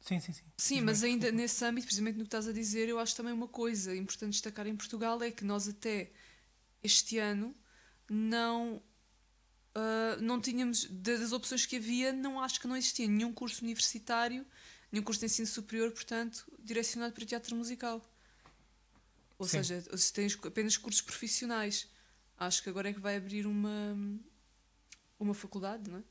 Sim, 0.03 0.19
sim, 0.19 0.33
sim. 0.33 0.43
Sim, 0.57 0.81
mas 0.81 1.01
ainda 1.01 1.31
nesse 1.31 1.63
âmbito, 1.63 1.87
precisamente 1.87 2.17
no 2.17 2.25
que 2.25 2.27
estás 2.27 2.47
a 2.47 2.51
dizer, 2.51 2.89
eu 2.89 2.99
acho 2.99 3.15
também 3.15 3.33
uma 3.33 3.47
coisa 3.47 3.95
importante 3.95 4.33
destacar 4.33 4.67
em 4.67 4.75
Portugal 4.75 5.21
é 5.23 5.31
que 5.31 5.45
nós 5.45 5.67
até 5.67 6.11
este 6.83 7.17
ano 7.17 7.55
não 8.09 8.83
ah, 9.73 10.17
não 10.19 10.39
tínhamos 10.39 10.85
das 10.85 11.31
opções 11.31 11.65
que 11.65 11.77
havia, 11.77 12.11
não 12.13 12.41
acho 12.41 12.59
que 12.59 12.67
não 12.67 12.75
existia 12.75 13.07
nenhum 13.07 13.33
curso 13.33 13.63
universitário, 13.63 14.45
nenhum 14.91 15.03
curso 15.03 15.21
de 15.21 15.25
ensino 15.25 15.47
superior, 15.47 15.91
portanto, 15.91 16.45
direcionado 16.59 17.13
para 17.13 17.25
teatro 17.25 17.55
musical. 17.55 18.01
Ou 19.39 19.47
Sim. 19.47 19.63
seja, 19.63 19.97
se 19.97 20.13
tens 20.13 20.37
apenas 20.43 20.77
cursos 20.77 21.01
profissionais. 21.01 21.87
Acho 22.37 22.61
que 22.61 22.69
agora 22.69 22.89
é 22.89 22.93
que 22.93 22.99
vai 22.99 23.15
abrir 23.15 23.45
uma 23.47 23.95
uma 25.19 25.33
faculdade, 25.33 25.89
não 25.89 25.99
é? 25.99 26.03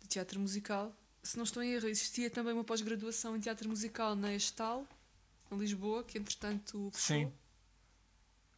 de 0.00 0.08
teatro 0.08 0.40
musical. 0.40 0.94
Se 1.24 1.36
não 1.36 1.42
estou 1.44 1.62
em 1.62 1.72
erro, 1.72 1.88
existia 1.88 2.28
também 2.30 2.52
uma 2.52 2.62
pós-graduação 2.64 3.34
em 3.36 3.40
teatro 3.40 3.68
musical 3.68 4.14
na 4.14 4.32
Estal, 4.34 4.86
em 5.50 5.56
Lisboa, 5.58 6.04
que 6.04 6.18
entretanto 6.18 6.90
fechou. 6.92 7.16
Sim. 7.18 7.32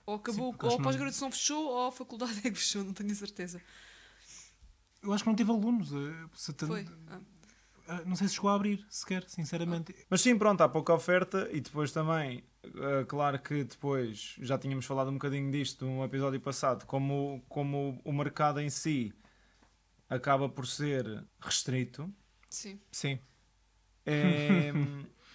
Ou 0.04 0.16
acabou, 0.16 0.52
porque 0.52 0.66
ou 0.66 0.72
a 0.72 0.74
que 0.74 0.78
não- 0.78 0.84
pós-graduação 0.84 1.30
fechou, 1.30 1.64
ou 1.64 1.86
a 1.88 1.92
faculdade 1.92 2.38
é 2.40 2.50
que 2.50 2.54
fechou, 2.58 2.84
não 2.84 2.92
tenho 2.92 3.10
a 3.12 3.14
certeza. 3.14 3.62
Eu 5.02 5.12
acho 5.12 5.22
que 5.22 5.28
não 5.30 5.36
tive 5.36 5.50
alunos. 5.50 5.92
eh, 5.92 6.28
se 6.34 6.52
te- 6.52 6.66
Foi. 6.66 6.84
Ah, 7.08 7.20
Ah, 7.88 8.02
Não 8.04 8.16
sei 8.16 8.26
se 8.26 8.34
chegou 8.34 8.50
a 8.50 8.54
abrir 8.56 8.84
sequer, 8.90 9.22
sinceramente. 9.28 9.94
Mas 10.10 10.20
sim, 10.20 10.36
pronto, 10.36 10.60
há 10.60 10.68
pouca 10.68 10.92
oferta 10.92 11.48
e 11.52 11.60
depois 11.60 11.92
também, 11.92 12.42
eh, 12.64 13.04
claro 13.06 13.38
que 13.38 13.62
depois 13.62 14.34
já 14.40 14.58
tínhamos 14.58 14.84
falado 14.84 15.08
um 15.08 15.12
bocadinho 15.12 15.52
disto 15.52 15.84
no 15.86 16.02
episódio 16.04 16.40
passado, 16.40 16.84
como, 16.84 17.44
como 17.48 18.00
o 18.04 18.12
mercado 18.12 18.58
em 18.60 18.68
si 18.70 19.12
acaba 20.10 20.48
por 20.48 20.66
ser 20.66 21.24
restrito, 21.40 22.12
sim. 22.48 22.80
Sim. 22.92 23.18
é, 24.04 24.72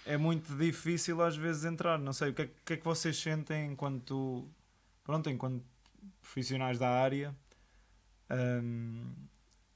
é 0.06 0.16
muito 0.16 0.54
difícil 0.56 1.20
às 1.22 1.36
vezes 1.36 1.64
entrar. 1.64 1.98
Não 1.98 2.12
sei, 2.12 2.30
o 2.30 2.34
que 2.34 2.42
é, 2.42 2.50
que 2.64 2.72
é 2.74 2.76
que 2.76 2.84
vocês 2.84 3.16
sentem 3.16 3.72
enquanto, 3.72 4.48
pronto, 5.04 5.30
enquanto 5.30 5.64
profissionais 6.20 6.78
da 6.78 6.88
área 6.88 7.34
hum, 8.62 9.12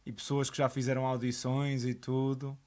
e 0.04 0.12
pessoas 0.12 0.50
que 0.50 0.56
já 0.56 0.68
fizeram 0.68 1.06
audições 1.06 1.84
e 1.84 1.94
tudo? 1.94 2.58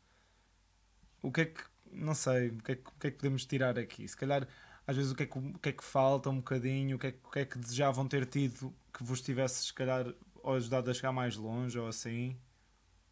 O 1.22 1.32
que 1.32 1.42
é 1.42 1.46
que, 1.46 1.64
não 1.92 2.16
sei, 2.16 2.50
o 2.50 2.64
que 2.64 2.72
é 2.72 2.76
que, 2.76 2.90
o 2.90 3.00
que, 3.00 3.08
é 3.08 3.12
que 3.12 3.18
podemos 3.18 3.46
tirar 3.46 3.78
aqui? 3.78 4.08
Se 4.08 4.16
calhar, 4.16 4.48
às 4.88 4.96
vezes, 4.96 5.12
o 5.12 5.16
que 5.16 5.24
é 5.24 5.26
que, 5.26 5.38
o 5.38 5.60
que, 5.60 5.70
é 5.70 5.72
que 5.74 5.84
falta 5.84 6.30
um 6.30 6.38
bocadinho, 6.38 6.96
o 6.96 7.00
que, 7.00 7.08
é, 7.08 7.16
o 7.24 7.30
que 7.30 7.40
é 7.40 7.46
que 7.46 7.58
desejavam 7.58 8.08
ter 8.08 8.26
tido 8.26 8.74
que 8.94 9.04
vos 9.04 9.22
tivesse, 9.22 9.66
se 9.66 9.74
calhar, 9.74 10.06
ajudado 10.46 10.90
a 10.90 10.94
chegar 10.94 11.12
mais 11.12 11.36
longe 11.36 11.78
ou 11.78 11.88
assim? 11.88 12.38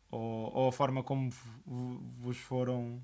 Ou, 0.09 0.53
ou 0.53 0.67
a 0.69 0.71
forma 0.71 1.03
como 1.03 1.29
vos 1.65 2.37
foram 2.37 3.03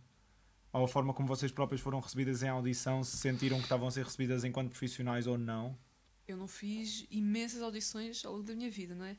ou 0.73 0.85
a 0.85 0.87
forma 0.87 1.13
como 1.13 1.27
vocês 1.27 1.51
próprios 1.51 1.81
foram 1.81 1.99
recebidas 1.99 2.41
em 2.41 2.49
audição, 2.49 3.03
se 3.03 3.15
sentiram 3.17 3.57
que 3.57 3.63
estavam 3.63 3.87
a 3.87 3.91
ser 3.91 4.03
recebidas 4.03 4.43
enquanto 4.43 4.71
profissionais 4.71 5.27
ou 5.27 5.37
não. 5.37 5.77
Eu 6.27 6.35
não 6.35 6.47
fiz 6.47 7.05
imensas 7.11 7.61
audições 7.61 8.25
ao 8.25 8.33
longo 8.33 8.43
da 8.43 8.55
minha 8.55 8.71
vida, 8.71 8.95
não 8.95 9.05
é? 9.05 9.15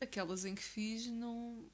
Aquelas 0.00 0.46
em 0.46 0.54
que 0.54 0.62
fiz, 0.62 1.06
não. 1.08 1.66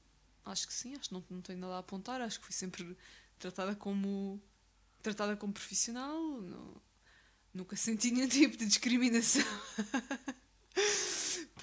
Acho 0.43 0.67
que 0.67 0.73
sim, 0.73 0.95
acho 0.95 1.07
que 1.07 1.13
não, 1.13 1.23
não 1.29 1.41
tenho 1.41 1.59
nada 1.59 1.75
a 1.75 1.79
apontar. 1.79 2.19
Acho 2.19 2.39
que 2.39 2.45
fui 2.47 2.53
sempre 2.53 2.97
tratada 3.37 3.73
como. 3.73 4.41
tratada 5.01 5.37
como 5.37 5.53
profissional. 5.53 6.41
Não, 6.41 6.81
nunca 7.53 7.77
senti 7.77 8.11
nenhum 8.11 8.27
tipo 8.29 8.57
de 8.57 8.65
discriminação. 8.65 9.45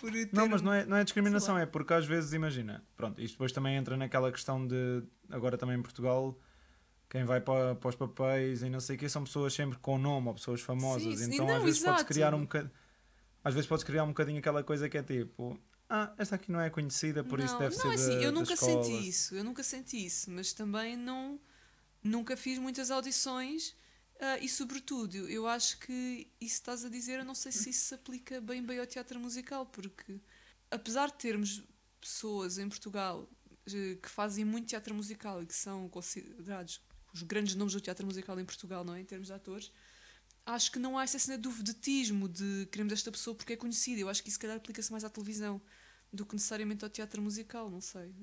Por 0.00 0.10
ter 0.12 0.28
Não, 0.32 0.48
mas 0.48 0.62
não 0.62 0.72
é, 0.72 0.84
não 0.84 0.96
é 0.96 1.04
discriminação, 1.04 1.58
é 1.58 1.66
porque 1.66 1.92
às 1.94 2.06
vezes, 2.06 2.32
imagina, 2.32 2.84
pronto, 2.96 3.20
isto 3.20 3.34
depois 3.34 3.52
também 3.52 3.76
entra 3.76 3.96
naquela 3.96 4.30
questão 4.30 4.66
de, 4.66 5.02
agora 5.30 5.56
também 5.56 5.76
em 5.78 5.82
Portugal, 5.82 6.38
quem 7.08 7.24
vai 7.24 7.40
para, 7.40 7.74
para 7.74 7.88
os 7.88 7.94
papéis 7.94 8.62
e 8.62 8.68
não 8.68 8.80
sei 8.80 8.96
o 8.96 8.98
que, 8.98 9.08
são 9.08 9.24
pessoas 9.24 9.52
sempre 9.54 9.78
com 9.78 9.98
nome 9.98 10.28
ou 10.28 10.34
pessoas 10.34 10.60
famosas, 10.60 11.18
Sim, 11.18 11.32
então 11.34 11.46
não, 11.46 11.56
às 11.56 11.62
vezes 11.62 11.80
exato. 11.80 12.04
criar 12.04 12.34
um 12.34 12.42
bocadinho, 12.42 12.72
às 13.42 13.54
vezes 13.54 13.68
pode 13.68 13.84
criar 13.84 14.04
um 14.04 14.08
bocadinho 14.08 14.38
aquela 14.38 14.62
coisa 14.62 14.88
que 14.88 14.98
é 14.98 15.02
tipo, 15.02 15.58
ah, 15.88 16.12
esta 16.18 16.34
aqui 16.34 16.50
não 16.50 16.60
é 16.60 16.68
conhecida, 16.68 17.22
por 17.22 17.38
isso 17.38 17.54
não, 17.54 17.60
deve 17.60 17.76
não, 17.76 17.82
ser 17.82 17.88
é 17.88 17.94
assim, 17.94 18.16
da- 18.18 18.22
eu 18.24 18.32
nunca 18.32 18.52
escola. 18.54 18.82
senti 18.84 19.08
isso, 19.08 19.34
eu 19.36 19.44
nunca 19.44 19.62
senti 19.62 20.04
isso, 20.06 20.30
mas 20.30 20.52
também 20.52 20.96
não 20.96 21.40
nunca 22.02 22.36
fiz 22.36 22.58
muitas 22.58 22.90
audições 22.90 23.76
ah, 24.20 24.38
e 24.38 24.48
sobretudo 24.48 25.28
eu 25.28 25.46
acho 25.46 25.78
que 25.78 26.30
isso 26.40 26.54
estás 26.54 26.84
a 26.84 26.88
dizer, 26.88 27.18
eu 27.18 27.24
não 27.24 27.34
sei 27.34 27.52
se 27.52 27.70
isso 27.70 27.86
se 27.86 27.94
aplica 27.94 28.40
bem 28.40 28.62
bem 28.62 28.78
ao 28.78 28.86
teatro 28.86 29.20
musical, 29.20 29.66
porque 29.66 30.20
apesar 30.70 31.08
de 31.08 31.14
termos 31.14 31.62
pessoas 32.00 32.58
em 32.58 32.68
Portugal 32.68 33.28
eh, 33.66 33.96
que 34.00 34.08
fazem 34.08 34.44
muito 34.44 34.68
teatro 34.68 34.94
musical 34.94 35.42
e 35.42 35.46
que 35.46 35.54
são 35.54 35.88
considerados 35.88 36.80
os 37.12 37.22
grandes 37.22 37.54
nomes 37.54 37.74
do 37.74 37.80
teatro 37.80 38.06
musical 38.06 38.38
em 38.38 38.44
Portugal, 38.44 38.84
não 38.84 38.94
é? 38.94 39.00
Em 39.00 39.04
termos 39.04 39.28
de 39.28 39.34
atores, 39.34 39.72
acho 40.44 40.70
que 40.70 40.78
não 40.78 40.98
há 40.98 41.04
essa 41.04 41.18
cena 41.18 41.36
do 41.36 41.50
vedetismo 41.50 42.28
de 42.28 42.68
queremos 42.70 42.92
esta 42.92 43.10
pessoa 43.10 43.34
porque 43.34 43.54
é 43.54 43.56
conhecida. 43.56 44.00
Eu 44.00 44.08
acho 44.08 44.22
que 44.22 44.28
isso, 44.28 44.36
se 44.36 44.40
calhar, 44.40 44.56
aplica-se 44.56 44.90
mais 44.92 45.04
à 45.04 45.10
televisão 45.10 45.60
do 46.12 46.24
que 46.24 46.34
necessariamente 46.34 46.84
ao 46.84 46.90
teatro 46.90 47.20
musical, 47.20 47.68
não 47.70 47.80
sei. 47.80 48.14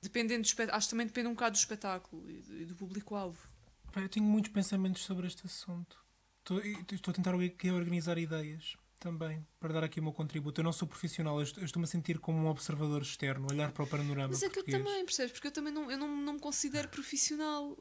Dependendo 0.00 0.42
do 0.42 0.72
acho 0.72 0.86
que 0.86 0.90
também 0.90 1.06
depende 1.06 1.28
um 1.28 1.34
bocado 1.34 1.56
do 1.56 1.58
espetáculo 1.58 2.28
e 2.30 2.64
do 2.64 2.74
público-alvo. 2.74 3.51
Eu 3.96 4.08
tenho 4.08 4.26
muitos 4.26 4.50
pensamentos 4.52 5.02
sobre 5.02 5.26
este 5.26 5.46
assunto. 5.46 5.96
Estou, 6.38 6.60
estou 6.92 7.12
a 7.12 7.14
tentar 7.14 7.34
organizar 7.34 8.18
ideias 8.18 8.76
também, 8.98 9.46
para 9.60 9.72
dar 9.72 9.84
aqui 9.84 10.00
o 10.00 10.02
meu 10.02 10.12
contributo. 10.12 10.60
Eu 10.60 10.64
não 10.64 10.72
sou 10.72 10.86
profissional, 10.88 11.36
eu 11.38 11.42
estou- 11.42 11.62
eu 11.62 11.66
estou-me 11.66 11.84
a 11.84 11.88
sentir 11.88 12.18
como 12.18 12.38
um 12.38 12.46
observador 12.46 13.02
externo, 13.02 13.46
olhar 13.50 13.70
para 13.72 13.82
o 13.84 13.86
panorama 13.86 14.28
Mas 14.28 14.42
é 14.42 14.48
que 14.48 14.58
eu 14.58 14.64
português. 14.64 14.84
também, 14.84 15.04
percebes? 15.04 15.32
Porque 15.32 15.48
eu 15.48 15.52
também 15.52 15.72
não, 15.72 15.90
eu 15.90 15.98
não, 15.98 16.16
não 16.16 16.34
me 16.34 16.40
considero 16.40 16.88
profissional. 16.88 17.76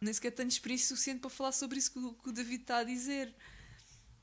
Nem 0.00 0.12
sequer 0.14 0.30
tenho 0.32 0.48
experiência 0.48 0.88
suficiente 0.88 1.20
para 1.20 1.30
falar 1.30 1.52
sobre 1.52 1.78
isso 1.78 1.92
que, 1.92 1.98
o- 1.98 2.14
que 2.14 2.28
o 2.30 2.32
David 2.32 2.62
está 2.62 2.78
a 2.78 2.84
dizer. 2.84 3.34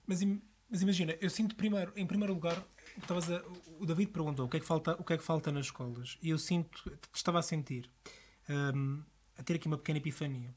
Mas, 0.08 0.22
mas 0.70 0.82
imagina, 0.82 1.16
eu 1.22 1.30
sinto 1.30 1.56
primeiro, 1.56 1.94
em 1.96 2.06
primeiro 2.08 2.34
lugar, 2.34 2.66
estavas 2.98 3.30
a- 3.30 3.44
o 3.80 3.86
David 3.86 4.12
perguntou 4.12 4.48
o 4.48 4.50
que, 4.50 4.58
é 4.58 4.60
que 4.60 4.66
falta, 4.66 4.94
o 5.00 5.04
que 5.04 5.14
é 5.14 5.18
que 5.18 5.24
falta 5.24 5.52
nas 5.52 5.68
escolas. 5.68 6.18
E 6.22 6.30
eu 6.30 6.40
sinto, 6.40 6.92
estava 7.14 7.38
a 7.40 7.44
sentir, 7.44 7.90
hum, 8.50 9.04
a 9.38 9.44
ter 9.44 9.54
aqui 9.56 9.68
uma 9.68 9.78
pequena 9.78 10.00
epifania, 10.00 10.56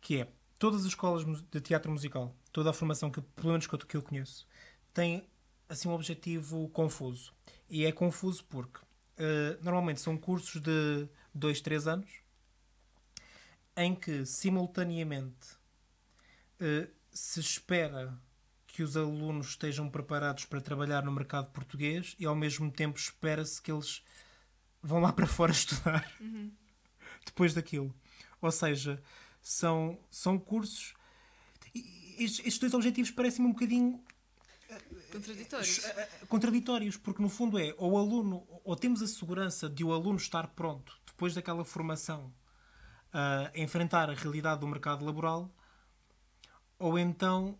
que 0.00 0.20
é, 0.20 0.28
todas 0.58 0.82
as 0.82 0.88
escolas 0.88 1.24
de 1.50 1.60
teatro 1.60 1.90
musical, 1.90 2.34
toda 2.52 2.70
a 2.70 2.72
formação, 2.72 3.10
que, 3.10 3.20
pelo 3.20 3.48
menos 3.48 3.66
que 3.66 3.74
eu, 3.74 3.78
que 3.78 3.96
eu 3.96 4.02
conheço, 4.02 4.46
tem 4.92 5.28
assim 5.68 5.88
um 5.88 5.92
objetivo 5.92 6.68
confuso. 6.68 7.32
E 7.68 7.84
é 7.84 7.92
confuso 7.92 8.44
porque 8.44 8.80
eh, 9.18 9.58
normalmente 9.62 10.00
são 10.00 10.16
cursos 10.16 10.60
de 10.60 11.08
2, 11.34 11.60
3 11.60 11.86
anos, 11.88 12.10
em 13.76 13.94
que 13.94 14.24
simultaneamente 14.24 15.56
eh, 16.60 16.88
se 17.10 17.40
espera 17.40 18.18
que 18.66 18.82
os 18.82 18.96
alunos 18.96 19.48
estejam 19.48 19.88
preparados 19.88 20.44
para 20.44 20.60
trabalhar 20.60 21.02
no 21.02 21.10
mercado 21.10 21.50
português 21.50 22.14
e 22.18 22.26
ao 22.26 22.34
mesmo 22.34 22.70
tempo 22.70 22.98
espera-se 22.98 23.60
que 23.60 23.72
eles 23.72 24.02
vão 24.82 25.00
lá 25.00 25.12
para 25.12 25.26
fora 25.26 25.50
estudar 25.52 26.06
depois 27.24 27.54
daquilo. 27.54 27.94
Ou 28.40 28.52
seja, 28.52 29.02
são, 29.46 29.96
são 30.10 30.40
cursos. 30.40 30.92
Estes, 32.18 32.40
estes 32.40 32.58
dois 32.58 32.74
objetivos 32.74 33.12
parecem-me 33.12 33.48
um 33.48 33.52
bocadinho 33.52 34.02
Contraditórios. 35.12 35.84
eh, 35.84 36.08
contraditórios, 36.28 36.96
porque 36.96 37.22
no 37.22 37.28
fundo 37.28 37.56
é 37.56 37.72
ou 37.78 37.92
o 37.92 37.98
aluno, 37.98 38.44
ou 38.64 38.74
temos 38.74 39.00
a 39.02 39.06
segurança 39.06 39.68
de 39.68 39.84
o 39.84 39.92
aluno 39.92 40.16
estar 40.16 40.48
pronto 40.48 41.00
depois 41.06 41.32
daquela 41.32 41.64
formação 41.64 42.34
a 43.12 43.52
enfrentar 43.54 44.10
a 44.10 44.14
realidade 44.14 44.60
do 44.60 44.66
mercado 44.66 45.04
laboral, 45.04 45.54
ou 46.76 46.98
então 46.98 47.56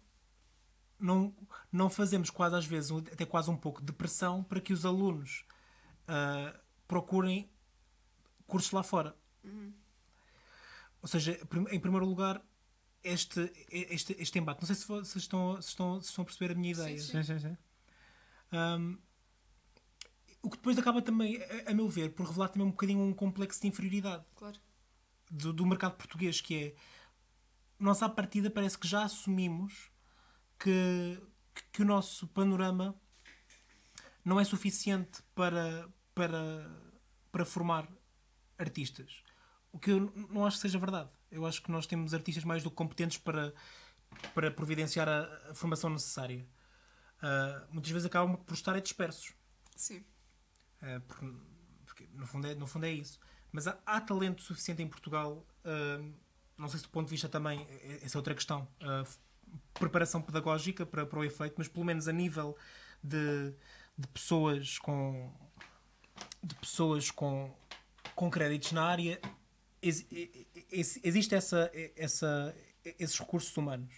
não, 0.99 1.33
não 1.71 1.89
fazemos 1.89 2.31
quase 2.31 2.57
às 2.57 2.67
vezes 2.67 2.91
até 2.91 3.25
quase 3.25 3.49
um 3.49 3.57
pouco 3.57 3.81
de 3.81 3.93
pressão 3.93 4.43
para 4.43 4.61
que 4.61 4.73
os 4.73 4.85
alunos 4.85 5.45
ah, 6.09 6.53
procurem 6.89 7.49
cursos 8.45 8.73
lá 8.73 8.83
fora. 8.83 9.17
Ou 11.07 11.09
seja, 11.09 11.39
em 11.71 11.79
primeiro 11.79 12.05
lugar, 12.05 12.45
este, 13.05 13.49
este, 13.71 14.17
este 14.19 14.41
embate. 14.41 14.61
Não 14.61 14.67
sei 14.67 14.75
se, 14.75 14.89
vo- 14.89 15.05
se 15.05 15.19
estão, 15.19 15.63
se, 15.63 15.69
estão, 15.69 16.01
se 16.01 16.09
estão 16.09 16.23
a 16.23 16.25
perceber 16.25 16.51
a 16.51 16.55
minha 16.57 16.73
ideia. 16.73 16.99
sim. 16.99 17.23
Sim, 17.23 17.23
sim, 17.23 17.39
sim. 17.39 17.57
Um, 18.53 18.99
o 20.43 20.51
que 20.51 20.57
depois 20.57 20.77
acaba 20.77 21.01
também, 21.01 21.41
a, 21.41 21.71
a 21.71 21.75
meu 21.75 21.89
ver, 21.89 22.13
por 22.13 22.27
revelar 22.27 22.49
também 22.49 22.67
um 22.67 22.73
bocadinho 22.73 23.03
um 23.03 23.15
complexo 23.15 23.61
de 23.61 23.69
inferioridade 23.69 24.25
Claro. 24.35 24.59
do, 25.31 25.53
do 25.53 25.65
mercado 25.65 25.95
português, 25.97 26.41
que 26.41 26.57
é 26.57 26.75
nós 27.79 28.03
à 28.03 28.09
partida 28.09 28.51
parece 28.51 28.77
que 28.77 28.89
já 28.89 29.05
assumimos 29.05 29.93
que, 30.59 31.23
que, 31.55 31.63
que 31.75 31.83
o 31.83 31.85
nosso 31.85 32.27
panorama 32.27 33.01
não 34.25 34.41
é 34.41 34.45
suficiente 34.45 35.23
para, 35.37 35.89
para, 36.17 36.69
para 37.31 37.45
formar 37.45 37.89
artistas. 38.59 39.23
O 39.77 39.79
que 39.79 39.91
eu 39.91 40.11
não 40.31 40.47
acho 40.47 40.57
que 40.57 40.63
seja 40.63 40.79
verdade. 40.79 41.11
Eu 41.31 41.45
acho 41.45 41.61
que 41.61 41.71
nós 41.71 41.87
temos 41.87 42.15
artistas 42.15 42.45
mais 42.45 42.63
do 42.63 42.71
que 42.71 42.77
competentes 42.77 43.19
para, 43.19 43.53
para 44.35 44.51
providenciar 44.51 45.07
a, 45.07 45.51
a 45.51 45.55
formação 45.55 45.91
necessária. 45.91 46.49
Ah, 47.21 47.67
muitas 47.71 47.91
vezes 47.91 48.07
acabam 48.07 48.39
por 48.39 48.55
estar 48.55 48.75
é 48.75 48.81
dispersos. 48.81 49.35
Sim. 49.75 50.03
Uh, 50.83 51.01
porque, 51.07 51.33
porque 51.85 52.09
no, 52.15 52.27
fundo 52.27 52.47
é, 52.47 52.55
no 52.55 52.67
fundo 52.67 52.87
é 52.87 52.91
isso. 52.91 53.21
Mas 53.53 53.67
há, 53.67 53.79
há 53.85 54.01
talento 54.01 54.43
suficiente 54.43 54.83
em 54.83 54.89
Portugal, 54.89 55.47
uh, 55.65 56.15
não 56.57 56.69
sei 56.69 56.79
se 56.79 56.87
do 56.87 56.91
ponto 56.91 57.07
de 57.07 57.11
vista 57.11 57.29
também, 57.29 57.67
eh, 57.69 58.01
essa 58.03 58.17
é 58.17 58.19
outra 58.19 58.35
questão, 58.35 58.67
uh, 58.81 59.07
preparação 59.75 60.23
pedagógica 60.23 60.87
para, 60.87 61.05
para 61.05 61.19
o 61.19 61.25
efeito, 61.25 61.55
mas 61.59 61.69
pelo 61.69 61.85
menos 61.85 62.09
a 62.09 62.13
nível 62.13 62.57
de, 63.03 63.55
de 63.99 64.09
pessoas 64.09 64.79
com 64.79 65.31
de 66.43 66.55
pessoas 66.55 67.11
com, 67.11 67.55
com 68.15 68.31
créditos 68.31 68.73
na 68.73 68.85
área, 68.85 69.21
ex- 69.89 70.07
ex- 70.71 71.01
existe 71.03 71.35
essa, 71.35 71.71
essa, 71.97 72.55
esses 72.99 73.19
recursos 73.19 73.57
humanos. 73.57 73.95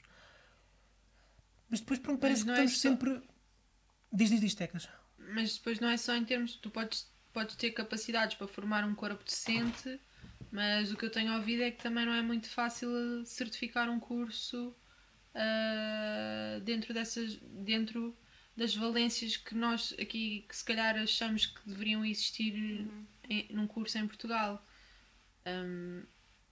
Mas 1.71 1.81
depois 1.81 1.99
pronto, 1.99 2.21
parece 2.21 2.45
que 2.45 2.51
é 2.51 2.53
estamos 2.55 2.73
só- 2.81 2.89
sempre. 2.89 3.23
Diz, 4.13 4.31
diz, 4.31 4.41
diz, 4.41 4.55
Tecas. 4.55 4.89
Mas 5.19 5.57
depois 5.59 5.81
não 5.81 5.89
é 5.89 5.97
só 5.97 6.15
em 6.15 6.25
termos. 6.25 6.57
Tu 6.57 6.71
podes, 6.71 7.07
podes 7.33 7.57
ter 7.57 7.73
capacidades 7.73 8.37
para 8.37 8.49
formar 8.49 8.85
um 8.85 8.95
corpo 8.95 9.23
decente, 9.23 10.01
mas 10.51 10.91
o 10.91 10.97
que 10.97 11.05
eu 11.05 11.11
tenho 11.11 11.35
ouvido 11.35 11.63
é 11.63 11.71
que 11.71 11.83
também 11.83 12.07
não 12.07 12.13
é 12.15 12.23
muito 12.23 12.49
fácil 12.49 12.89
certificar 13.27 13.91
um 13.91 14.01
curso 14.01 14.75
ah, 15.35 16.59
dentro 16.65 16.95
dessas. 16.95 17.37
dentro 17.43 18.17
das 18.57 18.75
valências 18.75 19.37
que 19.37 19.55
nós 19.55 19.95
aqui 20.01 20.45
que 20.49 20.57
se 20.57 20.65
calhar 20.65 20.97
achamos 20.97 21.47
que 21.47 21.61
deveriam 21.69 22.05
existir 22.05 22.53
em- 23.31 23.47
num 23.51 23.67
curso 23.69 23.97
em 23.99 24.07
Portugal. 24.09 24.65
Hum, 25.47 26.05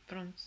pronto. 0.07 0.42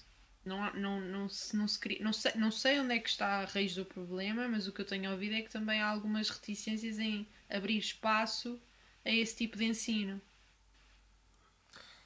Não, 0.46 0.64
há- 0.64 0.74
não, 0.74 1.00
não, 1.02 1.30
se, 1.30 1.56
não, 1.56 1.68
se 1.68 1.80
não, 2.02 2.14
sei, 2.14 2.34
não 2.36 2.52
sei 2.52 2.80
onde 2.80 2.94
é 2.96 3.00
que 3.00 3.10
está 3.10 3.42
a 3.42 3.46
raiz 3.46 3.76
do 3.76 3.86
problema, 3.86 4.48
mas 4.48 4.68
o 4.68 4.74
que 4.74 4.82
eu 4.82 4.86
tenho 4.86 5.12
ouvido 5.12 5.36
é 5.36 5.42
que 5.42 5.50
também 5.52 5.82
há 5.82 5.88
algumas 5.88 6.30
reticências 6.30 6.98
em 7.00 7.28
abrir 7.50 7.78
espaço 7.78 8.60
a 9.06 9.10
esse 9.12 9.36
tipo 9.36 9.58
de 9.58 9.66
ensino. 9.66 10.22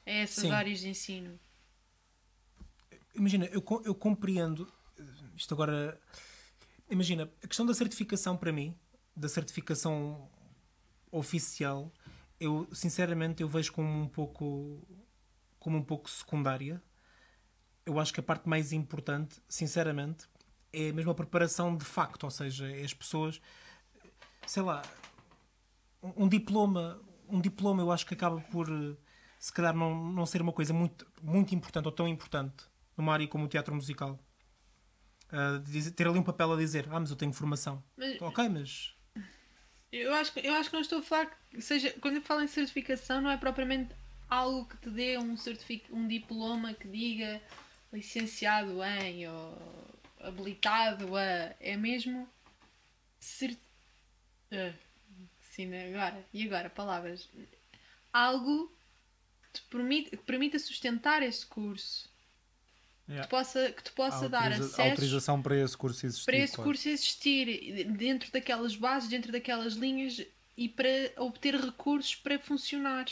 A 0.05 0.11
essas 0.11 0.43
Sim. 0.43 0.51
áreas 0.51 0.79
de 0.79 0.87
ensino. 0.89 1.37
Imagina, 3.15 3.45
eu, 3.45 3.63
eu 3.85 3.95
compreendo 3.95 4.67
isto 5.35 5.53
agora. 5.53 5.99
Imagina, 6.89 7.29
a 7.43 7.47
questão 7.47 7.65
da 7.65 7.73
certificação 7.73 8.35
para 8.37 8.51
mim, 8.51 8.75
da 9.15 9.29
certificação 9.29 10.29
oficial, 11.11 11.91
eu 12.39 12.67
sinceramente 12.73 13.41
eu 13.41 13.47
vejo 13.47 13.71
como 13.71 13.87
um 13.89 14.07
pouco 14.07 14.81
como 15.63 15.77
um 15.77 15.83
pouco 15.83 16.09
secundária. 16.09 16.81
Eu 17.85 17.99
acho 17.99 18.13
que 18.13 18.19
a 18.19 18.23
parte 18.23 18.47
mais 18.47 18.71
importante, 18.71 19.41
sinceramente, 19.47 20.27
é 20.71 20.91
mesmo 20.91 21.11
a 21.11 21.15
preparação 21.15 21.75
de 21.77 21.85
facto, 21.85 22.23
ou 22.25 22.29
seja, 22.31 22.69
é 22.69 22.83
as 22.83 22.93
pessoas, 22.93 23.41
sei 24.45 24.63
lá, 24.63 24.81
um 26.01 26.27
diploma, 26.27 27.01
um 27.27 27.39
diploma 27.39 27.81
eu 27.81 27.91
acho 27.91 28.05
que 28.05 28.13
acaba 28.13 28.39
por 28.41 28.69
eh, 28.69 28.95
se 29.39 29.51
calhar 29.53 29.75
não, 29.75 29.93
não 30.11 30.25
ser 30.25 30.41
uma 30.41 30.53
coisa 30.53 30.73
muito, 30.73 31.05
muito 31.21 31.53
importante 31.55 31.85
ou 31.85 31.91
tão 31.91 32.07
importante 32.07 32.65
numa 32.97 33.13
área 33.13 33.27
como 33.27 33.45
o 33.45 33.47
teatro 33.47 33.73
musical. 33.75 34.19
Ah, 35.31 35.59
dizer- 35.63 35.91
ter 35.91 36.07
ali 36.07 36.19
um 36.19 36.23
papel 36.23 36.53
a 36.53 36.57
dizer, 36.57 36.87
ah, 36.91 36.99
mas 36.99 37.09
eu 37.09 37.15
tenho 37.15 37.33
formação. 37.33 37.83
Mas- 37.97 38.21
Ok, 38.21 38.49
mas 38.49 38.95
Eu 39.91 40.11
acho, 40.15 40.33
que- 40.33 40.39
eu 40.39 40.53
acho 40.55 40.69
que 40.71 40.75
não 40.75 40.81
estou 40.81 40.99
a 40.99 41.03
falar 41.03 41.27
que 41.51 41.61
seja. 41.61 41.91
Quando 42.01 42.15
eu 42.15 42.21
falo 42.23 42.41
em 42.41 42.47
certificação, 42.47 43.21
não 43.21 43.29
é 43.29 43.37
propriamente 43.37 43.93
algo 44.33 44.65
que 44.65 44.77
te 44.77 44.89
dê 44.89 45.17
um, 45.17 45.37
certific, 45.37 45.93
um 45.93 46.07
diploma 46.07 46.73
que 46.73 46.87
diga 46.87 47.39
licenciado 47.91 48.83
em 48.83 49.27
ou 49.27 49.57
habilitado 50.19 51.15
a. 51.15 51.55
É 51.59 51.77
mesmo. 51.77 52.27
Cert... 53.19 53.57
Ah, 54.51 54.73
sim, 55.51 55.67
né? 55.67 55.89
agora. 55.89 56.25
E 56.33 56.45
agora? 56.47 56.69
Palavras. 56.69 57.29
Algo 58.11 58.71
que 59.43 59.59
te 59.59 59.61
permita, 59.69 60.09
que 60.09 60.23
permita 60.23 60.57
sustentar 60.57 61.21
esse 61.21 61.45
curso. 61.45 62.11
Yeah. 63.07 63.25
Que, 63.25 63.29
possa, 63.29 63.71
que 63.71 63.83
te 63.83 63.91
possa 63.91 64.29
dar 64.29 64.51
acesso 64.51 64.81
autorização 64.81 65.41
para 65.41 65.57
esse 65.57 65.77
curso 65.77 66.05
existir. 66.05 66.25
para 66.25 66.37
esse 66.37 66.55
claro. 66.55 66.69
curso 66.69 66.87
existir 66.87 67.85
dentro 67.91 68.31
daquelas 68.31 68.77
bases, 68.77 69.09
dentro 69.09 69.29
daquelas 69.29 69.73
linhas 69.73 70.25
e 70.55 70.69
para 70.69 71.11
obter 71.17 71.53
recursos 71.55 72.15
para 72.15 72.39
funcionar. 72.39 73.05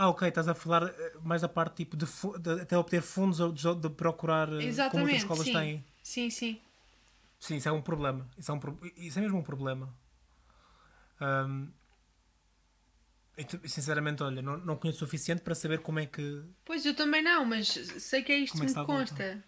Ah, 0.00 0.08
ok, 0.08 0.26
estás 0.28 0.48
a 0.48 0.54
falar 0.54 0.84
eh, 0.84 1.12
mais 1.22 1.42
da 1.42 1.48
parte 1.48 1.76
tipo 1.76 1.94
de, 1.94 2.06
de 2.40 2.62
até 2.62 2.78
obter 2.78 3.02
fundos 3.02 3.38
ou 3.38 3.52
de, 3.52 3.74
de 3.74 3.90
procurar 3.90 4.48
eh, 4.48 4.52
como 4.52 4.62
outras 4.62 4.68
Exatamente. 4.68 5.16
escolas 5.16 5.46
sim. 5.46 5.52
têm. 5.52 5.84
sim, 6.02 6.30
sim. 6.30 6.60
Sim, 7.38 7.56
isso 7.56 7.68
é 7.68 7.72
um 7.72 7.82
problema. 7.82 8.26
Isso 8.38 8.50
é, 8.50 8.54
um, 8.54 8.60
isso 8.96 9.18
é 9.18 9.22
mesmo 9.22 9.38
um 9.38 9.42
problema. 9.42 9.92
Te- 13.36 13.68
sinceramente, 13.68 14.22
olha, 14.22 14.40
não, 14.40 14.56
não 14.56 14.76
conheço 14.76 15.04
o 15.04 15.06
suficiente 15.06 15.42
para 15.42 15.54
saber 15.54 15.80
como 15.80 15.98
é 15.98 16.06
que. 16.06 16.42
Pois 16.64 16.86
eu 16.86 16.94
também 16.94 17.22
não, 17.22 17.44
mas 17.44 17.68
sei 17.68 18.22
que 18.22 18.32
é 18.32 18.38
isto 18.38 18.56
é 18.56 18.66
que 18.66 18.72
me 18.72 18.86
consta. 18.86 19.44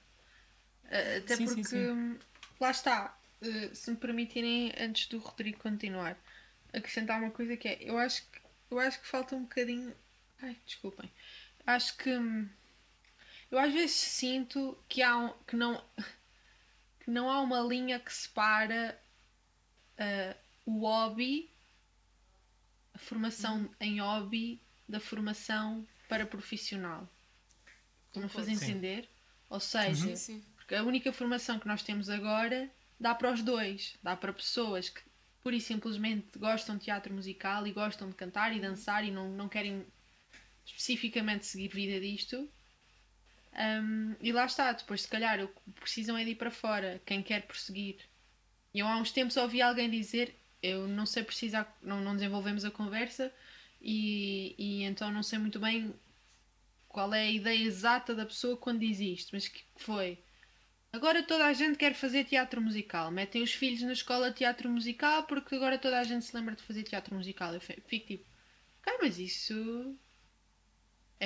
Ah, 0.91 1.17
Até 1.17 1.37
Sim, 1.37 1.47
sim, 1.47 1.65
porque 1.65 1.77
sim. 1.77 1.91
hum, 1.91 2.19
lá 2.61 2.71
está. 2.71 3.17
Se 3.73 3.91
me 3.91 3.97
permitirem, 3.97 4.71
antes 4.79 5.09
do 5.09 5.19
Rodrigo 5.19 5.59
continuar, 5.61 6.17
acrescentar 6.75 7.21
uma 7.21 7.31
coisa 7.31 7.57
que 7.57 7.69
é, 7.69 7.79
eu 7.81 7.97
acho 7.97 8.23
que 8.31 8.43
eu 8.71 8.79
acho 8.79 9.01
que 9.01 9.07
falta 9.07 9.37
um 9.37 9.43
bocadinho. 9.43 9.95
Ai, 10.43 10.57
desculpem. 10.67 11.11
Acho 11.67 11.97
que 11.97 12.11
hum, 12.11 12.49
eu 13.51 13.59
às 13.59 13.73
vezes 13.73 13.95
sinto 13.97 14.77
que 14.89 15.01
há 15.03 15.17
um- 15.17 15.33
que 15.47 15.57
não 15.57 15.83
que 17.01 17.11
não 17.11 17.31
há 17.31 17.41
uma 17.41 17.61
linha 17.61 17.99
que 17.99 18.13
separa 18.13 18.99
ah, 19.99 20.37
o 20.67 20.81
hobby, 20.81 21.51
a 22.95 22.99
formação 22.99 23.69
em 23.81 24.01
hobby 24.01 24.61
da 24.89 25.01
formação 25.01 25.87
para 26.09 26.27
profissional. 26.27 27.09
Fazer 28.29 28.55
Sim. 28.57 28.73
entender? 28.73 29.09
Ou 29.49 29.59
seja, 29.61 30.17
Sim, 30.17 30.17
sim. 30.17 30.45
porque 30.57 30.75
a 30.75 30.83
única 30.83 31.13
formação 31.13 31.59
que 31.59 31.67
nós 31.67 31.83
temos 31.83 32.09
agora 32.11 32.71
dá 33.01 33.15
para 33.15 33.33
os 33.33 33.43
dois. 33.43 33.97
Dá 34.03 34.15
para 34.17 34.33
pessoas 34.33 34.89
que 34.91 35.01
pura 35.43 35.57
e 35.57 35.61
simplesmente 35.61 36.39
gostam 36.39 36.77
de 36.77 36.85
teatro 36.85 37.13
musical 37.13 37.67
e 37.67 37.73
gostam 37.73 38.09
de 38.09 38.15
cantar 38.15 38.55
e 38.55 38.61
dançar 38.61 39.05
e 39.05 39.11
não, 39.11 39.31
não 39.31 39.49
querem 39.49 39.85
especificamente 40.65 41.47
seguir 41.47 41.69
vida 41.69 42.01
disto. 42.01 42.49
Um, 43.55 44.15
e 44.21 44.33
lá 44.33 44.47
está, 44.47 44.73
depois 44.73 45.03
se 45.03 45.09
calhar 45.09 45.41
o 45.41 45.49
que 45.49 45.81
precisam 45.81 46.17
é 46.17 46.25
de 46.25 46.31
ir 46.31 46.37
para 46.37 46.51
fora, 46.51 47.01
quem 47.05 47.23
quer 47.23 47.43
prosseguir. 47.43 47.97
Eu 48.75 48.87
há 48.87 48.97
uns 48.97 49.13
tempos 49.13 49.37
ouvi 49.37 49.61
alguém 49.61 49.91
dizer, 49.91 50.35
eu 50.63 50.89
não 50.89 51.05
sei 51.05 51.23
precisar, 51.23 51.77
não, 51.83 52.01
não 52.01 52.15
desenvolvemos 52.15 52.65
a 52.65 52.71
conversa 52.71 53.33
e, 53.81 54.55
e 54.57 54.85
então 54.85 55.11
não 55.11 55.23
sei 55.23 55.39
muito 55.39 55.59
bem 55.59 55.95
qual 56.89 57.13
é 57.13 57.23
a 57.23 57.31
ideia 57.31 57.59
exata 57.59 58.15
da 58.15 58.25
pessoa 58.25 58.57
quando 58.57 58.81
diz 58.81 59.01
isto, 59.01 59.31
mas 59.33 59.49
que 59.49 59.63
foi 59.77 60.19
agora 60.93 61.23
toda 61.23 61.47
a 61.47 61.53
gente 61.53 61.77
quer 61.79 61.95
fazer 61.95 62.25
teatro 62.25 62.61
musical, 62.61 63.11
metem 63.11 63.43
os 63.43 63.53
filhos 63.53 63.83
na 63.83 63.93
escola 63.93 64.31
de 64.31 64.37
teatro 64.37 64.71
musical 64.71 65.25
porque 65.25 65.55
agora 65.55 65.79
toda 65.79 65.99
a 65.99 66.05
gente 66.05 66.25
se 66.25 66.35
lembra 66.37 66.55
de 66.55 66.63
fazer 66.63 66.85
teatro 66.85 67.15
musical. 67.15 67.53
Eu 67.53 67.61
fico 67.61 68.07
tipo, 68.07 68.25
ok, 68.81 68.99
mas 69.03 69.19
isso 69.19 69.97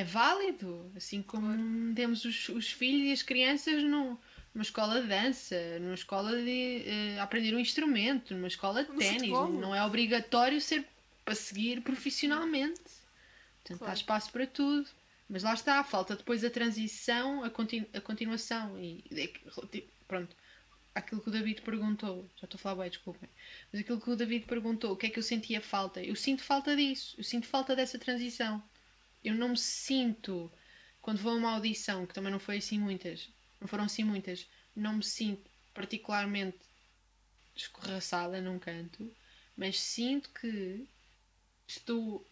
é 0.01 0.05
válido, 0.05 0.71
assim 0.95 1.23
como 1.23 1.95
temos 1.95 2.25
os, 2.25 2.49
os 2.51 2.71
filhos 2.71 3.09
e 3.09 3.13
as 3.13 3.23
crianças 3.23 3.83
num- 3.83 4.17
numa 4.53 4.63
escola 4.63 5.01
de 5.01 5.09
dança, 5.09 5.57
numa 5.81 5.95
escola 5.95 6.33
de 6.49 6.83
eh, 6.87 7.19
aprender 7.21 7.55
um 7.55 7.59
instrumento, 7.59 8.35
numa 8.35 8.47
escola 8.55 8.85
de 8.85 8.93
ténis, 8.97 9.31
não 9.63 9.75
é 9.75 9.83
obrigatório 9.85 10.61
ser 10.61 10.87
para 11.25 11.35
seguir 11.35 11.81
profissionalmente. 11.81 12.81
Portanto, 13.63 13.83
há 13.83 13.87
Claro. 13.87 13.99
espaço 13.99 14.31
para 14.33 14.47
tudo. 14.47 14.89
Mas 15.29 15.43
lá 15.43 15.55
está, 15.55 15.83
falta 15.83 16.15
depois 16.15 16.45
a 16.45 16.51
transição, 16.51 17.43
a, 17.43 17.51
continu- 17.51 17.89
a 17.93 18.01
continuação. 18.01 18.79
E, 18.79 19.03
é 19.13 19.29
pronto, 20.07 20.37
aquilo 20.95 21.21
que 21.21 21.29
o 21.29 21.33
David 21.33 21.63
perguntou, 21.63 22.31
já 22.41 22.45
estou 22.45 22.59
a 22.59 22.63
falar 22.63 22.83
bem, 22.83 22.91
desculpem, 22.91 23.29
mas 23.73 23.81
aquilo 23.81 24.01
que 24.01 24.11
o 24.11 24.17
David 24.17 24.47
perguntou, 24.47 24.93
o 24.93 24.97
que 24.97 25.07
é 25.07 25.11
que 25.11 25.19
eu 25.19 25.23
sentia 25.23 25.61
falta? 25.61 26.01
Eu 26.03 26.15
sinto 26.15 26.43
falta 26.45 26.77
disso, 26.77 27.15
eu 27.19 27.25
sinto 27.25 27.47
falta 27.47 27.75
dessa 27.75 27.99
transição. 27.99 28.63
Eu 29.27 29.35
não 29.35 29.49
me 29.49 29.59
sinto, 29.59 30.53
quando 31.03 31.19
vou 31.19 31.33
a 31.33 31.35
uma 31.37 31.55
audição, 31.55 32.07
que 32.07 32.15
também 32.15 32.31
não 32.31 32.39
foi 32.39 32.59
assim 32.59 32.79
muitas, 32.79 33.29
não 33.61 33.67
foram 33.67 33.83
assim 33.83 34.05
muitas, 34.05 34.47
não 34.75 34.95
me 34.95 35.03
sinto 35.03 35.51
particularmente 35.75 36.59
escorraçada 37.57 38.41
num 38.41 38.57
canto, 38.57 39.13
mas 39.57 39.81
sinto 39.81 40.31
que 40.31 40.87
estou 41.67 42.25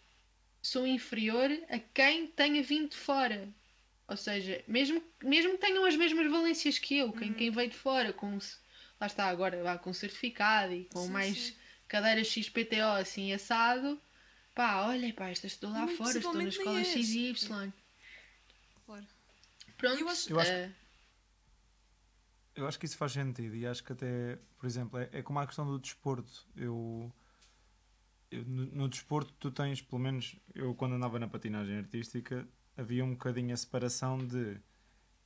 sou 0.61 0.87
inferior 0.87 1.51
a 1.69 1.79
quem 1.79 2.27
tenha 2.27 2.63
vindo 2.63 2.91
de 2.91 2.97
fora. 2.97 3.49
Ou 4.07 4.15
seja, 4.15 4.63
mesmo, 4.65 5.03
mesmo 5.21 5.51
que 5.51 5.57
tenham 5.57 5.83
as 5.83 5.97
mesmas 5.97 6.31
valências 6.31 6.79
que 6.79 6.97
eu, 6.97 7.11
quem, 7.11 7.33
quem 7.33 7.51
veio 7.51 7.69
de 7.69 7.75
fora, 7.75 8.13
com 8.13 8.39
lá 9.01 9.07
está 9.07 9.25
agora 9.25 9.61
vá 9.61 9.77
com 9.77 9.91
certificado 9.91 10.73
e 10.73 10.85
com 10.85 11.01
Sim, 11.01 11.11
mais 11.11 11.37
sim. 11.37 11.55
cadeiras 11.89 12.27
XPTO 12.27 12.95
assim 12.97 13.33
assado, 13.33 14.01
pá, 14.55 14.87
olha, 14.87 15.13
pá, 15.13 15.29
esta 15.29 15.45
estou 15.47 15.69
lá 15.69 15.81
Muito 15.85 15.97
fora, 15.97 16.17
estou 16.17 16.33
na 16.33 16.45
escola 16.45 16.79
és. 16.79 16.87
XY. 16.87 17.73
Claro. 18.85 19.05
Pronto, 19.77 19.99
Eu 19.99 20.09
acho- 20.09 20.29
Eu 20.31 20.39
acho 20.39 20.51
eh, 20.51 20.71
Eu 22.55 22.65
acho 22.67 22.79
que 22.79 22.85
isso 22.85 22.95
faz 22.97 23.11
sentido 23.11 23.53
e 23.55 23.67
acho 23.67 23.83
que 23.83 23.91
até, 23.91 24.37
por 24.57 24.65
exemplo, 24.65 24.97
é, 24.97 25.09
é 25.11 25.21
como 25.21 25.39
a 25.39 25.45
questão 25.45 25.65
do 25.67 25.77
desporto. 25.77 26.47
Eu, 26.55 27.11
eu- 28.31 28.45
no, 28.45 28.65
no 28.67 28.87
desporto 28.89 29.33
tu 29.39 29.51
tens, 29.51 29.81
pelo 29.81 29.99
menos 29.99 30.37
eu 30.53 30.73
quando 30.73 30.95
andava 30.95 31.19
na 31.19 31.27
patinagem 31.27 31.77
artística, 31.77 32.47
havia 32.77 33.03
um 33.03 33.11
bocadinho 33.11 33.53
a 33.53 33.57
separação 33.57 34.17
de 34.17 34.57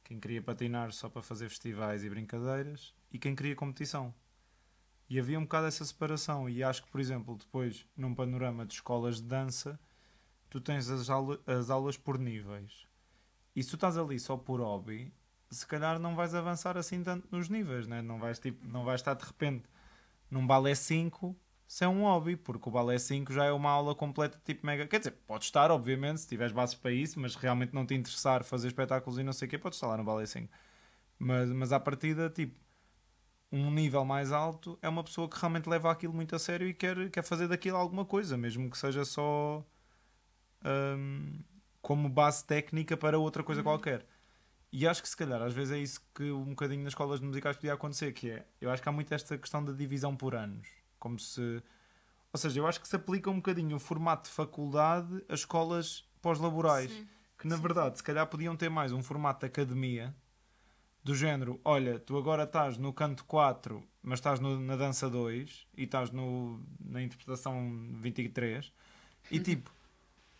quem 0.03 0.19
queria 0.19 0.41
patinar 0.41 0.91
só 0.91 1.07
para 1.07 1.21
fazer 1.21 1.49
festivais 1.49 2.03
e 2.03 2.09
brincadeiras 2.09 2.95
e 3.11 3.19
quem 3.19 3.35
queria 3.35 3.55
competição. 3.55 4.11
E 5.10 5.19
havia 5.19 5.39
um 5.39 5.43
bocado 5.43 5.67
essa 5.67 5.84
separação 5.84 6.48
e 6.48 6.63
acho 6.63 6.84
que, 6.84 6.91
por 6.91 7.02
exemplo, 7.02 7.36
depois, 7.36 7.86
num 7.98 8.13
panorama 8.13 8.65
de 8.65 8.76
escolas 8.76 9.15
de 9.15 9.24
dança, 9.24 9.80
tu 10.50 10.62
tens 10.62 10.89
as, 10.89 11.10
aula, 11.10 11.39
as 11.48 11.69
aulas 11.69 11.98
por 11.98 12.19
níveis. 12.19 12.88
E 13.56 13.63
se 13.63 13.69
tu 13.69 13.76
estás 13.76 13.98
ali 13.98 14.19
só 14.19 14.38
por 14.38 14.60
hobby, 14.60 15.12
se 15.50 15.65
calhar 15.65 15.98
não 15.98 16.15
vais 16.15 16.36
avançar 16.36 16.78
assim 16.78 17.04
tanto 17.04 17.28
nos 17.32 17.50
níveis, 17.50 17.88
né? 17.88 18.02
não, 18.02 18.19
vais, 18.19 18.38
tipo, 18.38 18.65
não 18.67 18.86
vais 18.86 19.02
estar 19.02 19.15
de 19.15 19.26
repente 19.26 19.67
num 20.30 20.45
balé 20.45 20.76
5 20.76 21.36
se 21.67 21.84
é 21.84 21.88
um 21.88 22.02
hobby, 22.02 22.36
porque 22.36 22.67
o 22.67 22.72
balé 22.72 22.98
5 22.98 23.32
já 23.32 23.45
é 23.45 23.52
uma 23.52 23.69
aula 23.69 23.93
completa 23.93 24.41
tipo 24.43 24.65
mega. 24.65 24.88
Quer 24.88 25.00
dizer, 25.00 25.12
podes 25.28 25.48
estar, 25.48 25.69
obviamente, 25.69 26.22
se 26.22 26.28
tiveres 26.28 26.52
bases 26.52 26.74
para 26.74 26.91
isso, 26.91 27.19
mas 27.19 27.36
realmente 27.36 27.76
não 27.76 27.86
te 27.86 27.93
interessar 27.93 28.43
fazer 28.43 28.69
espetáculos 28.69 29.19
e 29.19 29.24
não 29.24 29.32
sei 29.32 29.48
o 29.48 29.52
quê, 29.52 29.58
podes 29.58 29.78
estar 29.78 29.88
lá 29.88 29.95
no 29.95 30.04
balé 30.04 30.26
5. 30.26 30.52
Mas, 31.19 31.50
mas 31.52 31.72
à 31.72 31.80
partida, 31.80 32.28
tipo, 32.28 32.60
um 33.51 33.71
nível 33.71 34.05
mais 34.05 34.31
alto 34.31 34.77
é 34.81 34.88
uma 34.88 35.03
pessoa 35.03 35.27
que 35.27 35.39
realmente 35.39 35.67
leva 35.67 35.91
aquilo 35.91 36.13
muito 36.13 36.35
a 36.35 36.39
sério 36.39 36.67
e 36.67 36.73
quer, 36.73 37.09
quer 37.09 37.23
fazer 37.23 37.47
daquilo 37.47 37.77
alguma 37.77 38.05
coisa, 38.05 38.38
mesmo 38.38 38.69
que 38.69 38.77
seja 38.77 39.03
só 39.03 39.65
hum, 40.63 41.39
como 41.81 42.07
base 42.07 42.45
técnica 42.45 42.95
para 42.95 43.17
outra 43.17 43.43
coisa 43.43 43.63
qualquer. 43.63 44.05
E 44.71 44.88
acho 44.88 45.01
que 45.01 45.09
se 45.09 45.17
calhar 45.17 45.41
às 45.41 45.53
vezes 45.53 45.73
é 45.73 45.79
isso 45.79 45.99
que 46.13 46.31
um 46.31 46.49
bocadinho 46.49 46.83
nas 46.83 46.91
escolas 46.91 47.19
musicais 47.19 47.55
podia 47.55 47.73
acontecer, 47.73 48.12
que 48.12 48.29
é, 48.29 48.45
eu 48.62 48.69
acho 48.69 48.83
que 48.83 48.89
há 48.89 48.91
muito 48.91 49.12
esta 49.13 49.35
questão 49.38 49.63
da 49.63 49.71
divisão 49.71 50.15
por 50.15 50.35
anos, 50.35 50.67
como 50.99 51.17
se, 51.17 51.63
ou 52.31 52.39
seja, 52.39 52.59
eu 52.59 52.67
acho 52.67 52.79
que 52.79 52.88
se 52.88 52.95
aplica 52.95 53.31
um 53.31 53.38
bocadinho 53.38 53.75
o 53.75 53.79
formato 53.79 54.29
de 54.29 54.35
faculdade 54.35 55.23
a 55.27 55.33
escolas 55.33 56.07
pós-laborais, 56.21 56.91
Sim. 56.91 57.07
que 57.39 57.47
na 57.47 57.55
verdade 57.55 57.97
se 57.97 58.03
calhar 58.03 58.27
podiam 58.27 58.55
ter 58.55 58.69
mais 58.69 58.91
um 58.91 59.01
formato 59.01 59.39
de 59.39 59.47
academia, 59.47 60.13
do 61.03 61.15
género, 61.15 61.59
olha, 61.63 61.97
tu 61.99 62.17
agora 62.17 62.43
estás 62.43 62.77
no 62.77 62.93
canto 62.93 63.23
4, 63.25 63.83
mas 64.03 64.19
estás 64.19 64.39
no- 64.39 64.59
na 64.59 64.75
dança 64.75 65.09
2 65.09 65.65
e 65.77 65.83
estás 65.83 66.12
no, 66.12 66.62
na 66.79 67.01
interpretação 67.01 67.89
23 68.01 68.71
e 69.31 69.39
tipo, 69.39 69.71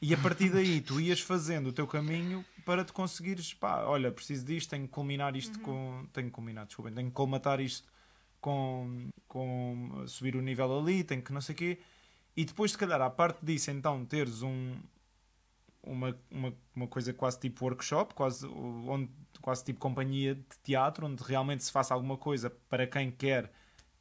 e 0.02 0.13
a 0.13 0.17
partir 0.17 0.50
daí 0.50 0.80
tu 0.82 1.00
ias 1.00 1.19
fazendo 1.22 1.67
o 1.67 1.74
teu 1.74 1.86
caminho 1.88 2.45
para 2.65 2.86
te 2.86 2.93
conseguires, 2.93 3.54
pá, 3.54 3.84
olha, 3.86 4.12
preciso 4.12 4.45
disto, 4.45 4.69
tenho 4.69 4.84
que 4.88 4.93
culminar 4.93 5.36
isto 5.36 5.60
com. 5.60 6.06
Tenho 6.13 6.28
que 6.28 6.34
culminar, 6.34 6.65
desculpem, 6.65 6.93
tenho 6.93 7.08
que 7.10 7.13
colmatar 7.15 7.60
isto 7.60 7.88
com, 8.39 9.10
com 9.28 10.04
subir 10.08 10.36
o 10.36 10.41
nível 10.41 10.80
ali, 10.80 11.04
tenho 11.04 11.22
que 11.22 11.34
não 11.34 11.41
sei 11.41 11.54
o 11.54 11.58
quê. 11.58 11.80
E 12.38 12.45
depois, 12.45 12.72
se 12.72 12.78
calhar, 12.78 13.02
à 13.02 13.10
parte 13.10 13.43
disso, 13.45 13.72
então, 13.72 14.06
teres 14.06 14.41
um, 14.41 14.76
uma, 15.84 16.18
uma, 16.30 16.54
uma 16.76 16.88
coisa 16.88 17.13
quase 17.13 17.39
tipo 17.39 17.65
workshop, 17.65 18.13
quase, 18.13 18.46
onde, 18.48 19.10
quase 19.42 19.63
tipo 19.63 19.80
companhia 19.80 20.36
de 20.36 20.58
teatro, 20.63 21.06
onde 21.08 21.24
realmente 21.24 21.63
se 21.63 21.72
faça 21.72 21.94
alguma 21.94 22.18
coisa 22.18 22.50
para 22.70 22.86
quem 22.88 23.12
quer 23.12 23.52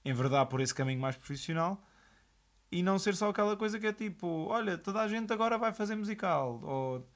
enverdar 0.04 0.46
por 0.46 0.60
esse 0.60 0.74
caminho 0.74 1.00
mais 1.00 1.16
profissional 1.16 1.82
e 2.70 2.82
não 2.82 2.98
ser 2.98 3.16
só 3.16 3.30
aquela 3.30 3.56
coisa 3.56 3.78
que 3.78 3.86
é 3.86 3.92
tipo, 3.92 4.26
olha, 4.46 4.76
toda 4.76 5.00
a 5.00 5.08
gente 5.08 5.32
agora 5.32 5.56
vai 5.56 5.72
fazer 5.72 5.96
musical, 5.96 6.60
ou 6.62 7.08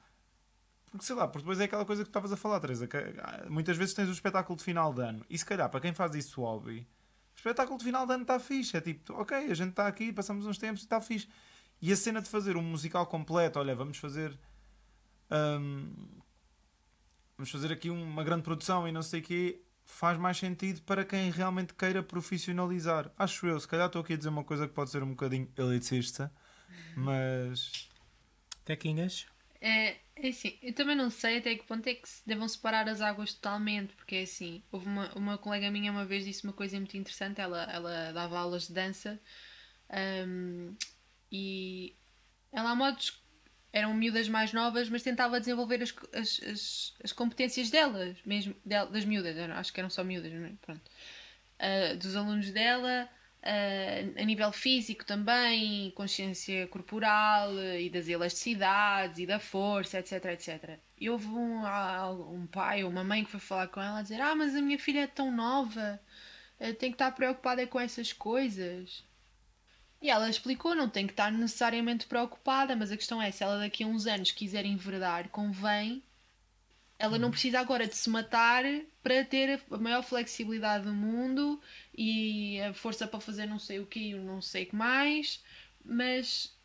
porque 0.91 1.05
sei 1.05 1.15
lá, 1.15 1.27
porque 1.27 1.43
depois 1.43 1.59
é 1.59 1.63
aquela 1.63 1.85
coisa 1.85 2.03
que 2.03 2.09
estavas 2.09 2.31
a 2.31 2.37
falar, 2.37 2.59
Teresa, 2.59 2.87
que 2.87 2.97
ah, 2.97 3.45
muitas 3.49 3.77
vezes 3.77 3.93
tens 3.93 4.09
o 4.09 4.11
espetáculo 4.11 4.57
de 4.57 4.63
final 4.63 4.93
de 4.93 5.01
ano, 5.01 5.25
e 5.29 5.37
se 5.37 5.45
calhar 5.45 5.69
para 5.69 5.79
quem 5.79 5.93
faz 5.93 6.13
isso 6.15 6.41
hobby, 6.41 6.87
o 7.33 7.35
espetáculo 7.35 7.77
de 7.77 7.85
final 7.85 8.05
de 8.05 8.13
ano 8.13 8.23
está 8.23 8.39
fixe, 8.39 8.77
é 8.77 8.81
tipo, 8.81 9.13
ok, 9.13 9.37
a 9.37 9.53
gente 9.53 9.71
está 9.71 9.87
aqui, 9.87 10.13
passamos 10.13 10.45
uns 10.45 10.57
tempos 10.57 10.81
e 10.81 10.85
está 10.85 11.01
fixe. 11.01 11.27
E 11.81 11.91
a 11.91 11.95
cena 11.95 12.21
de 12.21 12.29
fazer 12.29 12.55
um 12.55 12.61
musical 12.61 13.05
completo, 13.07 13.59
olha, 13.59 13.75
vamos 13.75 13.97
fazer. 13.97 14.37
Hum, 15.33 15.93
vamos 17.37 17.51
fazer 17.51 17.71
aqui 17.71 17.89
uma 17.89 18.23
grande 18.23 18.43
produção 18.43 18.87
e 18.87 18.91
não 18.91 19.01
sei 19.01 19.19
o 19.19 19.23
quê, 19.23 19.61
faz 19.85 20.17
mais 20.17 20.37
sentido 20.37 20.81
para 20.83 21.03
quem 21.03 21.31
realmente 21.31 21.73
queira 21.73 22.01
profissionalizar. 22.03 23.11
Acho 23.17 23.47
eu, 23.47 23.59
se 23.59 23.67
calhar 23.67 23.87
estou 23.87 24.01
aqui 24.01 24.13
a 24.13 24.17
dizer 24.17 24.29
uma 24.29 24.43
coisa 24.43 24.67
que 24.67 24.73
pode 24.73 24.89
ser 24.89 25.03
um 25.03 25.09
bocadinho 25.09 25.51
elitista, 25.57 26.31
mas. 26.95 27.89
É, 27.89 27.93
Tequinhas. 28.65 29.25
é 30.15 30.29
assim, 30.29 30.57
eu 30.61 30.73
também 30.73 30.95
não 30.95 31.09
sei 31.09 31.39
até 31.39 31.55
que 31.55 31.65
ponto 31.65 31.87
é 31.87 31.95
que 31.95 32.07
se 32.07 32.25
devam 32.25 32.47
separar 32.47 32.87
as 32.87 33.01
águas 33.01 33.33
totalmente, 33.33 33.93
porque 33.95 34.15
é 34.15 34.21
assim, 34.23 34.63
houve 34.71 34.87
uma, 34.87 35.13
uma 35.15 35.37
colega 35.37 35.71
minha 35.71 35.91
uma 35.91 36.05
vez 36.05 36.25
disse 36.25 36.43
uma 36.43 36.53
coisa 36.53 36.77
muito 36.77 36.95
interessante, 36.97 37.41
ela, 37.41 37.63
ela 37.63 38.11
dava 38.13 38.37
aulas 38.37 38.67
de 38.67 38.73
dança 38.73 39.19
hum, 40.27 40.75
e 41.31 41.95
ela 42.51 42.71
a 42.71 42.75
modos 42.75 43.22
eram 43.73 43.93
miúdas 43.93 44.29
mais 44.29 44.53
novas, 44.53 44.87
mas 44.87 45.01
tentava 45.01 45.39
desenvolver 45.39 45.81
as, 45.81 45.93
as, 46.13 46.41
as, 46.43 46.93
as 47.03 47.11
competências 47.11 47.71
delas, 47.71 48.15
mesmo 48.23 48.55
das 48.63 49.03
miúdas, 49.03 49.35
acho 49.37 49.73
que 49.73 49.79
eram 49.79 49.89
só 49.89 50.03
miúdas, 50.03 50.31
não 50.31 50.45
é? 50.45 50.51
Pronto. 50.61 50.91
Ah, 51.59 51.95
dos 51.95 52.15
alunos 52.15 52.51
dela, 52.51 53.09
ah, 53.41 54.21
a 54.21 54.25
nível 54.25 54.51
físico 54.51 55.05
também, 55.05 55.91
consciência 55.91 56.67
corporal 56.67 57.51
ah, 57.57 57.79
e 57.79 57.89
das 57.89 58.07
elasticidades 58.09 59.19
e 59.19 59.25
da 59.25 59.39
força, 59.39 59.99
etc, 59.99 60.25
etc. 60.25 60.79
E 60.99 61.09
houve 61.09 61.27
um, 61.27 61.63
um 62.33 62.45
pai 62.47 62.83
ou 62.83 62.89
uma 62.89 63.03
mãe 63.03 63.23
que 63.23 63.31
foi 63.31 63.39
falar 63.39 63.67
com 63.69 63.81
ela 63.81 63.99
a 63.99 64.01
dizer: 64.01 64.21
Ah, 64.21 64.35
mas 64.35 64.55
a 64.55 64.61
minha 64.61 64.77
filha 64.79 65.01
é 65.01 65.07
tão 65.07 65.31
nova, 65.31 65.99
tem 66.79 66.91
que 66.91 66.95
estar 66.95 67.11
preocupada 67.13 67.65
com 67.67 67.79
essas 67.79 68.13
coisas. 68.13 69.03
E 70.03 70.09
ela 70.09 70.29
explicou, 70.29 70.75
não 70.75 70.89
tem 70.89 71.07
que 71.07 71.13
estar 71.13 71.31
necessariamente 71.31 72.05
preocupada, 72.05 72.75
mas 72.75 72.91
a 72.91 72.97
questão 72.97 73.21
é, 73.21 73.31
se 73.31 73.41
ela 73.41 73.57
daqui 73.57 73.85
a 73.85 73.87
uns 73.87 74.05
anos 74.05 74.31
quiser 74.31 74.65
enverdar, 74.65 75.29
convém 75.29 76.03
ela 76.99 77.17
não 77.17 77.31
precisa 77.31 77.59
agora 77.59 77.87
de 77.87 77.95
se 77.95 78.09
matar 78.09 78.63
para 79.01 79.25
ter 79.25 79.61
a 79.71 79.77
maior 79.77 80.03
flexibilidade 80.03 80.85
do 80.85 80.93
mundo 80.93 81.59
e 81.93 82.61
a 82.61 82.73
força 82.73 83.07
para 83.07 83.19
fazer 83.19 83.45
não 83.45 83.59
sei 83.59 83.79
o 83.79 83.85
que 83.85 83.99
e 83.99 84.15
o 84.15 84.23
não 84.23 84.41
sei 84.41 84.63
o 84.63 84.67
que 84.67 84.75
mais, 84.75 85.43
mas 85.83 86.55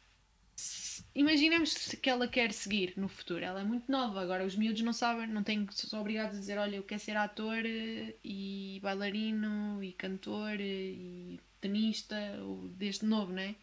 imaginemos 1.15 1.75
que 2.01 2.11
ela 2.11 2.29
quer 2.29 2.53
seguir 2.53 2.95
no 2.97 3.09
futuro. 3.09 3.45
Ela 3.45 3.61
é 3.61 3.65
muito 3.65 3.91
nova, 3.91 4.21
agora 4.21 4.45
os 4.45 4.57
miúdos 4.57 4.83
não 4.83 4.93
sabem, 4.93 5.27
não 5.29 5.43
têm 5.43 5.67
são 5.73 6.01
obrigados 6.01 6.37
a 6.37 6.41
dizer, 6.41 6.59
olha, 6.59 6.77
eu 6.77 6.83
quero 6.83 7.01
ser 7.01 7.17
ator 7.17 7.65
eh, 7.65 8.15
e 8.25 8.81
bailarino 8.83 9.83
e 9.83 9.93
cantor 9.93 10.61
eh, 10.61 10.65
e 10.65 11.41
tenista, 11.61 12.17
ou 12.43 12.69
desde 12.69 13.05
novo, 13.05 13.33
não 13.33 13.43
é? 13.43 13.55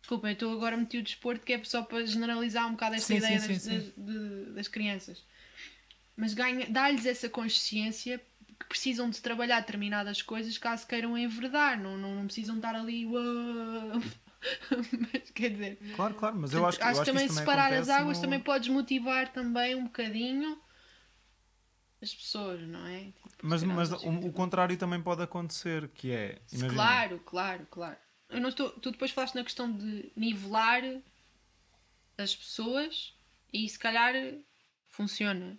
Desculpem, 0.00 0.30
eu 0.30 0.34
estou 0.34 0.52
agora 0.52 0.74
a 0.74 0.78
meter 0.78 0.98
o 0.98 1.02
desporto 1.02 1.44
que 1.44 1.52
é 1.52 1.64
só 1.64 1.82
para 1.82 2.04
generalizar 2.04 2.66
um 2.66 2.72
bocado 2.72 2.96
esta 2.96 3.06
Sim, 3.06 3.18
ideia 3.18 3.38
sim, 3.38 3.48
das, 3.48 3.62
sim, 3.62 3.70
das- 3.70 3.92
de- 3.96 4.52
das 4.52 4.68
crianças 4.68 5.24
mas 6.16 6.34
dá-lhes 6.68 7.06
essa 7.06 7.28
consciência 7.28 8.20
que 8.58 8.66
precisam 8.66 9.10
de 9.10 9.20
trabalhar 9.20 9.60
determinadas 9.60 10.22
coisas 10.22 10.56
caso 10.58 10.86
queiram 10.86 11.16
enverdar, 11.16 11.80
não, 11.80 11.96
não, 11.98 12.14
não 12.14 12.26
precisam 12.26 12.56
estar 12.56 12.74
ali. 12.76 13.06
Mas, 15.12 15.30
quer 15.30 15.50
dizer, 15.50 15.78
Claro, 15.94 16.14
claro, 16.14 16.36
mas 16.36 16.52
eu 16.52 16.66
acho 16.66 16.78
que, 16.78 16.84
eu 16.84 16.88
acho 16.88 17.00
acho 17.00 17.10
que 17.12 17.12
também 17.12 17.28
separar 17.28 17.72
as 17.72 17.88
águas 17.88 18.16
no- 18.16 18.22
também 18.24 18.40
podes 18.40 18.68
motivar 18.68 19.32
também 19.32 19.74
um 19.76 19.84
bocadinho 19.84 20.60
as 22.00 22.12
pessoas, 22.12 22.60
não 22.62 22.84
é? 22.86 23.12
Mas, 23.44 23.64
mas 23.64 23.90
o, 23.90 24.08
o 24.08 24.32
contrário 24.32 24.76
também 24.76 25.02
pode 25.02 25.20
acontecer, 25.20 25.88
que 25.88 26.12
é. 26.12 26.40
Imagina, 26.52 26.72
Claro, 26.72 27.18
claro, 27.26 27.66
claro. 27.68 27.96
Eu 28.28 28.40
não 28.40 28.48
estou, 28.48 28.70
tu 28.70 28.92
depois 28.92 29.10
falaste 29.10 29.34
na 29.34 29.42
questão 29.42 29.70
de 29.70 30.12
nivelar 30.16 30.82
as 32.16 32.36
pessoas 32.36 33.14
e 33.52 33.68
se 33.68 33.76
calhar 33.76 34.14
funciona. 34.86 35.58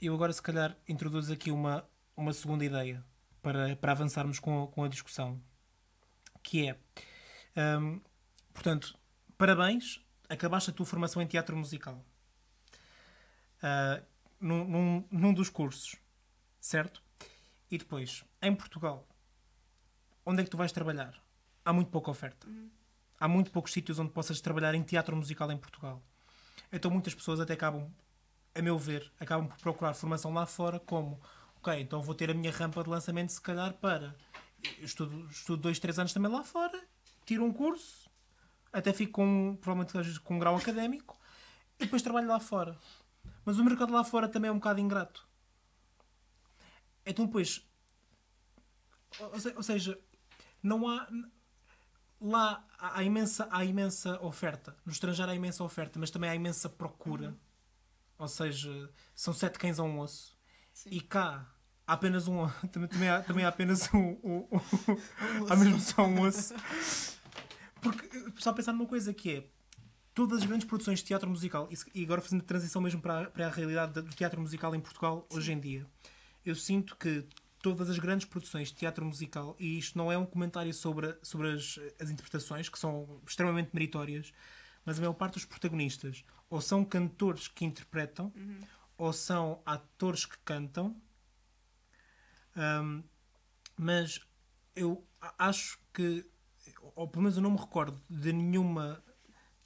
Eu 0.00 0.14
agora, 0.14 0.32
se 0.32 0.40
calhar, 0.40 0.74
introduzo 0.88 1.30
aqui 1.30 1.50
uma, 1.50 1.86
uma 2.16 2.32
segunda 2.32 2.64
ideia 2.64 3.04
para, 3.42 3.76
para 3.76 3.92
avançarmos 3.92 4.38
com, 4.38 4.66
com 4.68 4.82
a 4.82 4.88
discussão. 4.88 5.38
Que 6.42 6.70
é, 6.70 6.78
hum, 7.78 8.00
portanto, 8.54 8.98
parabéns, 9.36 10.00
acabaste 10.26 10.70
a 10.70 10.72
tua 10.72 10.86
formação 10.86 11.20
em 11.20 11.26
teatro 11.26 11.54
musical. 11.54 12.02
Ah, 13.62 14.02
num, 14.40 14.64
num, 14.64 15.04
num 15.10 15.34
dos 15.34 15.50
cursos, 15.50 15.96
certo? 16.58 17.02
E 17.70 17.76
depois, 17.76 18.24
em 18.40 18.54
Portugal, 18.54 19.06
onde 20.24 20.40
é 20.40 20.44
que 20.44 20.50
tu 20.50 20.56
vais 20.56 20.72
trabalhar? 20.72 21.22
Há 21.64 21.72
muito 21.72 21.90
pouca 21.90 22.10
oferta. 22.10 22.46
Há 23.18 23.28
muito 23.28 23.50
poucos 23.50 23.72
sítios 23.72 23.98
onde 23.98 24.10
possas 24.12 24.40
trabalhar 24.40 24.74
em 24.74 24.82
teatro 24.82 25.14
musical 25.14 25.50
em 25.52 25.58
Portugal. 25.58 26.02
Então 26.72 26.90
muitas 26.90 27.14
pessoas 27.14 27.38
até 27.38 27.52
acabam 27.52 27.92
a 28.54 28.62
meu 28.62 28.78
ver, 28.78 29.12
acabam 29.20 29.46
por 29.46 29.58
procurar 29.58 29.94
formação 29.94 30.32
lá 30.32 30.46
fora 30.46 30.80
como, 30.80 31.20
ok, 31.56 31.80
então 31.80 32.02
vou 32.02 32.14
ter 32.14 32.30
a 32.30 32.34
minha 32.34 32.50
rampa 32.50 32.82
de 32.82 32.88
lançamento 32.88 33.30
se 33.30 33.40
calhar 33.40 33.74
para 33.74 34.16
eu 34.78 34.84
estudo, 34.84 35.28
estudo 35.30 35.62
dois, 35.62 35.78
três 35.78 35.98
anos 35.98 36.12
também 36.12 36.30
lá 36.30 36.42
fora, 36.42 36.80
tiro 37.24 37.44
um 37.44 37.52
curso, 37.52 38.10
até 38.72 38.92
fico 38.92 39.12
com, 39.12 39.56
provavelmente 39.60 40.20
com 40.20 40.34
um 40.34 40.38
grau 40.38 40.56
académico 40.56 41.18
e 41.78 41.84
depois 41.84 42.02
trabalho 42.02 42.28
lá 42.28 42.40
fora. 42.40 42.76
Mas 43.44 43.58
o 43.58 43.64
mercado 43.64 43.92
lá 43.92 44.04
fora 44.04 44.28
também 44.28 44.48
é 44.48 44.52
um 44.52 44.56
bocado 44.58 44.80
ingrato. 44.80 45.26
Então 47.04 47.26
depois, 47.26 47.66
ou, 49.18 49.40
se- 49.40 49.54
ou 49.56 49.62
seja, 49.62 49.98
não 50.62 50.88
há 50.88 51.08
lá 52.20 52.64
há 52.78 53.02
imensa, 53.02 53.48
há 53.50 53.64
imensa 53.64 54.20
oferta. 54.22 54.76
No 54.84 54.92
estrangeiro 54.92 55.30
há 55.30 55.34
imensa 55.34 55.64
oferta, 55.64 55.98
mas 55.98 56.10
também 56.10 56.30
há 56.30 56.34
imensa 56.34 56.68
procura. 56.68 57.34
Ou 58.18 58.28
seja, 58.28 58.90
são 59.14 59.32
sete 59.32 59.58
cães 59.58 59.78
a 59.78 59.82
um 59.82 59.98
osso. 59.98 60.36
Sim. 60.74 60.90
E 60.92 61.00
cá 61.00 61.46
há 61.86 61.94
apenas 61.94 62.28
um. 62.28 62.46
Também, 62.70 62.88
também, 62.88 63.08
há, 63.08 63.22
também 63.22 63.44
há 63.44 63.48
apenas 63.48 63.92
um. 63.94 64.18
um, 64.22 64.48
um 64.52 65.46
há 65.50 65.56
mesmo 65.56 65.80
só 65.80 66.02
um 66.04 66.20
osso. 66.22 66.54
Porque, 67.80 68.14
eh, 68.16 68.30
só 68.38 68.52
pensar 68.52 68.72
numa 68.72 68.86
coisa 68.86 69.12
que 69.14 69.30
é. 69.36 69.50
Todas 70.14 70.40
as 70.40 70.44
grandes 70.44 70.66
produções 70.66 70.98
de 70.98 71.04
teatro 71.06 71.28
musical, 71.30 71.68
e 71.94 72.02
agora 72.04 72.20
fazendo 72.20 72.40
a 72.42 72.44
transição 72.44 72.82
mesmo 72.82 73.00
para, 73.00 73.22
a- 73.22 73.30
para 73.30 73.46
a 73.46 73.50
realidade 73.50 73.92
do 74.02 74.10
teatro 74.14 74.40
musical 74.40 74.74
em 74.74 74.80
Portugal 74.80 75.26
hoje 75.30 75.52
em 75.52 75.60
dia, 75.60 75.86
eu 76.44 76.54
sinto 76.54 76.96
que 76.96 77.24
todas 77.62 77.88
as 77.90 77.98
grandes 77.98 78.26
produções 78.26 78.68
de 78.68 78.74
teatro 78.74 79.04
musical, 79.04 79.54
e 79.58 79.78
isto 79.78 79.96
não 79.96 80.10
é 80.10 80.16
um 80.18 80.26
comentário 80.26 80.72
sobre, 80.74 81.16
sobre 81.22 81.52
as, 81.52 81.78
as 82.00 82.10
interpretações, 82.10 82.68
que 82.68 82.78
são 82.78 83.20
extremamente 83.26 83.70
meritórias, 83.72 84.32
mas 84.84 84.96
a 84.98 85.00
maior 85.00 85.12
parte 85.12 85.34
dos 85.34 85.44
protagonistas 85.44 86.24
ou 86.48 86.60
são 86.60 86.84
cantores 86.84 87.46
que 87.46 87.64
interpretam, 87.64 88.32
ou 88.98 89.12
são 89.12 89.62
atores 89.64 90.24
que 90.26 90.36
cantam, 90.44 90.96
Ahm, 92.56 93.02
mas 93.76 94.20
eu 94.74 95.06
acho 95.38 95.78
que, 95.94 96.26
ou 96.96 97.06
pelo 97.08 97.22
menos 97.22 97.36
eu 97.36 97.42
não 97.42 97.52
me 97.52 97.56
recordo 97.58 98.00
de 98.10 98.32
nenhuma, 98.32 99.02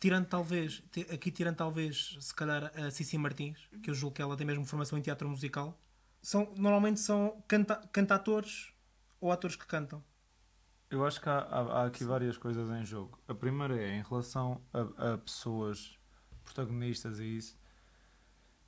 tirando 0.04 0.26
talvez, 0.26 0.82
aqui 1.10 1.30
tirando 1.30 1.56
talvez, 1.56 2.18
se 2.20 2.34
calhar, 2.34 2.70
a 2.78 2.90
Cici 2.90 3.16
Martins, 3.16 3.56
que 3.82 3.88
eu 3.88 3.94
julgo 3.94 4.14
que 4.14 4.20
ela 4.20 4.36
tem 4.36 4.46
mesmo 4.46 4.62
formação 4.66 4.98
em 4.98 5.00
teatro 5.00 5.26
musical, 5.26 5.80
são, 6.20 6.52
normalmente 6.58 7.00
são 7.00 7.42
canta, 7.48 7.76
cantatores 7.90 8.74
ou 9.18 9.32
atores 9.32 9.56
que 9.56 9.64
cantam. 9.66 10.04
Eu 10.90 11.06
acho 11.06 11.18
que 11.22 11.26
há, 11.30 11.38
há- 11.38 11.80
há 11.80 11.86
aqui 11.86 12.04
várias 12.04 12.36
coisas 12.36 12.68
em 12.68 12.84
jogo. 12.84 13.18
A 13.26 13.34
primeira 13.34 13.80
é 13.82 13.96
em 13.96 14.02
relação 14.02 14.60
a, 14.74 15.14
a 15.14 15.16
pessoas 15.18 15.98
protagonistas 16.44 17.18
e 17.18 17.24
isso. 17.38 17.56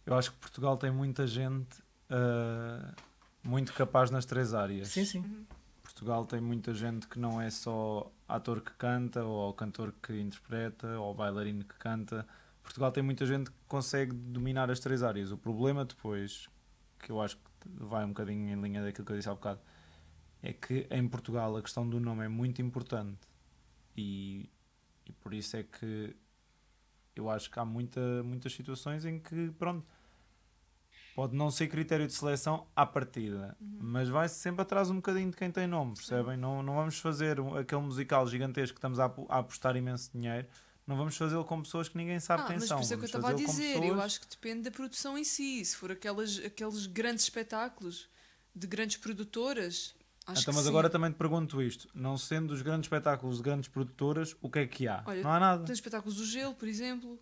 Eu 0.06 0.14
acho 0.14 0.32
que 0.32 0.38
Portugal 0.38 0.78
tem 0.78 0.90
muita 0.90 1.26
gente 1.26 1.82
ah, 2.08 2.94
muito 3.44 3.74
capaz 3.74 4.10
nas 4.10 4.24
três 4.24 4.54
áreas. 4.54 4.88
Sim, 4.88 5.04
sim. 5.04 5.46
Portugal 5.82 6.24
tem 6.24 6.40
muita 6.40 6.72
gente 6.72 7.06
que 7.06 7.18
não 7.18 7.38
é 7.38 7.50
só 7.50 8.10
ator 8.28 8.60
que 8.60 8.72
canta, 8.72 9.24
ou 9.24 9.52
cantor 9.54 9.94
que 10.02 10.20
interpreta, 10.20 10.98
ou 10.98 11.14
bailarino 11.14 11.64
que 11.64 11.76
canta. 11.76 12.26
Portugal 12.62 12.90
tem 12.90 13.02
muita 13.02 13.24
gente 13.24 13.50
que 13.50 13.56
consegue 13.68 14.12
dominar 14.12 14.70
as 14.70 14.80
três 14.80 15.02
áreas. 15.02 15.30
O 15.30 15.38
problema 15.38 15.84
depois, 15.84 16.48
que 16.98 17.10
eu 17.10 17.20
acho 17.20 17.36
que 17.36 17.68
vai 17.68 18.04
um 18.04 18.08
bocadinho 18.08 18.48
em 18.48 18.60
linha 18.60 18.82
daquilo 18.82 19.06
que 19.06 19.12
eu 19.12 19.16
disse 19.16 19.28
há 19.28 19.34
bocado, 19.34 19.60
é 20.42 20.52
que 20.52 20.86
em 20.90 21.08
Portugal 21.08 21.56
a 21.56 21.62
questão 21.62 21.88
do 21.88 22.00
nome 22.00 22.24
é 22.24 22.28
muito 22.28 22.60
importante. 22.60 23.18
E, 23.96 24.50
e 25.06 25.12
por 25.12 25.32
isso 25.32 25.56
é 25.56 25.62
que 25.62 26.16
eu 27.14 27.30
acho 27.30 27.50
que 27.50 27.58
há 27.58 27.64
muita, 27.64 28.22
muitas 28.22 28.52
situações 28.52 29.04
em 29.04 29.18
que, 29.18 29.50
pronto, 29.58 29.86
pode 31.16 31.34
não 31.34 31.50
ser 31.50 31.66
critério 31.68 32.06
de 32.06 32.12
seleção 32.12 32.66
à 32.76 32.84
partida, 32.86 33.56
mas 33.80 34.08
vai 34.08 34.28
sempre 34.28 34.60
atrás 34.62 34.90
um 34.90 34.96
bocadinho 34.96 35.30
de 35.30 35.36
quem 35.36 35.50
tem 35.50 35.66
nome, 35.66 35.94
percebem? 35.94 36.36
Não, 36.36 36.62
não 36.62 36.74
vamos 36.76 36.98
fazer 36.98 37.38
aquele 37.58 37.80
musical 37.80 38.28
gigantesco 38.28 38.74
que 38.74 38.78
estamos 38.78 39.00
a, 39.00 39.06
a 39.30 39.38
apostar 39.38 39.74
imenso 39.76 40.10
dinheiro, 40.12 40.46
não 40.86 40.94
vamos 40.96 41.16
fazê-lo 41.16 41.44
com 41.44 41.62
pessoas 41.62 41.88
que 41.88 41.96
ninguém 41.96 42.20
sabe 42.20 42.42
Ah, 42.42 42.46
quem 42.46 42.56
mas 42.58 42.68
são. 42.68 42.76
por 42.76 42.84
isso 42.84 42.92
é 42.94 42.96
que 42.98 43.02
eu 43.02 43.06
estava 43.06 43.30
a 43.30 43.32
dizer. 43.32 43.74
Eu 43.76 43.80
pessoas- 43.80 44.00
acho 44.04 44.20
que 44.20 44.26
depende 44.28 44.62
da 44.62 44.70
produção 44.70 45.16
em 45.18 45.24
si. 45.24 45.64
Se 45.64 45.74
for 45.74 45.90
aquelas, 45.90 46.38
aqueles 46.38 46.86
grandes 46.86 47.24
espetáculos 47.24 48.08
de 48.54 48.66
grandes 48.68 48.96
produtoras, 48.98 49.96
acho 50.26 50.42
Então, 50.42 50.54
mas 50.54 50.62
sim. 50.64 50.68
agora 50.68 50.88
também 50.88 51.10
te 51.10 51.16
pergunto 51.16 51.60
isto: 51.60 51.88
não 51.94 52.16
sendo 52.16 52.52
os 52.52 52.62
grandes 52.62 52.86
espetáculos 52.86 53.38
de 53.38 53.42
grandes 53.42 53.68
produtoras, 53.68 54.36
o 54.40 54.48
que 54.50 54.58
é 54.60 54.66
que 54.66 54.86
há? 54.86 55.02
Olha, 55.06 55.22
não 55.24 55.32
há 55.32 55.40
nada. 55.40 55.64
Tem 55.64 55.72
espetáculos 55.72 56.16
do 56.18 56.24
gelo, 56.24 56.54
por 56.54 56.68
exemplo. 56.68 57.18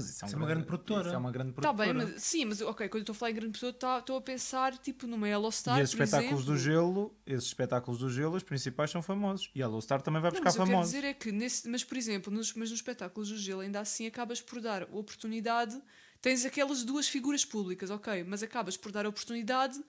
Mas 0.00 0.10
isso 0.10 0.24
é, 0.24 0.26
um 0.26 0.28
Isso 0.28 0.36
é 0.36 0.38
uma 0.38 0.46
grande 0.46 0.66
produtora. 0.66 1.06
Isso 1.06 1.14
é 1.14 1.18
uma 1.18 1.30
grande 1.32 1.52
produtora. 1.52 1.92
bem, 1.94 1.94
mas, 1.94 2.22
sim, 2.22 2.44
mas 2.44 2.60
ok, 2.60 2.88
quando 2.88 2.96
eu 2.96 3.02
estou 3.02 3.12
a 3.12 3.16
falar 3.16 3.30
em 3.30 3.34
grande 3.34 3.52
pessoa, 3.52 3.72
tá- 3.72 3.98
estou 3.98 4.16
a 4.16 4.20
pensar 4.20 4.76
tipo 4.78 5.06
numa 5.06 5.28
Yellow 5.28 5.50
Star. 5.52 5.78
e 5.78 5.82
esses 5.82 5.92
espetáculos 5.94 6.42
exemplo. 6.42 6.44
do 6.54 6.56
gelo, 6.58 7.16
esses 7.26 7.44
espetáculos 7.46 8.00
do 8.00 8.10
gelo, 8.10 8.36
os 8.36 8.42
principais 8.42 8.90
são 8.90 9.02
famosos. 9.02 9.50
E 9.54 9.62
a 9.62 9.66
Low 9.68 9.80
Star 9.80 10.00
também 10.02 10.20
vai 10.22 10.30
Não, 10.30 10.36
buscar 10.40 10.44
mas 10.46 10.54
eu 10.56 10.60
quero 10.62 10.70
famosos. 10.72 10.92
dizer 10.94 11.06
é 11.06 11.14
que, 11.14 11.30
nesse, 11.32 11.68
mas 11.68 11.84
por 11.84 11.96
exemplo, 11.96 12.32
nos, 12.32 12.52
mas 12.54 12.70
nos 12.70 12.78
espetáculos 12.78 13.28
do 13.28 13.36
gelo, 13.36 13.60
ainda 13.60 13.80
assim 13.80 14.06
acabas 14.06 14.40
por 14.40 14.60
dar 14.60 14.82
oportunidade. 14.92 15.80
Tens 16.20 16.44
aquelas 16.44 16.82
duas 16.84 17.06
figuras 17.08 17.44
públicas, 17.44 17.90
ok, 17.90 18.24
mas 18.24 18.42
acabas 18.42 18.76
por 18.76 18.90
dar 18.90 19.06
oportunidade 19.06 19.80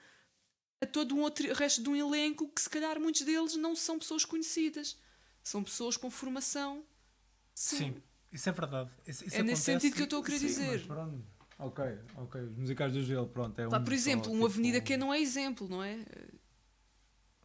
a 0.82 0.86
todo 0.86 1.16
um 1.16 1.22
outro 1.22 1.52
resto 1.54 1.82
de 1.84 1.90
um 1.90 1.96
elenco 1.96 2.48
que, 2.50 2.62
se 2.62 2.70
calhar, 2.70 3.00
muitos 3.00 3.22
deles 3.22 3.56
não 3.56 3.76
são 3.76 3.98
pessoas 4.00 4.24
conhecidas. 4.26 4.98
São 5.44 5.64
pessoas 5.64 5.98
com 5.98 6.10
formação. 6.12 6.84
Sim, 7.56 7.96
isso 8.32 8.50
é 8.50 8.52
verdade. 8.52 8.90
Isso, 9.08 9.26
isso 9.26 9.36
É 9.38 9.44
nesse 9.44 9.64
sentido 9.64 9.96
que 9.96 10.02
eu 10.02 10.06
estou 10.06 10.22
a 10.22 10.24
querer 10.26 10.40
Sim, 10.40 10.48
dizer. 10.48 10.84
Ok, 11.58 11.84
ok. 12.18 12.42
Os 12.42 12.56
musicais 12.58 12.94
do 12.94 13.04
gelo, 13.04 13.28
pronto. 13.28 13.60
É 13.60 13.68
Pá, 13.68 13.80
um 13.80 13.84
por 13.84 13.90
só, 13.90 13.96
exemplo, 13.96 14.30
um 14.30 14.34
tipo, 14.34 14.46
Avenida 14.46 14.82
Q 14.82 14.98
não 14.98 15.14
é 15.14 15.20
exemplo, 15.20 15.68
não 15.68 15.84
é? 15.84 16.06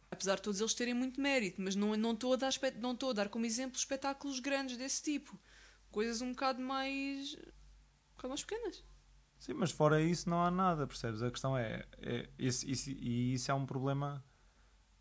Apesar 0.09 0.35
de 0.35 0.41
todos 0.43 0.61
eles 0.61 0.73
terem 0.73 0.93
muito 0.93 1.19
mérito, 1.19 1.61
mas 1.61 1.75
não 1.75 1.95
não 1.97 2.13
estou 2.13 2.33
a 2.33 2.37
dar 2.37 2.51
não 2.79 2.93
estou 2.93 3.09
a 3.09 3.13
dar 3.13 3.27
como 3.29 3.45
exemplo 3.45 3.77
espetáculos 3.77 4.39
grandes 4.39 4.77
desse 4.77 5.03
tipo, 5.03 5.37
coisas 5.91 6.21
um 6.21 6.31
bocado 6.31 6.61
mais 6.61 7.33
um 7.33 8.15
bocado 8.15 8.29
mais 8.29 8.43
pequenas. 8.43 8.83
Sim, 9.39 9.53
mas 9.53 9.71
fora 9.71 10.01
isso 10.01 10.29
não 10.29 10.41
há 10.43 10.49
nada, 10.49 10.87
percebes? 10.87 11.21
A 11.21 11.29
questão 11.29 11.57
é, 11.57 11.85
é 11.97 12.29
isso, 12.39 12.65
isso- 12.67 12.89
e 12.91 13.33
isso 13.33 13.51
é 13.51 13.53
um 13.53 13.65
problema 13.65 14.23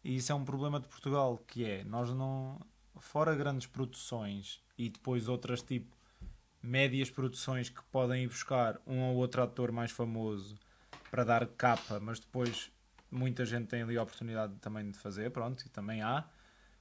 e 0.04 0.16
isso 0.16 0.32
é 0.32 0.34
um 0.34 0.44
problema 0.44 0.80
de 0.80 0.88
Portugal, 0.88 1.38
que 1.38 1.64
é 1.64 1.84
nós 1.84 2.10
não 2.10 2.58
fora 2.98 3.34
grandes 3.34 3.66
produções 3.66 4.62
e 4.76 4.88
depois 4.88 5.28
outras 5.28 5.62
tipo 5.62 5.94
médias 6.62 7.10
produções 7.10 7.68
que 7.68 7.82
podem 7.92 8.24
ir 8.24 8.28
buscar 8.28 8.80
um 8.86 9.02
ou 9.02 9.16
outro 9.16 9.42
ator 9.42 9.70
mais 9.70 9.90
famoso 9.90 10.56
para 11.10 11.24
dar 11.24 11.46
capa, 11.46 12.00
mas 12.00 12.18
depois 12.18 12.70
muita 13.10 13.44
gente 13.44 13.68
tem 13.68 13.82
ali 13.82 13.96
a 13.96 14.02
oportunidade 14.02 14.54
também 14.60 14.90
de 14.90 14.98
fazer, 14.98 15.30
pronto, 15.30 15.64
e 15.64 15.68
também 15.68 16.02
há. 16.02 16.24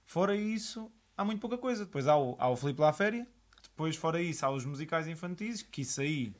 Fora 0.05 0.35
isso, 0.35 0.91
há 1.17 1.23
muito 1.23 1.39
pouca 1.39 1.57
coisa. 1.57 1.85
Depois 1.85 2.07
há 2.07 2.17
o, 2.17 2.35
há 2.39 2.49
o 2.49 2.55
Filipe 2.55 2.81
La 2.81 2.93
Féria, 2.93 3.27
depois 3.61 3.95
fora 3.95 4.21
isso 4.21 4.45
há 4.45 4.49
os 4.49 4.65
musicais 4.65 5.07
infantis, 5.07 5.61
que 5.61 5.81
isso 5.81 6.01
aí 6.01 6.33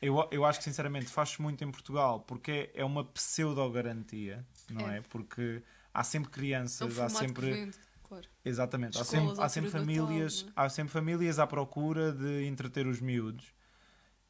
eu, 0.00 0.28
eu 0.30 0.44
acho 0.44 0.58
que 0.58 0.64
sinceramente 0.64 1.06
faz 1.06 1.38
muito 1.38 1.64
em 1.64 1.70
Portugal 1.70 2.20
porque 2.20 2.70
é, 2.74 2.80
é 2.80 2.84
uma 2.84 3.04
pseudo-garantia, 3.04 4.44
não 4.70 4.88
é? 4.88 4.98
É. 4.98 5.00
Porque 5.02 5.62
há 5.92 6.04
sempre 6.04 6.28
É 6.28 6.30
um 6.30 6.32
crianças, 6.32 6.98
há 6.98 7.08
sempre. 7.08 7.70
Claro. 8.06 8.28
Exatamente, 8.44 8.98
há 8.98 9.04
sempre, 9.04 9.40
há 9.40 9.48
sempre 9.48 9.70
famílias, 9.70 10.42
não 10.42 10.50
é? 10.50 10.52
há 10.56 10.68
sempre 10.68 10.92
famílias 10.92 11.38
à 11.38 11.46
procura 11.46 12.12
de 12.12 12.46
entreter 12.46 12.86
os 12.86 13.00
miúdos. 13.00 13.54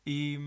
E, 0.09 0.39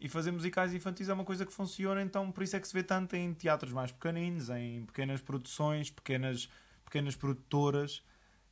e 0.00 0.08
fazer 0.08 0.30
musicais 0.30 0.72
infantis 0.72 1.08
é 1.08 1.12
uma 1.12 1.24
coisa 1.24 1.44
que 1.44 1.52
funciona, 1.52 2.00
então 2.00 2.32
por 2.32 2.42
isso 2.42 2.56
é 2.56 2.60
que 2.60 2.66
se 2.66 2.72
vê 2.72 2.82
tanto 2.82 3.14
em 3.14 3.34
teatros 3.34 3.70
mais 3.70 3.92
pequeninos, 3.92 4.48
em 4.48 4.86
pequenas 4.86 5.20
produções, 5.20 5.90
pequenas, 5.90 6.48
pequenas 6.84 7.14
produtoras 7.14 8.02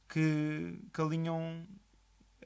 que, 0.06 0.78
que 0.92 1.00
alinham 1.00 1.66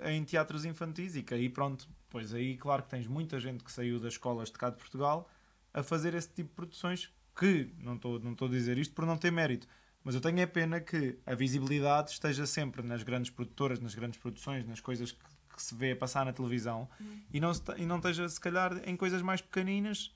em 0.05 0.25
teatros 0.25 0.65
infantis 0.65 1.17
e 1.17 1.25
que 1.25 1.35
aí 1.35 1.49
pronto, 1.49 1.89
pois 2.09 2.33
aí 2.33 2.57
claro 2.57 2.85
que 2.85 2.91
tens 2.91 3.09
muita 3.09 3.41
gente 3.41 3.65
que 3.65 3.73
saiu 3.73 3.99
das 3.99 4.15
escolas 4.15 4.49
de 4.49 4.59
cá 4.59 4.71
de 4.71 4.77
Portugal 4.77 5.29
a 5.73 5.83
fazer 5.83 6.15
esse 6.15 6.29
tipo 6.29 6.51
de 6.51 6.55
produções 6.55 7.13
que, 7.37 7.75
não 7.79 7.97
estou 7.97 8.21
não 8.21 8.33
estou 8.33 8.47
a 8.47 8.51
dizer 8.51 8.79
isto 8.79 8.95
por 8.95 9.05
não 9.05 9.17
ter 9.17 9.33
mérito, 9.33 9.67
mas 10.05 10.15
eu 10.15 10.21
tenho 10.21 10.39
é 10.39 10.47
pena 10.47 10.81
que 10.81 11.19
a 11.25 11.35
visibilidade 11.35 12.11
esteja 12.11 12.47
sempre 12.47 12.83
nas 12.83 13.03
grandes 13.03 13.31
produtoras, 13.31 13.81
nas 13.81 13.95
grandes 13.95 14.21
produções, 14.21 14.67
nas 14.67 14.79
coisas 14.81 15.13
que, 15.13 15.19
que 15.57 15.63
se 15.63 15.75
vê 15.75 15.93
a 15.93 15.97
passar 15.97 16.27
na 16.27 16.33
televisão 16.33 16.89
e, 17.33 17.41
não 17.41 17.55
se 17.55 17.63
e 17.79 17.87
não 17.87 17.97
esteja 17.97 18.29
se 18.29 18.39
calhar 18.39 18.83
em 18.87 18.97
coisas 18.97 19.23
mais 19.23 19.41
pequeninas 19.41 20.15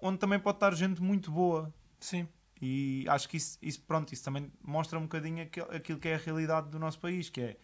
onde 0.00 0.18
também 0.18 0.40
pode 0.40 0.56
estar 0.56 0.74
gente 0.74 1.02
muito 1.02 1.30
boa 1.30 1.72
Sim. 2.00 2.26
e 2.60 3.04
acho 3.08 3.28
que 3.28 3.36
isso, 3.36 3.58
isso, 3.60 3.82
pronto, 3.82 4.12
isso 4.12 4.24
também 4.24 4.50
mostra 4.62 4.98
um 4.98 5.02
bocadinho 5.02 5.42
aquilo, 5.42 5.70
aquilo 5.70 5.98
que 5.98 6.08
é 6.08 6.14
a 6.14 6.18
realidade 6.18 6.70
do 6.70 6.78
nosso 6.78 6.98
país, 6.98 7.28
que 7.28 7.40
é 7.40 7.56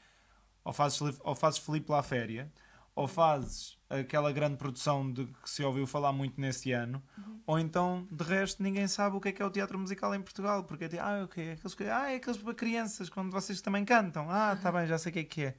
ou 0.62 0.74
fazes, 0.74 1.00
ou 1.00 1.34
fazes 1.34 1.58
Filipe 1.58 1.90
lá 1.90 2.00
à 2.00 2.02
féria, 2.02 2.52
ou 2.94 3.08
fazes 3.08 3.79
aquela 3.90 4.32
grande 4.32 4.56
produção 4.56 5.12
de 5.12 5.26
que 5.26 5.50
se 5.50 5.62
ouviu 5.64 5.86
falar 5.86 6.12
muito 6.12 6.40
nesse 6.40 6.72
ano, 6.72 7.02
ou 7.46 7.58
então, 7.58 8.06
de 8.10 8.24
resto, 8.24 8.62
ninguém 8.62 8.86
sabe 8.88 9.16
o 9.16 9.20
que 9.20 9.28
é 9.28 9.32
que 9.32 9.42
é 9.42 9.44
o 9.46 9.50
teatro 9.50 9.78
musical 9.78 10.14
em 10.14 10.22
Portugal, 10.22 10.64
porque 10.64 10.84
é 10.84 10.88
tipo, 10.88 11.02
ah, 11.02 11.24
ok, 11.24 11.44
é 11.48 11.52
aqueles, 11.52 11.74
que- 11.74 11.84
ah, 11.84 12.10
é 12.12 12.16
aqueles 12.16 12.38
para 12.40 12.54
crianças, 12.54 13.08
quando 13.10 13.30
vocês 13.32 13.60
também 13.60 13.84
cantam, 13.84 14.30
ah, 14.30 14.56
tá 14.56 14.70
bem, 14.72 14.86
já 14.86 14.98
sei 14.98 15.10
o 15.10 15.12
que 15.12 15.18
é 15.20 15.24
que 15.24 15.42
é. 15.44 15.56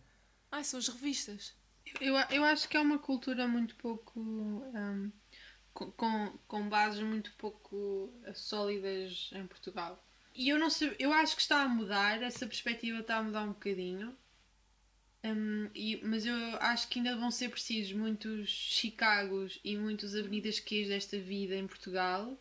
Ai, 0.51 0.63
são 0.63 0.79
as 0.79 0.87
revistas. 0.87 1.53
Eu, 1.99 2.15
eu 2.29 2.43
acho 2.45 2.69
que 2.69 2.77
é 2.77 2.79
uma 2.81 2.99
cultura 2.99 3.47
muito 3.47 3.75
pouco. 3.75 4.19
hum, 4.19 5.11
com, 5.73 5.91
com, 5.91 6.37
com 6.47 6.69
bases 6.69 7.01
muito 7.01 7.31
pouco 7.37 8.13
sólidas 8.33 9.29
em 9.33 9.47
Portugal. 9.47 10.03
E 10.35 10.49
eu 10.49 10.59
não 10.59 10.69
sei, 10.69 10.95
eu 10.99 11.11
acho 11.13 11.35
que 11.35 11.41
está 11.41 11.63
a 11.63 11.67
mudar, 11.67 12.21
essa 12.21 12.45
perspectiva 12.47 12.99
está 12.99 13.17
a 13.17 13.23
mudar 13.23 13.43
um 13.43 13.49
bocadinho. 13.53 14.15
Hum, 15.23 15.69
e- 15.75 15.99
mas 16.03 16.25
eu 16.25 16.35
acho 16.59 16.87
que 16.87 16.97
ainda 16.99 17.15
vão 17.15 17.29
ser 17.29 17.49
precisos 17.49 17.93
muitos 17.93 18.49
Chicagos 18.49 19.59
e 19.63 19.77
muitos 19.77 20.15
Avenidas 20.15 20.59
Qs 20.59 20.87
desta 20.87 21.19
vida 21.19 21.55
em 21.55 21.67
Portugal 21.67 22.39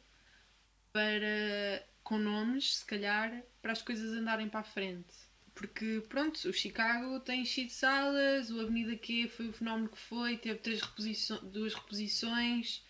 para 0.93 1.85
com 2.03 2.19
nomes, 2.19 2.79
se 2.79 2.85
calhar, 2.87 3.43
para 3.63 3.73
as 3.73 3.83
coisas 3.83 4.13
andarem 4.13 4.49
para 4.49 4.61
a 4.61 4.65
frente. 4.65 5.15
Porque, 5.55 6.03
pronto, 6.09 6.37
o 6.49 6.53
Chicago 6.53 7.21
tem 7.21 7.43
de 7.43 7.69
salas, 7.71 8.51
o 8.51 8.61
Avenida 8.61 8.97
Q 8.97 9.29
foi 9.29 9.49
o 9.49 9.53
fenómeno 9.53 9.89
que 9.91 9.99
foi, 9.99 10.37
teve 10.37 10.59
três 10.61 10.81
reposições, 10.81 11.41
duas 11.43 11.75
reposições. 11.75 12.83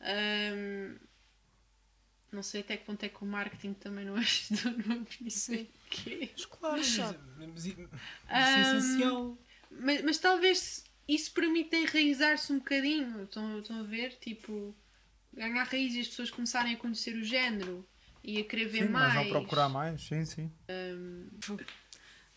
Ahm, 0.00 0.96
não 2.34 2.42
sei 2.42 2.60
até 2.60 2.76
que 2.76 2.84
ponto 2.84 3.02
é 3.02 3.08
que 3.08 3.22
o 3.22 3.26
marketing 3.26 3.74
também 3.74 4.04
não 4.04 4.16
ajudou 4.16 4.72
no 4.72 4.94
Avenida 4.94 5.30
Sim. 5.30 5.68
Q. 5.90 6.30
Mas 6.32 6.46
claro, 6.46 6.76
Mas 6.76 6.98
mas, 7.38 7.64
isso 7.64 7.78
é 8.28 8.60
essencial. 8.60 9.38
Mas, 9.70 10.02
mas 10.02 10.18
talvez 10.18 10.84
isso 11.08 11.32
permita 11.32 11.76
enraizar-se 11.76 12.52
um 12.52 12.58
bocadinho. 12.58 13.24
Estão, 13.24 13.58
estão 13.60 13.80
a 13.80 13.82
ver? 13.82 14.16
Tipo, 14.18 14.74
ganhar 15.32 15.64
raiz 15.64 15.94
e 15.94 16.00
as 16.00 16.08
pessoas 16.08 16.30
começarem 16.30 16.74
a 16.74 16.76
conhecer 16.76 17.14
o 17.16 17.24
género 17.24 17.86
e 18.22 18.38
a 18.38 18.44
querer 18.44 18.66
ver 18.66 18.86
Sim, 18.86 18.88
mais. 18.88 19.14
mas 19.14 19.24
não 19.24 19.28
procurar 19.28 19.68
mais, 19.68 20.02
sim, 20.02 20.24
sim. 20.24 20.50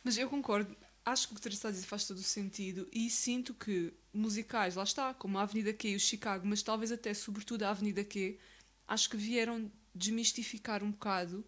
Mas 0.04 0.18
eu 0.18 0.30
concordo. 0.30 0.76
Acho 1.06 1.28
que 1.28 1.34
o 1.36 1.40
que 1.40 1.48
o 1.48 1.50
está 1.50 1.70
a 1.70 1.72
dizer 1.72 1.86
faz 1.86 2.06
todo 2.06 2.18
o 2.18 2.24
sentido 2.24 2.86
e 2.92 3.10
sinto 3.10 3.54
que 3.54 3.94
musicais, 4.14 4.76
lá 4.76 4.84
está, 4.84 5.14
como 5.14 5.38
a 5.38 5.44
Avenida 5.44 5.72
Q 5.72 5.90
e 5.90 5.96
o 5.96 6.00
Chicago, 6.00 6.46
mas 6.46 6.62
talvez 6.62 6.92
até 6.92 7.14
sobretudo 7.14 7.64
a 7.64 7.70
Avenida 7.70 8.04
Q, 8.04 8.38
acho 8.86 9.10
que 9.10 9.16
vieram 9.16 9.72
desmistificar 9.98 10.84
um 10.84 10.92
bocado 10.92 11.46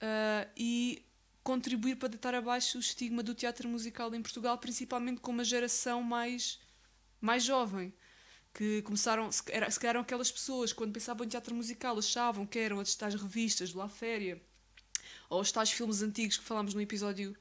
ah, 0.00 0.48
e 0.56 1.04
contribuir 1.42 1.96
para 1.96 2.08
deitar 2.08 2.34
abaixo 2.34 2.78
o 2.78 2.80
estigma 2.80 3.22
do 3.22 3.34
teatro 3.34 3.68
musical 3.68 4.14
em 4.14 4.22
Portugal, 4.22 4.58
principalmente 4.58 5.20
com 5.20 5.30
uma 5.30 5.44
geração 5.44 6.02
mais, 6.02 6.60
mais 7.20 7.44
jovem. 7.44 7.92
Que 8.52 8.82
começaram, 8.82 9.30
se, 9.30 9.42
calhar 9.42 9.70
eram 9.84 10.00
aquelas 10.00 10.30
pessoas, 10.30 10.72
quando 10.72 10.92
pensavam 10.92 11.24
em 11.24 11.28
teatro 11.28 11.54
musical, 11.54 11.96
achavam 11.98 12.44
que 12.44 12.58
eram 12.58 12.80
as 12.80 12.94
tais 12.96 13.14
revistas 13.14 13.70
de 13.70 13.76
La 13.76 13.88
Féria 13.88 14.42
ou 15.28 15.40
os 15.40 15.52
tais 15.52 15.70
filmes 15.70 16.02
antigos 16.02 16.36
que 16.36 16.44
falámos 16.44 16.74
no 16.74 16.80
episódio, 16.80 17.36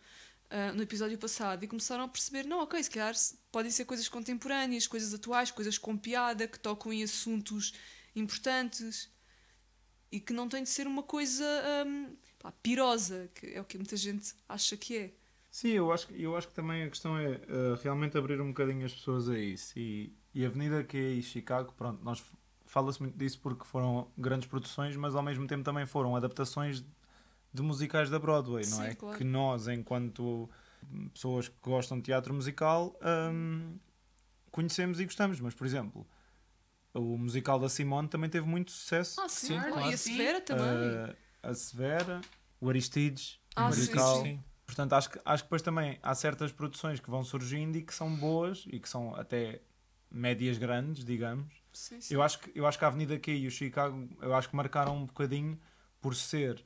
ah, 0.49 0.71
no 0.73 0.83
episódio 0.83 1.17
passado 1.17 1.63
e 1.63 1.67
começaram 1.67 2.03
a 2.03 2.07
perceber, 2.07 2.45
não, 2.45 2.59
ok, 2.59 2.81
se 2.83 2.91
calhar 2.91 3.15
podem 3.51 3.71
ser 3.71 3.85
coisas 3.85 4.07
contemporâneas, 4.07 4.85
coisas 4.85 5.13
atuais, 5.13 5.49
coisas 5.49 5.77
com 5.77 5.97
piada, 5.97 6.47
que 6.47 6.59
tocam 6.59 6.93
em 6.93 7.03
assuntos 7.03 7.73
importantes 8.15 9.09
e 10.11 10.19
que 10.19 10.33
não 10.33 10.47
tem 10.49 10.63
de 10.63 10.69
ser 10.69 10.87
uma 10.87 11.03
coisa 11.03 11.45
hum, 11.87 12.15
pá, 12.39 12.51
pirosa, 12.51 13.29
que 13.35 13.47
é 13.47 13.61
o 13.61 13.65
que 13.65 13.77
muita 13.77 13.95
gente 13.95 14.33
acha 14.47 14.75
que 14.77 14.97
é. 14.97 15.11
Sim, 15.51 15.69
eu 15.69 15.91
acho, 15.91 16.07
que- 16.07 16.21
eu 16.21 16.35
acho 16.37 16.47
que 16.47 16.53
também 16.53 16.83
a 16.83 16.89
questão 16.89 17.17
é 17.17 17.33
eh, 17.33 17.75
realmente 17.81 18.17
abrir 18.17 18.39
um 18.39 18.49
bocadinho 18.49 18.85
as 18.85 18.93
pessoas 18.93 19.27
a 19.29 19.37
isso. 19.37 19.77
E, 19.77 20.13
e 20.33 20.45
Avenida 20.45 20.83
Q 20.83 20.97
e 20.97 21.21
Chicago, 21.23 21.73
pronto, 21.73 22.03
nós 22.03 22.23
fala-se 22.65 23.01
muito 23.01 23.17
disso 23.17 23.39
porque 23.41 23.65
foram 23.65 24.07
grandes 24.17 24.47
produções, 24.47 24.95
mas 24.95 25.15
ao 25.15 25.23
mesmo 25.23 25.47
tempo 25.47 25.63
também 25.63 25.85
foram 25.87 26.15
adaptações 26.15 26.83
de 27.51 27.61
musicais 27.63 28.11
da 28.11 28.19
Broadway, 28.19 28.63
não 28.67 28.77
Sim, 28.77 28.83
é? 28.83 28.93
claro. 28.93 29.17
Que 29.17 29.23
nós, 29.23 29.67
enquanto 29.67 30.47
pessoas 31.13 31.47
que 31.47 31.55
gostam 31.63 31.97
de 31.97 32.03
teatro 32.03 32.31
musical, 32.31 32.95
hum, 33.33 33.75
conhecemos 34.51 34.99
e 34.99 35.05
gostamos. 35.05 35.39
Mas, 35.39 35.55
por 35.55 35.65
exemplo, 35.65 36.05
o 36.93 37.17
musical 37.17 37.59
da 37.59 37.69
Simone 37.69 38.07
também 38.07 38.29
teve 38.29 38.47
muito 38.47 38.71
sucesso. 38.71 39.19
Ah, 39.21 39.29
sim, 39.29 39.47
Sim, 39.47 39.71
claro. 39.71 39.89
E 39.89 39.93
a 39.93 39.97
Severa 39.97 40.41
também. 40.41 40.65
Eh, 40.65 41.15
a 41.43 41.53
Severa, 41.53 42.21
o 42.59 42.69
Aristides, 42.69 43.39
Ah, 43.55 43.61
o 43.69 43.73
sim, 43.73 43.79
musical. 43.81 44.21
sim. 44.21 44.43
Portanto, 44.65 44.93
acho 44.93 45.09
que, 45.09 45.19
acho 45.25 45.43
que 45.43 45.47
depois 45.47 45.61
também 45.61 45.97
há 46.01 46.13
certas 46.13 46.51
produções 46.51 46.99
que 46.99 47.09
vão 47.09 47.23
surgindo 47.23 47.75
e 47.77 47.81
que 47.81 47.93
são 47.93 48.15
boas 48.15 48.65
e 48.67 48.79
que 48.79 48.87
são 48.87 49.15
até 49.15 49.61
médias 50.11 50.57
grandes, 50.57 51.03
digamos. 51.03 51.51
Sim, 51.73 51.99
sim. 52.01 52.13
Eu 52.13 52.21
acho 52.21 52.39
que, 52.39 52.51
eu 52.53 52.67
acho 52.67 52.77
que 52.77 52.85
a 52.85 52.87
Avenida 52.87 53.17
Q 53.17 53.31
e 53.31 53.47
o 53.47 53.51
Chicago, 53.51 54.07
eu 54.21 54.33
acho 54.35 54.49
que 54.49 54.55
marcaram 54.55 54.95
um 54.95 55.05
bocadinho 55.05 55.59
por 56.01 56.15
ser 56.15 56.63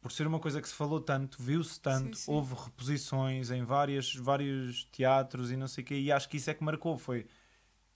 por 0.00 0.12
ser 0.12 0.24
uma 0.26 0.38
coisa 0.38 0.62
que 0.62 0.68
se 0.68 0.74
falou 0.74 1.00
tanto, 1.00 1.42
viu-se 1.42 1.80
tanto, 1.80 2.16
Sim, 2.16 2.22
sim. 2.22 2.32
houve 2.32 2.54
reposições 2.54 3.50
em 3.50 3.64
várias, 3.64 4.14
vários 4.14 4.84
teatros 4.84 5.50
e 5.50 5.56
não 5.56 5.66
sei 5.66 5.82
o 5.82 5.86
quê, 5.86 5.98
e 5.98 6.12
acho 6.12 6.28
que 6.28 6.36
isso 6.36 6.48
é 6.48 6.54
que 6.54 6.62
marcou, 6.62 6.96
foi 6.96 7.26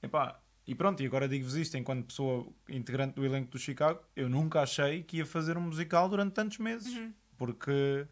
epá, 0.03 0.41
e 0.67 0.75
pronto, 0.75 1.03
e 1.03 1.07
agora 1.07 1.29
digo-vos 1.29 1.57
isto, 1.57 1.77
enquanto 1.77 2.07
pessoa 2.07 2.47
integrante 2.69 3.15
do 3.15 3.25
elenco 3.25 3.51
do 3.51 3.59
Chicago, 3.59 4.01
eu 4.15 4.29
nunca 4.29 4.61
achei 4.63 5.03
que 5.03 5.17
ia 5.19 5.27
fazer 5.27 5.57
um 5.57 5.63
musical 5.63 6.09
durante 6.09 6.33
tantos 6.35 6.59
meses, 6.59 6.93
Uhum. 6.95 7.13
porque 7.37 8.07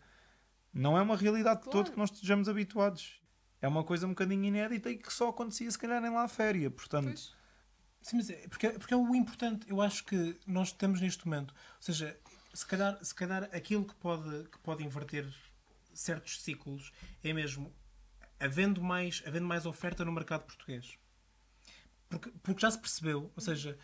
não 0.72 0.96
é 0.98 1.02
uma 1.02 1.16
realidade 1.16 1.58
de 1.60 1.64
Claro. 1.64 1.78
todo 1.84 1.92
que 1.92 1.98
nós 1.98 2.10
estejamos 2.10 2.48
habituados. 2.48 3.20
É 3.60 3.66
uma 3.68 3.82
coisa 3.84 4.06
um 4.06 4.10
bocadinho 4.10 4.44
inédita 4.44 4.90
e 4.90 4.96
que 4.96 5.12
só 5.12 5.28
acontecia 5.28 5.70
se 5.70 5.78
calhar 5.78 6.02
em 6.04 6.10
lá 6.10 6.24
a 6.24 6.28
féria, 6.28 6.70
portanto... 6.70 7.06
Pois. 7.06 7.36
Sim, 8.00 8.16
mas 8.18 8.30
é 8.30 8.46
porque, 8.48 8.70
porque 8.70 8.94
é 8.94 8.96
o 8.96 9.12
importante. 9.14 9.68
Eu 9.68 9.82
acho 9.82 10.04
que 10.04 10.38
nós 10.46 10.68
estamos 10.68 11.00
neste 11.00 11.26
momento. 11.26 11.50
Ou 11.50 11.82
seja, 11.82 12.16
se 12.54 12.64
calhar, 12.64 12.96
se 13.04 13.12
calhar 13.12 13.44
aquilo 13.52 13.84
que 13.84 13.94
pode, 13.96 14.48
que 14.48 14.58
pode 14.60 14.84
inverter 14.84 15.26
certos 15.92 16.40
ciclos 16.40 16.92
é 17.24 17.32
mesmo 17.32 17.74
havendo 18.38 18.80
mais, 18.80 19.20
havendo 19.26 19.46
mais 19.48 19.66
oferta 19.66 20.04
no 20.04 20.12
mercado 20.12 20.44
português. 20.44 20.96
Porque, 22.08 22.30
porque 22.42 22.60
já 22.62 22.70
se 22.70 22.78
percebeu, 22.78 23.30
ou 23.36 23.42
seja, 23.42 23.78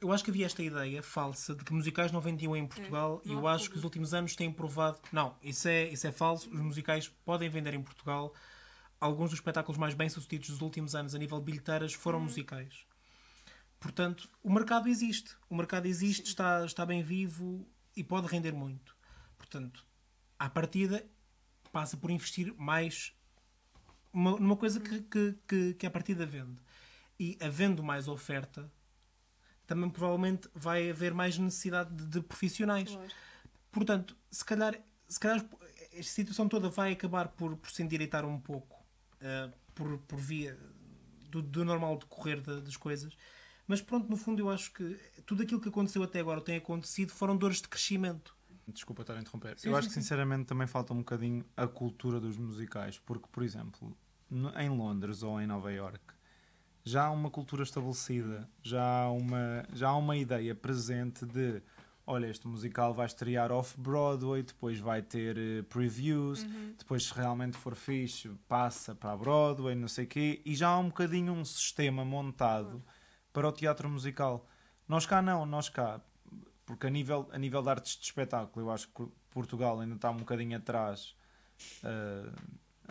eu 0.00 0.12
acho 0.12 0.24
que 0.24 0.30
havia 0.30 0.46
esta 0.46 0.62
ideia 0.62 1.02
falsa 1.02 1.54
de 1.54 1.64
que 1.64 1.72
musicais 1.72 2.10
não 2.10 2.20
vendiam 2.20 2.56
em 2.56 2.66
Portugal 2.66 3.22
É, 3.24 3.28
e 3.28 3.32
eu 3.32 3.46
acho 3.46 3.64
que 3.64 3.76
os 3.76 3.82
público. 3.82 3.86
últimos 3.86 4.14
anos 4.14 4.34
têm 4.34 4.52
provado. 4.52 4.98
Não, 5.12 5.36
isso 5.42 5.68
é, 5.68 5.88
isso 5.88 6.06
é 6.06 6.12
falso. 6.12 6.48
Os 6.50 6.60
musicais 6.60 7.08
podem 7.24 7.48
vender 7.48 7.74
em 7.74 7.82
Portugal. 7.82 8.34
Alguns 9.00 9.30
dos 9.30 9.38
espetáculos 9.38 9.78
mais 9.78 9.94
bem-sucedidos 9.94 10.48
dos 10.50 10.60
últimos 10.60 10.94
anos 10.94 11.14
a 11.14 11.18
nível 11.18 11.38
de 11.38 11.44
bilheteiras 11.44 11.92
foram 11.92 12.18
Uhum. 12.18 12.24
musicais. 12.24 12.84
Portanto, 13.78 14.28
o 14.42 14.52
mercado 14.52 14.88
existe. 14.88 15.34
O 15.48 15.54
mercado 15.54 15.86
existe, 15.86 16.26
está, 16.28 16.64
está 16.66 16.84
bem 16.84 17.02
vivo 17.02 17.66
e 17.96 18.04
pode 18.04 18.26
render 18.26 18.52
muito. 18.52 18.94
Portanto, 19.38 19.86
à 20.38 20.50
partida, 20.50 21.06
passa 21.72 21.96
por 21.96 22.10
investir 22.10 22.52
mais 22.58 23.14
uma- 24.12 24.38
numa 24.38 24.56
coisa 24.56 24.80
que, 24.80 25.00
que, 25.02 25.34
que, 25.46 25.74
que 25.74 25.86
à 25.86 25.90
partida 25.90 26.26
vende. 26.26 26.58
E 27.20 27.36
havendo 27.38 27.82
mais 27.82 28.08
oferta, 28.08 28.72
também 29.66 29.90
provavelmente 29.90 30.48
vai 30.54 30.88
haver 30.88 31.12
mais 31.12 31.36
necessidade 31.36 31.94
de, 31.94 32.06
de 32.06 32.20
profissionais. 32.22 32.90
Claro. 32.90 33.10
Portanto, 33.70 34.16
se 34.30 34.42
calhar, 34.42 34.74
se 35.06 35.20
calhar 35.20 35.44
esta 35.92 36.12
situação 36.12 36.48
toda 36.48 36.70
vai 36.70 36.92
acabar 36.92 37.28
por, 37.28 37.58
por 37.58 37.70
se 37.70 37.82
endireitar 37.82 38.24
um 38.24 38.40
pouco 38.40 38.82
eh, 39.20 39.50
por, 39.74 39.98
por 39.98 40.18
via 40.18 40.58
do, 41.28 41.42
do 41.42 41.62
normal 41.62 41.98
decorrer 41.98 42.40
da- 42.40 42.58
das 42.58 42.74
coisas. 42.76 43.14
Mas 43.66 43.82
pronto, 43.82 44.08
no 44.08 44.16
fundo, 44.16 44.40
eu 44.40 44.48
acho 44.48 44.72
que 44.72 44.98
tudo 45.26 45.42
aquilo 45.42 45.60
que 45.60 45.68
aconteceu 45.68 46.02
até 46.02 46.20
agora, 46.20 46.38
ou 46.40 46.44
tem 46.44 46.56
acontecido, 46.56 47.12
foram 47.12 47.36
dores 47.36 47.60
de 47.60 47.68
crescimento. 47.68 48.34
Desculpa 48.66 49.02
estar 49.02 49.14
a 49.14 49.20
interromper. 49.20 49.58
Sim, 49.58 49.68
eu 49.68 49.74
sim, 49.74 49.78
acho 49.78 49.88
que 49.88 49.94
sim. 49.94 50.00
sinceramente 50.00 50.46
também 50.46 50.66
falta 50.66 50.94
um 50.94 50.98
bocadinho 50.98 51.44
a 51.54 51.68
cultura 51.68 52.18
dos 52.18 52.38
musicais, 52.38 52.98
porque, 52.98 53.28
por 53.30 53.42
exemplo, 53.42 53.94
em 54.58 54.70
Londres 54.70 55.22
ou 55.22 55.38
em 55.38 55.46
Nova 55.46 55.70
York 55.70 56.00
já 56.84 57.04
há 57.06 57.10
uma 57.10 57.30
cultura 57.30 57.62
estabelecida, 57.62 58.48
já 58.62 58.82
há 58.82 59.10
uma, 59.10 59.64
já 59.72 59.88
há 59.88 59.96
uma 59.96 60.16
ideia 60.16 60.54
presente 60.54 61.24
de 61.26 61.62
olha, 62.06 62.26
este 62.26 62.48
musical 62.48 62.92
vai 62.92 63.06
estrear 63.06 63.52
off-Broadway, 63.52 64.42
depois 64.42 64.80
vai 64.80 65.00
ter 65.00 65.38
eh, 65.38 65.62
previews, 65.62 66.44
depois 66.76 67.04
se 67.04 67.14
realmente 67.14 67.56
for 67.56 67.76
fixe, 67.76 68.28
passa 68.48 68.94
para 68.96 69.12
a 69.12 69.16
Broadway, 69.16 69.76
não 69.76 69.86
sei 69.86 70.06
o 70.06 70.08
quê, 70.08 70.42
e 70.44 70.54
já 70.56 70.68
há 70.70 70.78
um 70.78 70.88
bocadinho 70.88 71.32
um 71.32 71.44
sistema 71.44 72.04
montado 72.04 72.82
para 73.32 73.46
o 73.48 73.52
teatro 73.52 73.88
musical. 73.88 74.44
Nós 74.88 75.06
cá 75.06 75.22
não, 75.22 75.46
nós 75.46 75.68
cá, 75.68 76.00
porque 76.66 76.88
a 76.88 76.90
nível, 76.90 77.28
a 77.32 77.38
nível 77.38 77.62
de 77.62 77.68
artes 77.68 77.96
de 77.96 78.04
espetáculo, 78.04 78.66
eu 78.66 78.70
acho 78.72 78.88
que 78.88 79.06
Portugal 79.30 79.78
ainda 79.78 79.94
está 79.94 80.10
um 80.10 80.16
bocadinho 80.16 80.56
atrás. 80.56 81.14
eh, 81.84 82.32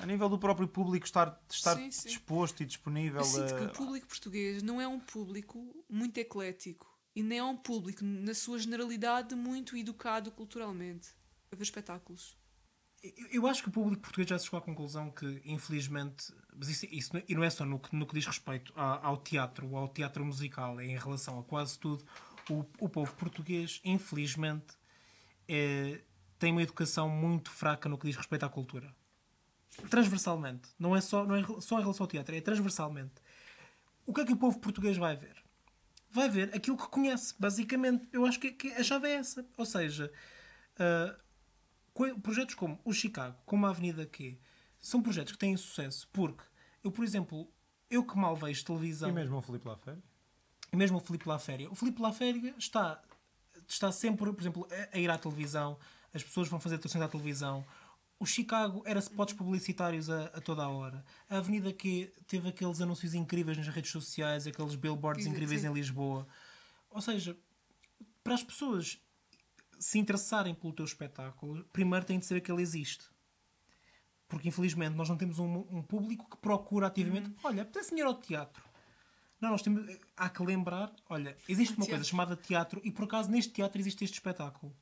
a 0.01 0.05
nível 0.05 0.29
do 0.29 0.39
próprio 0.39 0.67
público 0.67 1.05
estar, 1.05 1.39
estar 1.49 1.75
Sim, 1.77 1.91
sim. 1.91 2.07
disposto 2.09 2.61
e 2.63 2.65
disponível 2.65 3.19
Eu 3.21 3.25
sinto 3.25 3.55
que 3.55 3.63
a- 3.63 3.65
o 3.67 3.71
público 3.71 4.07
português 4.07 4.63
não 4.63 4.79
é 4.79 4.87
um 4.87 4.99
público 4.99 5.83
muito 5.89 6.17
eclético 6.17 6.87
e 7.15 7.21
nem 7.23 7.39
é 7.39 7.43
um 7.43 7.57
público, 7.57 8.03
na 8.03 8.33
sua 8.33 8.57
generalidade, 8.59 9.35
muito 9.35 9.75
educado 9.75 10.31
culturalmente 10.31 11.09
a 11.51 11.55
ver 11.55 11.63
espetáculos. 11.63 12.37
Eu- 13.31 13.47
acho 13.47 13.63
que 13.63 13.69
o 13.69 13.71
público 13.71 14.01
português 14.01 14.27
já 14.29 14.37
chegou 14.37 14.57
à 14.59 14.61
conclusão 14.61 15.09
que, 15.09 15.41
infelizmente, 15.45 16.33
mas 16.53 16.67
isso, 16.67 16.85
isso 16.91 17.15
não- 17.15 17.23
e 17.29 17.33
não 17.35 17.43
é 17.43 17.49
só 17.49 17.65
no 17.65 17.79
que, 17.79 17.95
no 17.95 18.05
que 18.05 18.13
diz 18.13 18.25
respeito 18.25 18.73
a- 18.75 19.05
ao 19.07 19.17
teatro, 19.17 19.73
ao 19.77 19.87
teatro 19.87 20.25
musical, 20.25 20.79
é 20.81 20.85
em 20.85 20.97
relação 20.97 21.39
a 21.39 21.43
quase 21.43 21.79
tudo, 21.79 22.05
o, 22.49 22.65
o 22.77 22.89
povo 22.89 23.13
português, 23.15 23.79
infelizmente, 23.85 24.73
é- 25.47 26.01
tem 26.37 26.51
uma 26.51 26.61
educação 26.61 27.09
muito 27.09 27.49
fraca 27.51 27.87
no 27.87 27.97
que 27.97 28.07
diz 28.07 28.15
respeito 28.17 28.43
à 28.45 28.49
cultura. 28.49 28.93
Transversalmente. 29.89 30.69
Não 30.79 30.95
é 30.95 31.01
só, 31.01 31.25
não 31.25 31.35
é 31.35 31.43
só 31.61 31.77
em 31.79 31.81
relação 31.81 32.03
ao 32.03 32.07
teatro, 32.07 32.35
é 32.35 32.41
transversalmente. 32.41 33.13
O 34.05 34.13
que 34.13 34.21
é 34.21 34.25
que 34.25 34.33
o 34.33 34.37
povo 34.37 34.59
português 34.59 34.97
vai 34.97 35.15
ver? 35.15 35.35
Vai 36.11 36.27
ver 36.29 36.53
aquilo 36.55 36.75
que 36.77 36.87
conhece, 36.87 37.35
basicamente. 37.37 38.07
Eu 38.11 38.25
acho 38.25 38.39
que, 38.39 38.51
que 38.51 38.71
a 38.73 38.83
chave 38.83 39.07
é 39.07 39.13
essa. 39.13 39.45
Ou 39.57 39.65
seja, 39.65 40.11
coi- 41.93 42.15
projetos 42.19 42.55
como 42.55 42.79
o 42.83 42.93
Chicago, 42.93 43.37
como 43.45 43.65
a 43.65 43.69
Avenida 43.69 44.05
Q, 44.05 44.37
são 44.79 45.01
projetos 45.01 45.33
que 45.33 45.37
têm 45.39 45.55
sucesso 45.57 46.07
porque 46.11 46.43
eu, 46.83 46.91
por 46.91 47.03
exemplo, 47.03 47.51
eu 47.89 48.03
que 48.03 48.17
mal 48.17 48.35
vejo 48.35 48.63
televisão 48.65 49.09
E 49.09 49.11
mesmo 49.11 49.37
o 49.37 49.41
Filipe 49.41 49.67
Lafayette? 49.67 50.03
e 50.71 50.75
mesmo 50.75 50.97
o 50.97 50.99
Filipe 51.01 51.27
Laféria, 51.27 51.69
o 51.69 51.75
Filipe 51.75 52.01
Laféria 52.01 52.53
está, 52.57 53.01
está 53.67 53.91
sempre, 53.91 54.31
por 54.31 54.39
exemplo, 54.41 54.67
a, 54.71 54.95
a 54.95 54.99
ir 54.99 55.09
à 55.09 55.17
televisão, 55.17 55.77
as 56.13 56.23
pessoas 56.23 56.47
vão 56.47 56.59
fazer 56.59 56.75
atuações 56.75 57.03
à 57.03 57.07
televisão. 57.07 57.65
O 58.19 58.25
Chicago 58.25 58.83
era 58.85 58.99
spots 58.99 59.33
publicitários 59.33 60.09
a, 60.09 60.25
a 60.25 60.41
toda 60.41 60.63
a 60.63 60.69
hora. 60.69 61.05
A 61.29 61.37
Avenida 61.37 61.71
Q 61.71 62.11
teve 62.27 62.49
aqueles 62.49 62.81
anúncios 62.81 63.13
incríveis 63.13 63.57
nas 63.57 63.67
redes 63.69 63.91
sociais, 63.91 64.45
aqueles 64.45 64.75
billboards 64.75 65.23
Sim, 65.23 65.31
incríveis 65.31 65.61
sim. 65.61 65.67
em 65.67 65.73
Lisboa. 65.73 66.27
Ou 66.89 67.01
seja, 67.01 67.37
para 68.21 68.33
as 68.33 68.43
pessoas 68.43 69.01
se 69.79 69.97
interessarem 69.97 70.53
pelo 70.53 70.73
teu 70.73 70.83
espetáculo, 70.83 71.63
primeiro 71.71 72.05
têm 72.05 72.19
de 72.19 72.25
saber 72.25 72.41
que 72.41 72.51
ele 72.51 72.61
existe. 72.61 73.05
Porque 74.27 74.49
infelizmente 74.49 74.95
nós 74.95 75.07
não 75.07 75.17
temos 75.17 75.39
um, 75.39 75.65
um 75.71 75.81
público 75.81 76.29
que 76.29 76.37
procura 76.37 76.87
ativamente. 76.87 77.33
Olha, 77.41 77.61
apetece 77.63 77.95
ir 77.95 78.01
ao 78.01 78.13
teatro. 78.13 78.63
Não, 79.39 79.49
nós 79.49 79.61
temos. 79.61 79.87
Há 80.17 80.29
que 80.29 80.43
lembrar, 80.43 80.93
olha, 81.07 81.37
existe 81.47 81.77
uma 81.77 81.87
coisa 81.87 82.03
chamada 82.03 82.35
teatro 82.35 82.81
e 82.83 82.91
por 82.91 83.05
acaso 83.05 83.31
neste 83.31 83.53
teatro 83.53 83.79
existe 83.79 84.03
este 84.03 84.15
espetáculo. 84.15 84.75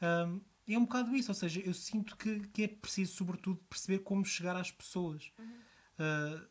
Hum, 0.00 0.40
é 0.74 0.78
um 0.78 0.82
bocado 0.84 1.14
isso, 1.14 1.30
ou 1.30 1.34
seja, 1.34 1.60
eu 1.60 1.74
sinto 1.74 2.16
que, 2.16 2.40
que 2.48 2.62
é 2.64 2.68
preciso, 2.68 3.14
sobretudo, 3.14 3.56
perceber 3.68 4.00
como 4.00 4.24
chegar 4.24 4.56
às 4.56 4.70
pessoas. 4.70 5.32
Ah, 5.98 6.46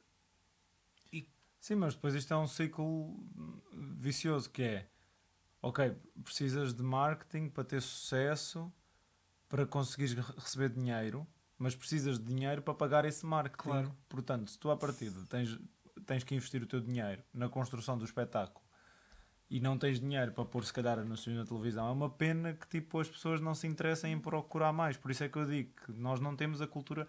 Sim, 1.59 1.75
mas 1.75 1.93
depois 1.93 2.15
isto 2.15 2.33
é 2.33 2.37
um 2.37 2.47
ciclo 2.47 3.19
vicioso 3.97 4.49
que 4.49 4.63
é 4.63 4.89
ok, 5.61 5.93
precisas 6.23 6.73
de 6.73 6.81
marketing 6.81 7.49
para 7.49 7.65
ter 7.65 7.81
sucesso, 7.81 8.71
para 9.49 9.65
conseguires 9.65 10.13
re- 10.13 10.33
receber 10.37 10.69
dinheiro, 10.69 11.27
mas 11.57 11.75
precisas 11.75 12.17
de 12.17 12.25
dinheiro 12.25 12.61
para 12.61 12.73
pagar 12.73 13.03
esse 13.03 13.25
marketing. 13.25 13.69
Claro. 13.69 13.97
Portanto, 14.07 14.49
se 14.49 14.57
tu 14.57 14.71
à 14.71 14.77
partida 14.77 15.21
tens, 15.27 15.59
tens 16.05 16.23
que 16.23 16.33
investir 16.33 16.63
o 16.63 16.65
teu 16.65 16.79
dinheiro 16.79 17.21
na 17.33 17.49
construção 17.49 17.97
do 17.97 18.05
espetáculo 18.05 18.65
e 19.49 19.59
não 19.59 19.77
tens 19.77 19.99
dinheiro 19.99 20.31
para 20.31 20.45
pôr 20.45 20.63
se 20.63 20.71
calhar 20.71 20.99
anúncios 20.99 21.35
na 21.35 21.43
televisão, 21.45 21.87
é 21.87 21.91
uma 21.91 22.09
pena 22.09 22.53
que 22.53 22.67
tipo 22.67 22.99
as 22.99 23.09
pessoas 23.09 23.41
não 23.41 23.55
se 23.55 23.65
interessem 23.67 24.13
em 24.13 24.19
procurar 24.19 24.71
mais. 24.71 24.95
Por 24.97 25.09
isso 25.11 25.23
é 25.23 25.29
que 25.29 25.37
eu 25.37 25.45
digo 25.45 25.71
que 25.85 25.91
nós 25.93 26.19
não 26.19 26.35
temos 26.35 26.61
a 26.61 26.67
cultura. 26.67 27.07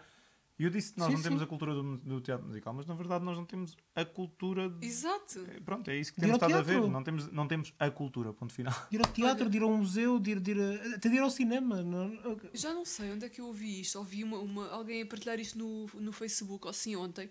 E 0.59 0.65
eu 0.65 0.69
disse 0.71 0.93
que 0.93 0.99
nós 0.99 1.09
Sim, 1.09 1.15
não 1.15 1.23
temos 1.23 1.39
sim. 1.39 1.45
a 1.45 1.49
cultura 1.49 1.73
do, 1.75 1.97
do 1.97 2.21
teatro 2.21 2.47
musical, 2.47 2.75
mas 2.75 2.85
na 2.85 2.95
verdade 2.95 3.25
nós 3.25 3.35
não 3.35 3.47
temos 3.47 3.75
a 3.97 4.05
cultura 4.05 4.69
de 4.69 4.87
Exato. 4.87 5.41
Pronto, 5.65 5.91
é 5.91 5.97
isso 5.97 6.13
que 6.13 6.21
temos 6.21 6.35
estado 6.37 6.55
a 6.55 6.61
ver. 6.61 6.81
Não 6.87 7.03
temos, 7.03 7.33
não 7.33 7.49
temos 7.49 7.73
a 7.79 7.91
cultura, 7.91 8.31
ponto 8.35 8.53
final. 8.53 8.75
de 8.91 8.97
ir 8.97 9.01
ao 9.01 9.11
teatro, 9.11 9.45
Olha- 9.45 9.51
de 9.51 9.57
ir 9.57 9.63
ao 9.63 9.71
museu, 9.71 10.19
de 10.19 10.33
ir, 10.33 10.41
de 10.41 10.51
ir 10.51 10.61
a- 10.61 10.97
até 10.97 11.09
de 11.09 11.15
ir 11.15 11.21
ao 11.21 11.31
cinema. 11.31 11.83
não- 11.83 12.39
Já 12.53 12.75
não 12.75 12.85
sei 12.85 13.11
onde 13.13 13.25
é 13.25 13.31
que 13.31 13.41
eu 13.41 13.47
ouvi 13.47 13.81
isto. 13.81 13.97
Ouvi 13.99 14.23
uma, 14.23 14.37
uma- 14.39 14.69
alguém 14.69 15.01
a 15.01 15.07
partilhar 15.07 15.41
isto 15.41 15.59
no, 15.59 15.87
no 15.99 16.13
Facebook, 16.13 16.67
ou 16.67 16.71
assim 16.71 16.95
ontem. 16.95 17.31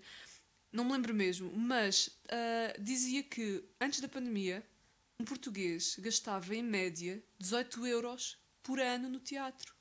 Não 0.72 0.84
me 0.84 0.90
lembro 0.92 1.14
mesmo. 1.14 1.52
Mas 1.56 2.18
ah, 2.32 2.74
dizia 2.80 3.22
que 3.22 3.64
antes 3.80 4.00
da 4.00 4.08
pandemia, 4.08 4.64
um 5.20 5.24
português 5.24 5.96
gastava 5.98 6.54
em 6.54 6.62
média 6.62 7.22
18 7.38 7.86
euros 7.86 8.38
por 8.62 8.80
ano 8.80 9.08
no 9.08 9.20
teatro. 9.20 9.74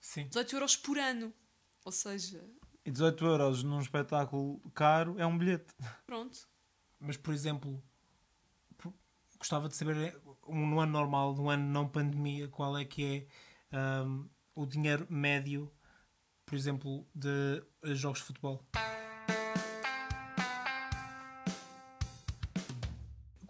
Sim. 0.00 0.26
18 0.26 0.56
euros 0.56 0.76
por 0.76 0.98
ano. 0.98 1.32
Ou 1.84 1.92
seja, 1.92 2.44
E 2.84 2.90
18 2.90 3.24
euros 3.24 3.62
num 3.62 3.80
espetáculo 3.80 4.60
caro 4.74 5.18
é 5.18 5.26
um 5.26 5.38
bilhete. 5.38 5.72
pronto. 6.04 6.48
Mas, 6.98 7.16
por 7.16 7.32
exemplo, 7.32 7.82
gostava 9.38 9.68
de 9.68 9.76
saber, 9.76 10.20
um, 10.46 10.66
no 10.66 10.80
ano 10.80 10.92
normal, 10.92 11.34
no 11.34 11.48
ano 11.48 11.64
não 11.64 11.88
pandemia, 11.88 12.48
qual 12.48 12.76
é 12.78 12.84
que 12.84 13.28
é 13.72 13.76
ahm, 13.76 14.28
o 14.54 14.66
dinheiro 14.66 15.06
médio, 15.10 15.72
por 16.46 16.54
exemplo, 16.56 17.06
de 17.14 17.64
jogos 17.94 18.20
de 18.20 18.26
futebol. 18.26 18.64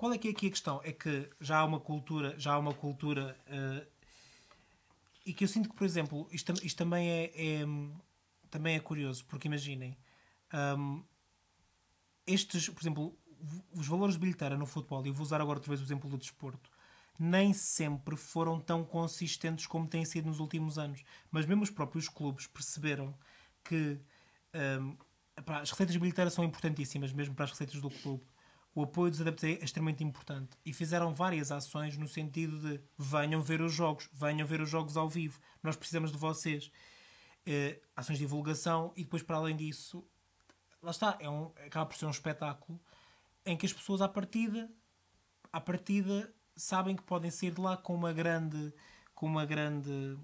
Qual 0.03 0.13
é 0.13 0.19
que 0.19 0.27
é 0.27 0.31
aqui 0.33 0.49
a 0.49 0.51
questão? 0.51 0.81
É 0.83 0.91
que 0.91 1.31
já 1.41 1.59
há 1.59 1.65
uma 1.65 1.79
cultura, 1.79 2.37
já 2.37 2.55
há 2.55 2.59
uma 2.59 2.75
cultura 2.75 3.39
eh, 3.47 3.87
e 5.25 5.33
que 5.33 5.45
eu 5.45 5.49
sinto 5.49 5.69
que, 5.69 5.77
por 5.77 5.85
exemplo, 5.85 6.27
isto, 6.33 6.53
isto 6.67 6.77
também 6.77 7.09
é, 7.09 7.25
é, 7.27 7.65
também 8.51 8.75
é 8.75 8.81
curioso, 8.81 9.25
porque 9.27 9.47
imaginem, 9.47 9.97
hum, 10.77 11.05
estes, 12.27 12.69
por 12.69 12.83
exemplo, 12.83 13.17
os 13.73 13.87
valores 13.87 14.17
de 14.17 14.21
bilheteira 14.21 14.59
no 14.59 14.67
futebol, 14.67 15.07
e 15.07 15.11
vou 15.13 15.23
usar 15.23 15.41
agora 15.41 15.61
outra 15.61 15.69
vez 15.69 15.81
o 15.81 15.85
exemplo 15.85 16.11
do 16.11 16.19
desporto, 16.19 16.69
nem 17.17 17.53
sempre 17.53 18.17
foram 18.17 18.59
tão 18.59 18.85
consistentes 18.85 19.69
como 19.69 19.87
têm 19.87 20.05
sido 20.05 20.27
nos 20.27 20.41
últimos 20.41 20.79
anos. 20.79 21.05
Mas 21.31 21.47
mesmo 21.47 21.63
os 21.63 21.71
próprios 21.71 22.09
clubes 22.09 22.49
perceberam 22.49 23.17
que 23.63 24.01
hum, 24.81 24.97
epá, 25.37 25.61
as 25.61 25.71
receitas 25.71 25.93
de 25.93 26.01
bilheteira 26.01 26.29
são 26.29 26.43
importantíssimas, 26.43 27.13
mesmo 27.13 27.37
para 27.37 27.45
as 27.45 27.53
receitas 27.53 27.81
do 27.81 27.89
clube. 27.89 28.25
O 28.75 28.83
apoio 28.83 29.11
dos 29.11 29.21
adeptos 29.21 29.45
é 29.45 29.53
extremamente 29.65 30.03
importante. 30.03 30.57
E 30.65 30.73
fizeram 30.73 31.13
várias 31.13 31.53
ações 31.53 31.97
no 31.97 32.09
sentido 32.09 32.59
de 32.59 32.81
venham 32.97 33.41
ver 33.41 33.61
os 33.61 33.73
jogos, 33.73 34.09
venham 34.13 34.47
ver 34.47 34.61
os 34.61 34.71
jogos 34.71 34.97
ao 34.97 35.09
vivo, 35.09 35.39
nós 35.63 35.77
precisamos 35.77 36.11
de 36.11 36.19
vocês. 36.19 36.71
Eh, 37.45 37.81
ações 37.97 38.19
de 38.19 38.25
divulgação 38.25 38.93
e 38.97 39.03
depois, 39.03 39.23
para 39.23 39.37
além 39.37 39.57
disso, 39.57 40.05
lá 40.81 40.93
está, 40.93 41.19
é 41.21 41.29
um, 41.29 41.53
acaba 41.67 41.87
por 41.87 41.97
ser 41.97 42.07
um 42.07 42.11
espetáculo 42.11 42.81
em 43.45 43.57
que 43.57 43.67
as 43.67 43.73
pessoas 43.73 44.01
à 44.01 44.09
partida, 44.09 44.71
à 45.53 45.61
partida 45.61 46.33
sabem 46.57 46.95
que 46.95 47.03
podem 47.03 47.31
sair 47.31 47.51
de 47.51 47.61
lá 47.61 47.77
com 47.77 47.95
uma 47.95 48.13
grande, 48.13 48.73
com 49.15 49.27
uma 49.27 49.45
grande 49.45 50.17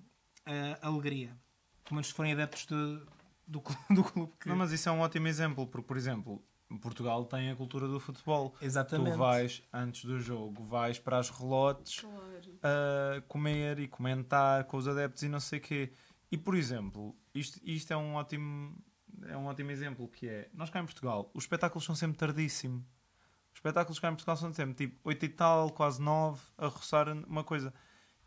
eh, 0.47 0.79
alegria. 0.81 1.37
Pelo 1.85 1.97
menos 1.97 2.09
se 2.09 2.15
forem 2.15 2.33
adeptos 2.33 2.67
de, 2.67 3.03
do, 3.47 3.63
do 3.91 4.05
clube 4.05 4.33
que... 4.39 4.49
Não, 4.49 4.57
mas 4.57 4.71
isso 4.71 4.89
é 4.89 4.93
um 4.93 5.01
ótimo 5.01 5.27
exemplo, 5.27 5.67
porque, 5.67 5.87
por 5.87 5.97
exemplo, 5.97 6.43
Portugal 6.77 7.25
tem 7.25 7.51
a 7.51 7.57
cultura 7.57 7.89
do 7.89 7.99
futebol. 7.99 8.55
Exatamente. 8.61 9.13
Tu 9.13 9.19
vais, 9.19 9.63
antes 9.73 10.05
do 10.05 10.21
jogo, 10.21 10.63
vais 10.65 10.99
para 10.99 11.19
as 11.19 11.31
relotes 11.31 12.01
Claro. 12.01 12.59
a 12.63 13.21
comer 13.23 13.79
e 13.79 13.89
comentar 13.89 14.65
com 14.65 14.77
os 14.77 14.87
adeptos 14.87 15.23
e 15.23 15.29
não 15.29 15.41
sei 15.41 15.59
o 15.59 15.63
quê. 15.63 15.93
E, 16.31 16.37
por 16.37 16.55
exemplo, 16.55 17.17
isto, 17.35 17.59
isto 17.63 17.93
é 17.93 17.97
um 17.97 18.15
ótimo 18.17 18.77
é 19.27 19.37
um 19.37 19.47
ótimo 19.47 19.71
exemplo 19.71 20.07
que 20.07 20.29
é, 20.29 20.49
nós 20.53 20.71
cá 20.71 20.79
em 20.81 20.85
Portugal, 20.85 21.31
os 21.35 21.43
espetáculos 21.45 21.85
são 21.85 21.95
sempre 21.95 22.17
tardíssimo. 22.19 22.85
Os 23.53 23.59
espetáculos 23.59 23.99
cá 23.99 24.09
em 24.09 24.13
Portugal 24.13 24.37
são 24.37 24.53
sempre 24.53 24.75
tipo 24.75 25.01
8 25.09 25.25
e 25.25 25.29
tal, 25.29 25.71
quase 25.71 26.01
9, 26.01 26.41
a 26.57 26.67
roçar 26.69 27.09
uma 27.27 27.43
coisa. 27.43 27.75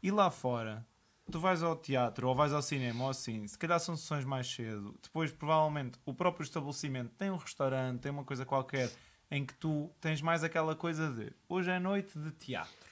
E 0.04 0.12
lá 0.12 0.30
fora, 0.30 0.86
tu 1.32 1.40
vais 1.40 1.64
ao 1.64 1.76
teatro 1.76 2.28
ou 2.28 2.36
vais 2.36 2.54
ao 2.54 2.62
cinema 2.62 3.06
ou 3.06 3.10
assim, 3.10 3.48
se 3.48 3.58
calhar 3.58 3.80
são 3.80 3.96
sessões 3.96 4.26
mais 4.26 4.48
cedo. 4.48 4.96
Depois, 5.02 5.32
provavelmente, 5.32 5.98
o 6.06 6.14
próprio 6.14 6.44
estabelecimento 6.44 7.12
tem 7.18 7.32
um 7.32 7.38
restaurante, 7.38 8.02
tem 8.02 8.12
uma 8.12 8.24
coisa 8.24 8.46
qualquer 8.46 8.92
em 9.32 9.46
que 9.46 9.54
tu 9.54 9.90
tens 10.02 10.22
mais 10.22 10.44
aquela 10.44 10.76
coisa 10.76 11.10
de 11.10 11.32
hoje 11.48 11.72
é 11.72 11.80
noite 11.80 12.20
de 12.20 12.32
teatro. 12.32 12.92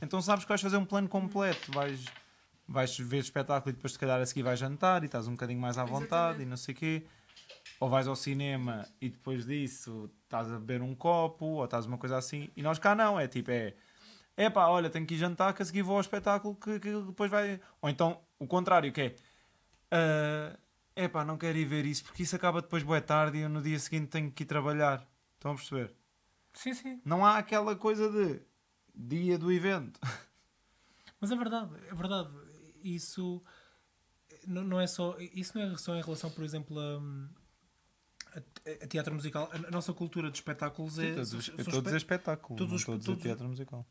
Então 0.00 0.22
sabes 0.22 0.44
que 0.44 0.48
vais 0.48 0.60
fazer 0.60 0.76
um 0.76 0.84
plano 0.84 1.08
completo. 1.08 1.72
Vais, 1.72 2.04
vais 2.66 2.96
ver 2.98 3.18
espetáculo 3.18 3.70
e 3.70 3.72
depois, 3.74 3.92
se 3.92 3.98
calhar, 3.98 4.20
a 4.20 4.26
seguir 4.26 4.42
vais 4.42 4.58
jantar 4.58 5.02
e 5.02 5.06
estás 5.06 5.26
um 5.26 5.32
bocadinho 5.32 5.60
mais 5.60 5.76
à 5.76 5.84
vontade 5.84 6.42
Exatamente. 6.42 6.42
e 6.42 6.46
não 6.46 6.56
sei 6.56 6.74
o 6.74 6.76
quê. 6.76 7.06
Ou 7.80 7.88
vais 7.88 8.06
ao 8.06 8.14
cinema 8.14 8.86
e 9.00 9.08
depois 9.08 9.44
disso 9.44 10.10
estás 10.24 10.50
a 10.50 10.58
beber 10.58 10.80
um 10.80 10.94
copo 10.94 11.44
ou 11.44 11.64
estás 11.64 11.86
uma 11.86 11.98
coisa 11.98 12.16
assim. 12.16 12.50
E 12.56 12.62
nós 12.62 12.78
cá 12.78 12.94
não, 12.94 13.18
é 13.18 13.26
tipo, 13.26 13.50
é. 13.50 13.74
É 14.36 14.50
pá, 14.50 14.66
olha, 14.66 14.90
tenho 14.90 15.06
que 15.06 15.14
ir 15.14 15.18
jantar 15.18 15.54
que 15.54 15.62
a 15.62 15.64
seguir 15.64 15.82
vou 15.82 15.94
ao 15.94 16.00
espetáculo 16.00 16.56
que, 16.56 16.80
que 16.80 16.90
depois 17.02 17.30
vai. 17.30 17.60
Ou 17.80 17.88
então 17.88 18.20
o 18.38 18.46
contrário, 18.46 18.92
que 18.92 19.00
é. 19.00 20.58
é 20.96 21.08
pá, 21.08 21.24
não 21.24 21.38
quero 21.38 21.56
ir 21.58 21.64
ver 21.64 21.84
isso 21.86 22.04
porque 22.04 22.22
isso 22.24 22.34
acaba 22.34 22.60
depois 22.62 22.82
boa 22.82 23.00
tarde 23.00 23.38
e 23.38 23.40
eu 23.42 23.48
no 23.48 23.62
dia 23.62 23.78
seguinte 23.78 24.08
tenho 24.08 24.30
que 24.32 24.42
ir 24.42 24.46
trabalhar. 24.46 25.06
Estão 25.34 25.52
a 25.52 25.54
perceber? 25.54 25.92
Sim, 26.52 26.74
sim. 26.74 27.00
Não 27.04 27.24
há 27.24 27.38
aquela 27.38 27.76
coisa 27.76 28.10
de 28.10 28.40
dia 28.94 29.38
do 29.38 29.52
evento. 29.52 30.00
Mas 31.20 31.30
é 31.30 31.36
verdade, 31.36 31.70
é 31.90 31.94
verdade. 31.94 32.30
Isso 32.82 33.42
não, 34.46 34.62
não 34.64 34.80
é 34.80 34.86
só. 34.86 35.16
Isso 35.18 35.56
não 35.56 35.64
é 35.72 35.76
só 35.76 35.94
em 35.96 36.02
relação, 36.02 36.30
por 36.30 36.44
exemplo, 36.44 36.76
a, 36.78 38.38
a- 38.82 38.86
teatro 38.88 39.14
musical. 39.14 39.48
A, 39.52 39.70
nossa 39.70 39.92
cultura 39.92 40.30
de 40.30 40.36
espetáculos 40.38 40.98
é. 40.98 41.18
eu 41.18 41.24
são 41.24 41.38
estou 41.38 41.60
a 41.60 41.62
dizer 41.62 41.78
espe- 41.78 41.96
espetáculo, 41.96 42.56
todos 42.58 42.70
não 42.72 42.76
os- 42.76 42.82
estou 42.82 42.94
a 42.94 42.98
dizer 42.98 43.06
todos- 43.10 43.22
teatro 43.22 43.48
musical. 43.48 43.86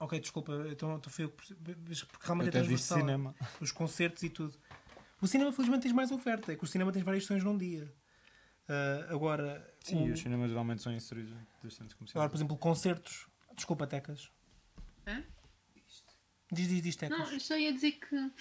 Ok, 0.00 0.18
desculpa, 0.20 0.52
então 0.70 0.96
estou 0.96 1.12
feio. 1.12 1.30
Porque 1.30 1.52
Eu 1.54 2.06
realmente 2.20 2.48
é 2.48 2.50
transversal. 2.52 2.98
cinema. 2.98 3.34
Os 3.60 3.70
concertos 3.72 4.22
e 4.22 4.28
tudo. 4.30 4.58
O 5.20 5.26
cinema, 5.26 5.52
felizmente, 5.52 5.82
tens 5.82 5.92
mais 5.92 6.10
oferta. 6.10 6.52
É 6.52 6.56
que 6.56 6.64
o 6.64 6.66
cinema 6.66 6.92
tens 6.92 7.02
várias 7.04 7.24
sessões 7.24 7.42
num 7.44 7.56
dia. 7.56 7.92
Ah, 8.68 9.06
agora, 9.10 9.74
Sim, 9.80 10.10
o- 10.10 10.12
os 10.12 10.20
cinemas 10.20 10.48
geralmente 10.48 10.82
são 10.82 10.92
inseridos 10.92 11.32
dos 11.62 11.74
centros 11.74 11.92
agora, 11.92 11.98
comerciais. 11.98 12.30
por 12.30 12.36
exemplo, 12.36 12.56
concertos. 12.58 13.26
Desculpa, 13.54 13.86
Tecas. 13.86 14.30
Hã? 15.06 15.22
Diz, 16.52 16.68
diz, 16.68 16.82
diz, 16.82 16.96
Tecas. 16.96 17.18
Não, 17.30 17.40
só 17.40 17.56
ia 17.56 17.72
dizer 17.72 17.92
que 17.92 18.32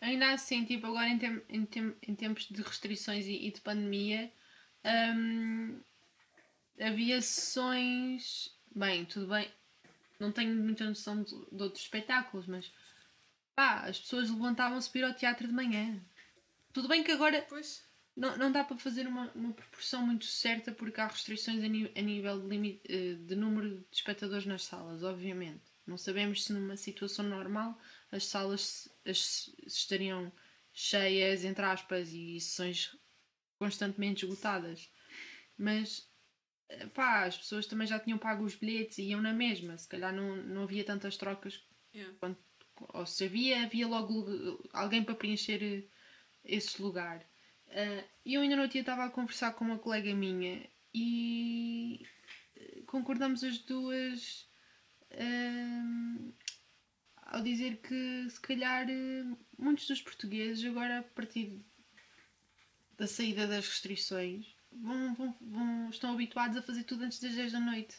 ainda 0.00 0.32
assim, 0.32 0.64
tipo, 0.64 0.86
agora 0.86 1.08
em, 1.08 1.18
tem- 1.18 1.42
em, 1.48 1.66
tem- 1.66 1.96
em 2.06 2.14
tempos 2.14 2.46
de 2.48 2.62
restrições 2.62 3.26
e, 3.26 3.46
e 3.48 3.52
de 3.52 3.60
pandemia, 3.60 4.32
hum, 4.84 5.80
havia 6.80 7.20
sessões. 7.20 8.56
Bem, 8.74 9.04
tudo 9.04 9.26
bem, 9.28 9.50
não 10.20 10.30
tenho 10.30 10.54
muita 10.54 10.84
noção 10.84 11.22
de, 11.22 11.30
de 11.30 11.62
outros 11.62 11.82
espetáculos, 11.82 12.46
mas 12.46 12.70
pá, 13.54 13.80
as 13.88 13.98
pessoas 13.98 14.30
levantavam-se 14.30 14.88
para 14.90 15.00
ir 15.00 15.04
ao 15.04 15.14
teatro 15.14 15.48
de 15.48 15.52
manhã. 15.54 16.00
Tudo 16.72 16.88
bem 16.88 17.02
que 17.02 17.10
agora 17.10 17.44
Pois. 17.48 17.82
não, 18.16 18.36
não 18.36 18.52
dá 18.52 18.62
para 18.62 18.76
fazer 18.76 19.06
uma, 19.06 19.30
uma 19.32 19.52
proporção 19.52 20.06
muito 20.06 20.26
certa 20.26 20.70
porque 20.72 21.00
há 21.00 21.06
restrições 21.06 21.62
a, 21.64 21.68
ni- 21.68 21.90
a 21.96 22.00
nível 22.00 22.40
de, 22.40 22.46
limi- 22.46 22.80
eh, 22.88 23.14
de 23.14 23.34
número 23.34 23.78
de 23.78 23.86
espectadores 23.90 24.46
nas 24.46 24.62
salas, 24.64 25.02
obviamente. 25.02 25.62
Não 25.86 25.98
sabemos 25.98 26.44
se 26.44 26.52
numa 26.52 26.76
situação 26.76 27.24
normal 27.24 27.76
as 28.12 28.24
salas 28.26 28.88
as- 29.04 29.50
estariam 29.66 30.30
cheias, 30.72 31.44
entre 31.44 31.64
aspas, 31.64 32.12
e 32.12 32.38
sessões 32.40 32.96
constantemente 33.58 34.24
esgotadas. 34.24 34.88
Mas 35.58 36.09
pá, 36.94 37.24
as 37.24 37.36
pessoas 37.36 37.66
também 37.66 37.86
já 37.86 37.98
tinham 37.98 38.18
pago 38.18 38.44
os 38.44 38.54
bilhetes 38.54 38.98
e 38.98 39.04
iam 39.04 39.20
na 39.20 39.32
mesma. 39.32 39.76
Se 39.76 39.88
calhar 39.88 40.12
não, 40.14 40.36
não 40.36 40.62
havia 40.62 40.84
tantas 40.84 41.16
trocas 41.16 41.60
Yeah. 41.92 42.14
ou 42.94 43.04
se 43.04 43.24
havia, 43.24 43.64
havia 43.64 43.86
logo 43.86 44.24
alguém 44.72 45.02
para 45.02 45.14
preencher 45.14 45.62
eh, 45.62 45.82
esse 46.44 46.80
lugar. 46.80 47.24
Ah, 47.68 48.04
E 48.24 48.34
eu 48.34 48.42
ainda 48.42 48.56
no 48.56 48.62
outro 48.62 48.72
dia 48.72 48.82
estava 48.82 49.04
a 49.04 49.10
conversar 49.10 49.52
com 49.52 49.64
uma 49.64 49.78
colega 49.78 50.14
minha 50.14 50.68
e 50.94 52.06
eh, 52.56 52.82
concordamos 52.86 53.42
as 53.44 53.58
duas 53.58 54.48
ah, 55.12 56.30
ao 57.26 57.42
dizer 57.42 57.76
que 57.78 58.28
se 58.30 58.40
calhar 58.40 58.88
eh, 58.88 59.24
muitos 59.58 59.86
dos 59.86 60.00
portugueses 60.02 60.64
agora 60.64 61.00
a 61.00 61.02
partir 61.02 61.60
da 62.96 63.06
saída 63.06 63.46
das 63.46 63.66
restrições 63.66 64.54
vão, 64.72 65.14
vão- 65.14 65.36
vão- 65.40 65.90
estão 65.90 66.12
habituados 66.12 66.56
a 66.56 66.62
fazer 66.62 66.84
tudo 66.84 67.04
antes 67.04 67.20
das 67.20 67.34
10 67.34 67.52
da 67.52 67.60
noite 67.60 67.96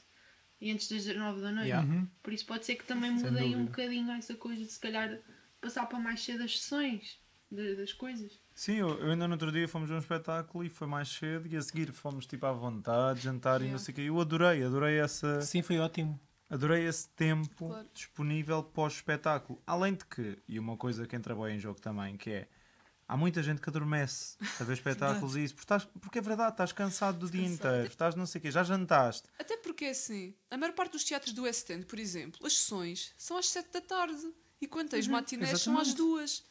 e 0.59 0.71
antes 0.71 0.87
das 0.89 1.05
9 1.15 1.41
da 1.41 1.51
noite. 1.51 1.67
Yeah. 1.69 1.87
Uhum. 1.87 2.07
Por 2.21 2.33
isso 2.33 2.45
pode 2.45 2.65
ser 2.65 2.75
que 2.75 2.83
também 2.85 3.17
Sem 3.17 3.29
mude 3.31 3.43
aí 3.43 3.55
um 3.55 3.65
bocadinho 3.65 4.11
essa 4.11 4.35
coisa 4.35 4.63
de 4.63 4.71
se 4.71 4.79
calhar 4.79 5.17
passar 5.59 5.85
para 5.87 5.99
mais 5.99 6.23
cedo 6.23 6.43
as 6.43 6.59
sessões 6.59 7.19
de- 7.51 7.75
das 7.75 7.93
coisas. 7.93 8.39
Sim, 8.53 8.75
eu, 8.75 8.89
eu 8.99 9.11
ainda 9.11 9.27
no 9.27 9.33
outro 9.33 9.51
dia 9.51 9.67
fomos 9.67 9.89
a 9.91 9.95
um 9.95 9.99
espetáculo 9.99 10.63
e 10.63 10.69
foi 10.69 10.87
mais 10.87 11.07
cedo 11.09 11.47
e 11.47 11.55
a 11.55 11.61
seguir 11.61 11.91
fomos 11.91 12.25
tipo 12.25 12.45
à 12.45 12.51
vontade, 12.51 13.21
jantar 13.21 13.57
e 13.61 13.65
não 13.65 13.71
Yeah. 13.71 13.83
sei 13.83 13.91
o 13.91 13.95
quê. 13.95 14.01
Eu 14.03 14.19
adorei, 14.19 14.63
adorei 14.63 14.99
essa. 14.99 15.41
Sim, 15.41 15.61
foi 15.61 15.79
ótimo. 15.79 16.19
Adorei 16.49 16.85
esse 16.85 17.07
tempo 17.09 17.67
Claro. 17.69 17.87
disponível 17.93 18.61
pós-espetáculo. 18.61 19.61
Além 19.65 19.93
de 19.93 20.05
que, 20.05 20.37
e 20.47 20.59
uma 20.59 20.75
coisa 20.75 21.07
que 21.07 21.15
entra 21.15 21.33
bem 21.33 21.55
em 21.55 21.59
jogo 21.59 21.79
também, 21.79 22.17
que 22.17 22.29
é 22.29 22.47
há 23.11 23.17
muita 23.17 23.43
gente 23.43 23.59
que 23.59 23.69
adormece 23.69 24.37
a 24.59 24.63
ver 24.63 24.73
espetáculos 24.73 25.35
e 25.35 25.43
isso, 25.43 25.53
porque, 25.53 25.65
estás, 25.65 25.83
porque 25.99 26.19
é 26.19 26.21
verdade, 26.21 26.51
estás 26.53 26.71
cansado 26.71 27.19
do 27.19 27.29
dia 27.29 27.41
Cansado. 27.43 27.67
inteiro, 27.69 27.87
estás 27.87 28.15
não 28.15 28.25
sei 28.25 28.39
o 28.39 28.41
quê, 28.41 28.49
já 28.51 28.63
jantaste. 28.63 29.27
Até 29.37 29.57
porque 29.57 29.85
é 29.85 29.89
assim, 29.89 30.33
a 30.49 30.57
maior 30.57 30.71
parte 30.73 30.93
dos 30.93 31.03
teatros 31.03 31.33
do 31.33 31.43
West 31.43 31.69
End, 31.69 31.85
por 31.85 31.99
exemplo, 31.99 32.45
as 32.47 32.57
sessões 32.57 33.13
são 33.17 33.35
às 33.37 33.47
7 33.49 33.69
da 33.73 33.81
tarde. 33.81 34.31
E 34.61 34.67
quando 34.67 34.89
tens 34.89 35.07
matinés 35.07 35.59
são 35.61 35.77
às. 35.77 35.93
2. 35.93 36.43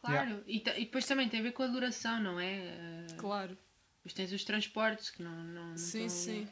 Claro, 0.00 0.42
e, 0.46 0.60
ta- 0.60 0.76
e 0.76 0.84
depois 0.84 1.06
também 1.06 1.28
tem 1.28 1.40
a 1.40 1.42
ver 1.44 1.52
com 1.52 1.62
a 1.62 1.66
duração, 1.68 2.20
não 2.20 2.38
é? 2.40 3.06
Uh, 3.10 3.16
Claro. 3.16 3.56
Depois 3.98 4.12
tens 4.14 4.32
os 4.32 4.42
transportes 4.44 5.10
que 5.10 5.22
não. 5.22 5.44
não, 5.44 5.68
não 5.70 5.76
Sim, 5.78 6.06
estão- 6.06 6.24
sim. 6.24 6.48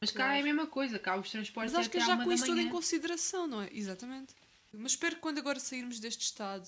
Mas 0.00 0.10
cá 0.12 0.18
Claro. 0.24 0.32
é 0.32 0.40
a 0.40 0.44
mesma 0.44 0.66
coisa, 0.66 0.98
cá 0.98 1.16
os 1.16 1.28
transportes 1.30 1.72
Mas 1.72 1.80
acho 1.80 1.90
que 1.90 1.96
é 1.98 2.00
é 2.00 2.02
até 2.04 2.12
já 2.16 2.24
com 2.24 2.32
isso 2.32 2.46
tudo 2.46 2.60
em 2.60 2.70
consideração, 2.70 3.46
não 3.48 3.60
é? 3.62 3.68
Exatamente. 3.72 4.34
Mas 4.72 4.92
espero 4.92 5.16
que 5.16 5.20
quando 5.20 5.38
agora 5.38 5.58
sairmos 5.60 5.98
deste 6.00 6.22
estado 6.22 6.66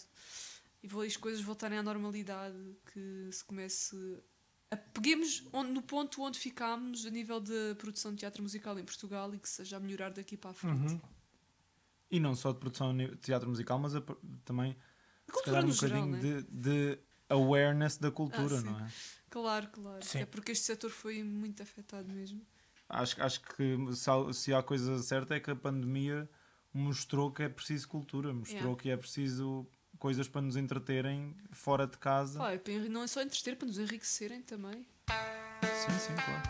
e 0.85 1.07
as 1.07 1.17
coisas 1.17 1.41
voltarem 1.41 1.79
à 1.79 1.83
normalidade, 1.83 2.57
que 2.93 3.29
se 3.33 3.43
comece 3.45 3.97
a 4.71 4.77
peguemos 4.77 5.43
onde- 5.53 5.71
no 5.73 5.81
ponto 5.83 6.21
onde 6.23 6.39
ficámos 6.39 7.07
a 7.07 7.11
nível 7.11 7.41
de 7.41 7.75
produção 7.79 8.13
de 8.13 8.19
teatro 8.19 8.43
musical 8.43 8.79
em 8.79 8.85
Portugal 8.85 9.35
e 9.35 9.39
que 9.39 9.49
seja 9.49 9.77
a 9.79 9.81
melhorar 9.81 10.11
daqui 10.11 10.37
para 10.37 10.51
a 10.51 10.55
frente. 10.55 10.93
Uhum. 10.93 11.01
E 12.11 12.21
não 12.21 12.35
só 12.35 12.53
de 12.53 12.59
produção 12.59 12.97
de 12.97 13.17
teatro 13.17 13.49
musical, 13.49 13.79
mas 13.79 13.95
a- 13.97 14.03
também 14.45 14.77
A 15.27 15.33
cultura 15.33 15.65
um 15.65 15.73
geral, 15.73 16.03
bocadinho 16.07 16.35
né? 16.35 16.43
de, 16.43 16.95
de 16.95 16.99
awareness 17.29 17.97
da 17.97 18.11
cultura, 18.11 18.59
Ah, 18.59 18.63
não 18.63 18.81
é? 18.81 18.89
Claro, 19.31 19.69
claro. 19.71 20.05
Sim. 20.05 20.19
Até 20.19 20.27
porque 20.27 20.53
este 20.53 20.65
setor 20.67 20.91
foi 20.91 21.23
muito 21.25 21.63
afetado 21.63 22.13
mesmo. 22.13 22.47
Acho, 22.89 23.21
acho 23.23 23.41
que 23.41 23.77
se 23.97 24.11
há, 24.11 24.33
se 24.33 24.55
há 24.55 24.63
coisa 24.63 25.03
certa 25.03 25.35
é 25.35 25.41
que 25.41 25.51
a 25.51 25.57
pandemia 25.57 26.29
mostrou 26.73 27.33
que 27.33 27.43
é 27.43 27.49
preciso 27.49 27.89
cultura, 27.89 28.33
mostrou 28.35 28.61
Yeah. 28.63 28.83
que 28.83 28.91
é 28.91 28.97
preciso 28.97 29.67
coisas 30.05 30.29
para 30.29 30.43
nos 30.43 30.55
entreterem 30.55 31.35
fora 31.51 31.87
de 31.87 31.97
casa. 31.97 32.39
Não 32.91 33.05
é 33.05 33.07
só 33.07 33.23
entreter, 33.23 33.57
para 33.57 33.67
nos 33.67 33.79
enriquecerem 33.79 34.43
também. 34.43 34.87
Sim, 35.63 35.99
sim, 35.99 36.15
claro. 36.15 36.43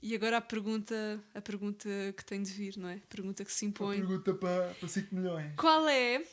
E 0.00 0.14
agora 0.14 0.36
a 0.36 0.40
pergunta, 0.40 1.20
a 1.34 1.40
pergunta 1.40 1.88
que 2.16 2.24
tem 2.24 2.40
de 2.40 2.52
vir, 2.52 2.76
não 2.76 2.88
é? 2.88 2.94
A 2.94 3.06
pergunta 3.08 3.44
que 3.44 3.52
se 3.52 3.66
impõe. 3.66 3.96
Pergunta 3.96 4.34
para, 4.34 4.74
para 4.74 4.88
5 4.88 5.12
milhões. 5.12 5.52
Qual 5.56 5.88
é 5.88 6.24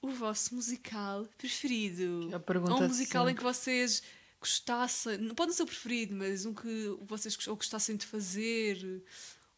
o 0.00 0.08
vosso 0.08 0.54
musical 0.54 1.28
preferido? 1.36 2.30
A 2.34 2.40
pergunta 2.40 2.72
Ou 2.72 2.84
um 2.84 2.88
musical 2.88 3.28
em 3.28 3.34
que 3.34 3.42
vocês 3.42 4.02
gostassem, 4.40 5.18
não 5.18 5.34
pode 5.34 5.48
não 5.48 5.54
ser 5.54 5.64
o 5.64 5.66
preferido, 5.66 6.16
mas 6.16 6.46
um 6.46 6.54
que 6.54 6.96
vocês 7.02 7.36
ou 7.48 7.56
gostassem 7.56 7.96
de 7.96 8.06
fazer 8.06 9.02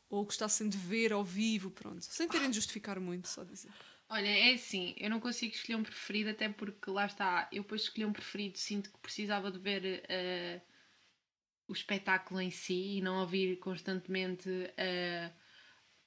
ou 0.08 0.24
gostassem 0.24 0.68
de 0.68 0.76
ver 0.76 1.12
ao 1.12 1.24
vivo, 1.24 1.70
pronto. 1.70 2.02
Sem 2.04 2.28
terem 2.28 2.50
de 2.50 2.56
justificar 2.56 3.00
muito, 3.00 3.28
só 3.28 3.44
dizer. 3.44 3.70
Olha, 4.08 4.28
é 4.28 4.54
assim, 4.54 4.94
eu 4.98 5.10
não 5.10 5.18
consigo 5.18 5.54
escolher 5.54 5.76
um 5.76 5.82
preferido, 5.82 6.30
até 6.30 6.48
porque 6.48 6.90
lá 6.90 7.06
está, 7.06 7.48
eu 7.52 7.62
depois 7.62 7.82
escolhi 7.82 8.04
um 8.04 8.12
preferido, 8.12 8.56
sinto 8.56 8.92
que 8.92 8.98
precisava 8.98 9.50
de 9.50 9.58
ver 9.58 10.04
eh, 10.08 10.60
o 11.66 11.72
espetáculo 11.72 12.40
em 12.40 12.50
si 12.50 12.98
e 12.98 13.00
não 13.00 13.20
ouvir 13.20 13.58
constantemente 13.58 14.48
eh, 14.76 15.32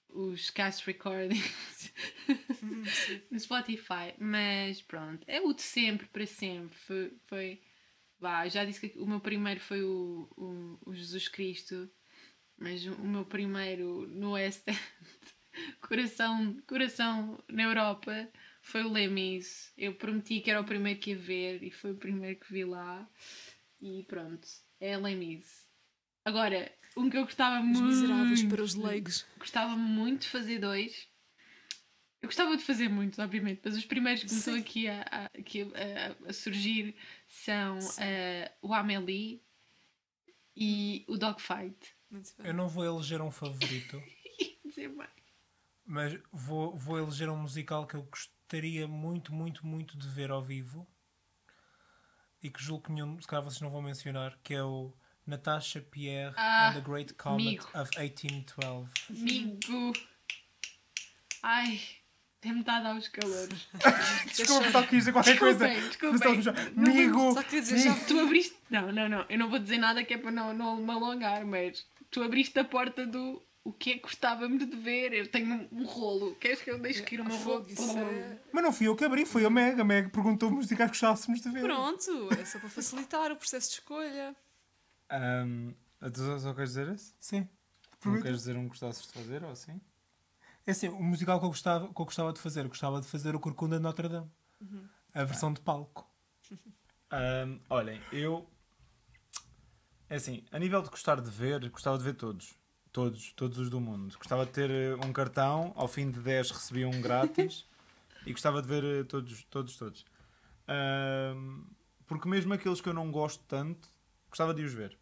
os 0.07 0.49
cast 0.49 0.85
recordings 0.85 1.93
no 3.29 3.39
Spotify. 3.39 4.13
Mas 4.17 4.81
pronto, 4.81 5.23
é 5.27 5.41
o 5.41 5.53
de 5.53 5.61
sempre, 5.61 6.07
para 6.07 6.25
sempre. 6.25 6.77
Foi. 6.79 7.13
foi 7.27 7.61
vá, 8.19 8.47
já 8.47 8.65
disse 8.65 8.89
que 8.89 8.99
o 8.99 9.07
meu 9.07 9.19
primeiro 9.19 9.59
foi 9.59 9.83
o, 9.83 10.29
o, 10.35 10.89
o 10.89 10.93
Jesus 10.93 11.27
Cristo, 11.27 11.89
mas 12.59 12.85
o, 12.85 12.97
meu 13.03 13.25
primeiro 13.25 14.07
no 14.07 14.31
West 14.33 14.67
End 14.67 14.79
coração, 15.81 16.61
coração 16.67 17.43
na 17.47 17.63
Europa 17.63 18.29
foi 18.61 18.83
o 18.83 18.91
Lemis. 18.91 19.71
Eu 19.77 19.93
prometi 19.95 20.41
que 20.41 20.51
era 20.51 20.61
o 20.61 20.65
primeiro 20.65 20.99
que 20.99 21.11
ia 21.11 21.17
ver 21.17 21.63
e 21.63 21.71
foi 21.71 21.91
o 21.91 21.97
primeiro 21.97 22.39
que 22.39 22.51
vi 22.51 22.63
lá. 22.65 23.07
E 23.81 24.03
pronto, 24.03 24.47
é 24.79 24.97
Lemis. 24.97 25.67
Agora, 26.25 26.71
um 26.97 27.09
que 27.09 27.17
eu 27.17 27.23
gostava 27.23 27.59
Os 27.59 27.65
muito. 27.65 27.81
miseráveis 27.83 28.43
para 28.43 28.61
os 28.61 28.75
leigos. 28.75 29.25
Gostava 29.37 29.75
muito 29.75 30.21
de 30.23 30.27
fazer 30.27 30.59
dois. 30.59 31.07
Eu 32.21 32.27
gostava 32.27 32.57
de 32.57 32.63
fazer 32.63 32.89
muitos, 32.89 33.17
obviamente, 33.17 33.61
mas 33.63 33.77
os 33.77 33.85
primeiros 33.85 34.23
que 34.23 34.33
me 34.33 34.39
estão 34.39 34.53
aqui 34.55 34.87
a, 34.89 35.01
a- 35.09 35.25
a- 35.25 36.29
a 36.29 36.33
surgir 36.33 36.93
são 37.25 37.79
eh, 37.97 38.51
o 38.61 38.73
Amélie 38.73 39.41
e 40.55 41.05
o 41.07 41.17
Dogfight. 41.17 41.77
Eu 42.43 42.53
não 42.53 42.67
vou 42.67 42.83
eleger 42.85 43.21
um 43.21 43.31
favorito, 43.31 44.01
mas 45.85 46.17
vou, 46.31 46.75
vou 46.75 46.97
eleger 46.97 47.29
um 47.29 47.37
musical 47.37 47.85
que 47.85 47.95
eu 47.95 48.03
gostaria 48.03 48.87
muito, 48.87 49.33
muito, 49.33 49.65
muito 49.65 49.97
de 49.97 50.07
ver 50.07 50.31
ao 50.31 50.41
vivo 50.41 50.87
e 52.41 52.49
que 52.49 52.61
julgo 52.63 52.85
que 52.85 52.91
nenhum, 52.91 53.19
se 53.21 53.27
calhar 53.27 53.43
vocês 53.43 53.61
não 53.61 53.69
vão 53.69 53.81
mencionar, 53.81 54.37
que 54.43 54.53
é 54.53 54.63
o 54.63 54.93
Natasha 55.25 55.81
Pierre 55.81 56.33
Ah, 56.37 56.69
and 56.69 56.73
the 56.75 56.81
Great 56.81 57.13
Comet 57.15 57.59
amigo. 57.59 57.79
of 57.79 57.91
1812. 57.97 58.89
Amigo. 59.09 59.93
Ai, 61.43 61.79
tem-me 62.41 62.61
estado 62.61 62.87
a 62.87 62.93
dar 62.93 62.97
os 62.97 63.07
calores. 63.07 63.67
Desculpa, 64.35 64.71
só 64.71 64.81
quis 64.81 64.99
dizer 64.99 65.11
qualquer 65.11 65.31
Desculpem, 65.37 65.89
coisa. 65.91 66.51
desculpem. 66.53 66.73
Amigo! 66.77 67.33
Só 67.33 67.43
queria 67.43 67.61
dizer, 67.61 67.77
já 67.79 67.95
Tu 68.05 68.19
abriste. 68.19 68.55
Não, 68.69 68.91
não, 68.91 69.07
não. 69.09 69.25
Eu 69.29 69.37
não 69.37 69.49
vou 69.49 69.59
dizer 69.59 69.77
nada 69.77 70.03
que 70.03 70.13
é 70.13 70.17
para 70.17 70.31
não, 70.31 70.53
não 70.53 70.77
me 70.77 70.91
alongar, 70.91 71.45
mas 71.45 71.85
tu 72.09 72.21
abriste 72.23 72.57
a 72.59 72.63
porta 72.63 73.05
do. 73.05 73.43
O 73.63 73.73
que 73.73 73.91
é 73.91 73.93
que 73.95 74.01
gostávamos 74.01 74.67
de 74.67 74.75
ver? 74.77 75.13
Eu 75.13 75.29
tenho 75.29 75.53
um, 75.53 75.81
um 75.81 75.85
rolo. 75.85 76.33
Queres 76.35 76.61
que 76.61 76.71
eu 76.71 76.79
deixe 76.79 77.03
cair 77.03 77.21
o 77.21 77.25
meu 77.25 77.37
rolo? 77.37 77.65
Isso 77.67 77.97
é... 77.97 78.39
Mas 78.51 78.63
não 78.63 78.71
fui 78.71 78.87
eu 78.87 78.95
que 78.95 79.03
abri, 79.03 79.25
foi 79.25 79.45
a 79.45 79.49
Meg. 79.49 79.79
A 79.79 79.83
Meg 79.83 80.09
perguntou 80.09 80.49
musicais 80.49 80.89
que 80.89 80.97
gostássemos 80.97 81.41
de 81.41 81.49
ver. 81.49 81.61
Pronto, 81.61 82.29
é 82.33 82.45
só 82.45 82.57
para 82.57 82.69
facilitar 82.69 83.31
o 83.31 83.35
processo 83.35 83.67
de 83.69 83.73
escolha. 83.75 84.35
Ahm, 85.09 85.73
tu 86.13 86.39
só, 86.39 86.53
queres 86.53 86.69
dizer 86.69 86.87
esse? 86.89 87.13
Sim. 87.19 87.41
Não 87.41 87.99
Pergunta. 87.99 88.23
queres 88.23 88.39
dizer 88.39 88.55
um 88.55 88.63
que 88.63 88.69
gostasses 88.69 89.05
de 89.05 89.11
fazer 89.11 89.43
ou 89.43 89.51
assim? 89.51 89.79
É 90.65 90.71
assim, 90.71 90.87
o 90.87 91.03
musical 91.03 91.39
que 91.39 91.45
eu 91.45 91.49
gostava, 91.49 91.93
que 91.93 92.01
eu 92.01 92.05
gostava 92.05 92.31
de 92.31 92.39
fazer, 92.39 92.61
eu 92.61 92.69
gostava 92.69 93.01
de 93.01 93.07
fazer 93.07 93.35
o 93.35 93.39
Corcunda 93.39 93.77
de 93.77 93.83
Notre 93.83 94.07
Dame. 94.07 94.31
A 95.13 95.23
versão 95.23 95.51
de 95.51 95.59
palco. 95.61 96.09
Ahm, 97.11 97.59
olhem, 97.69 98.01
eu. 98.11 98.47
É 100.09 100.15
assim, 100.15 100.43
a 100.51 100.57
nível 100.59 100.81
de 100.81 100.89
gostar 100.89 101.21
de 101.21 101.29
ver, 101.29 101.69
gostava 101.69 101.97
de 101.97 102.03
ver 102.03 102.15
todos. 102.15 102.55
Todos, 102.91 103.31
todos 103.33 103.57
os 103.59 103.69
do 103.69 103.79
mundo. 103.79 104.17
Gostava 104.17 104.45
de 104.45 104.51
ter 104.51 104.71
eh, 104.71 104.95
um 105.05 105.13
cartão, 105.13 105.71
ao 105.75 105.87
fim 105.87 106.09
de 106.09 106.19
10 106.19 106.49
recebia 106.49 106.87
um 106.87 106.99
grátis 106.99 107.67
e 108.25 108.31
gostava 108.31 108.61
de 108.63 108.67
ver 108.67 108.83
eh, 108.83 109.03
todos, 109.03 109.43
todos, 109.43 109.77
todos. 109.77 110.05
Ahm, 110.67 111.65
porque 112.07 112.27
mesmo 112.27 112.51
aqueles 112.53 112.81
que 112.81 112.89
eu 112.89 112.93
não 112.93 113.11
gosto 113.11 113.43
tanto, 113.47 113.87
gostava 114.27 114.53
de 114.55 114.63
os 114.63 114.73
ver. 114.73 114.97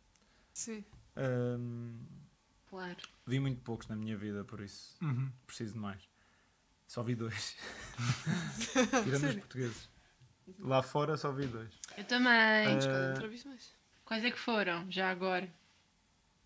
Sim. 0.53 0.83
Ahm, 1.15 1.95
Claro. 2.69 2.97
vi 3.25 3.39
muito 3.39 3.61
poucos 3.61 3.87
na 3.87 3.95
minha 3.95 4.17
vida, 4.17 4.43
por 4.43 4.59
isso 4.59 4.97
Uhum. 5.01 5.31
preciso 5.45 5.73
de 5.73 5.79
mais. 5.79 6.01
Só 6.85 7.01
vi 7.01 7.15
dois. 7.15 7.55
Tirando 9.03 9.27
os 9.29 9.35
portugueses. 9.35 9.89
Lá 10.59 10.83
fora 10.83 11.15
só 11.15 11.31
vi 11.31 11.47
dois. 11.47 11.73
Eu 11.97 12.03
também. 12.03 12.77
Ah, 12.77 13.13
Quais 14.07 14.23
é 14.23 14.31
que 14.31 14.39
foram? 14.39 14.89
Já 14.89 15.11
agora. 15.11 15.51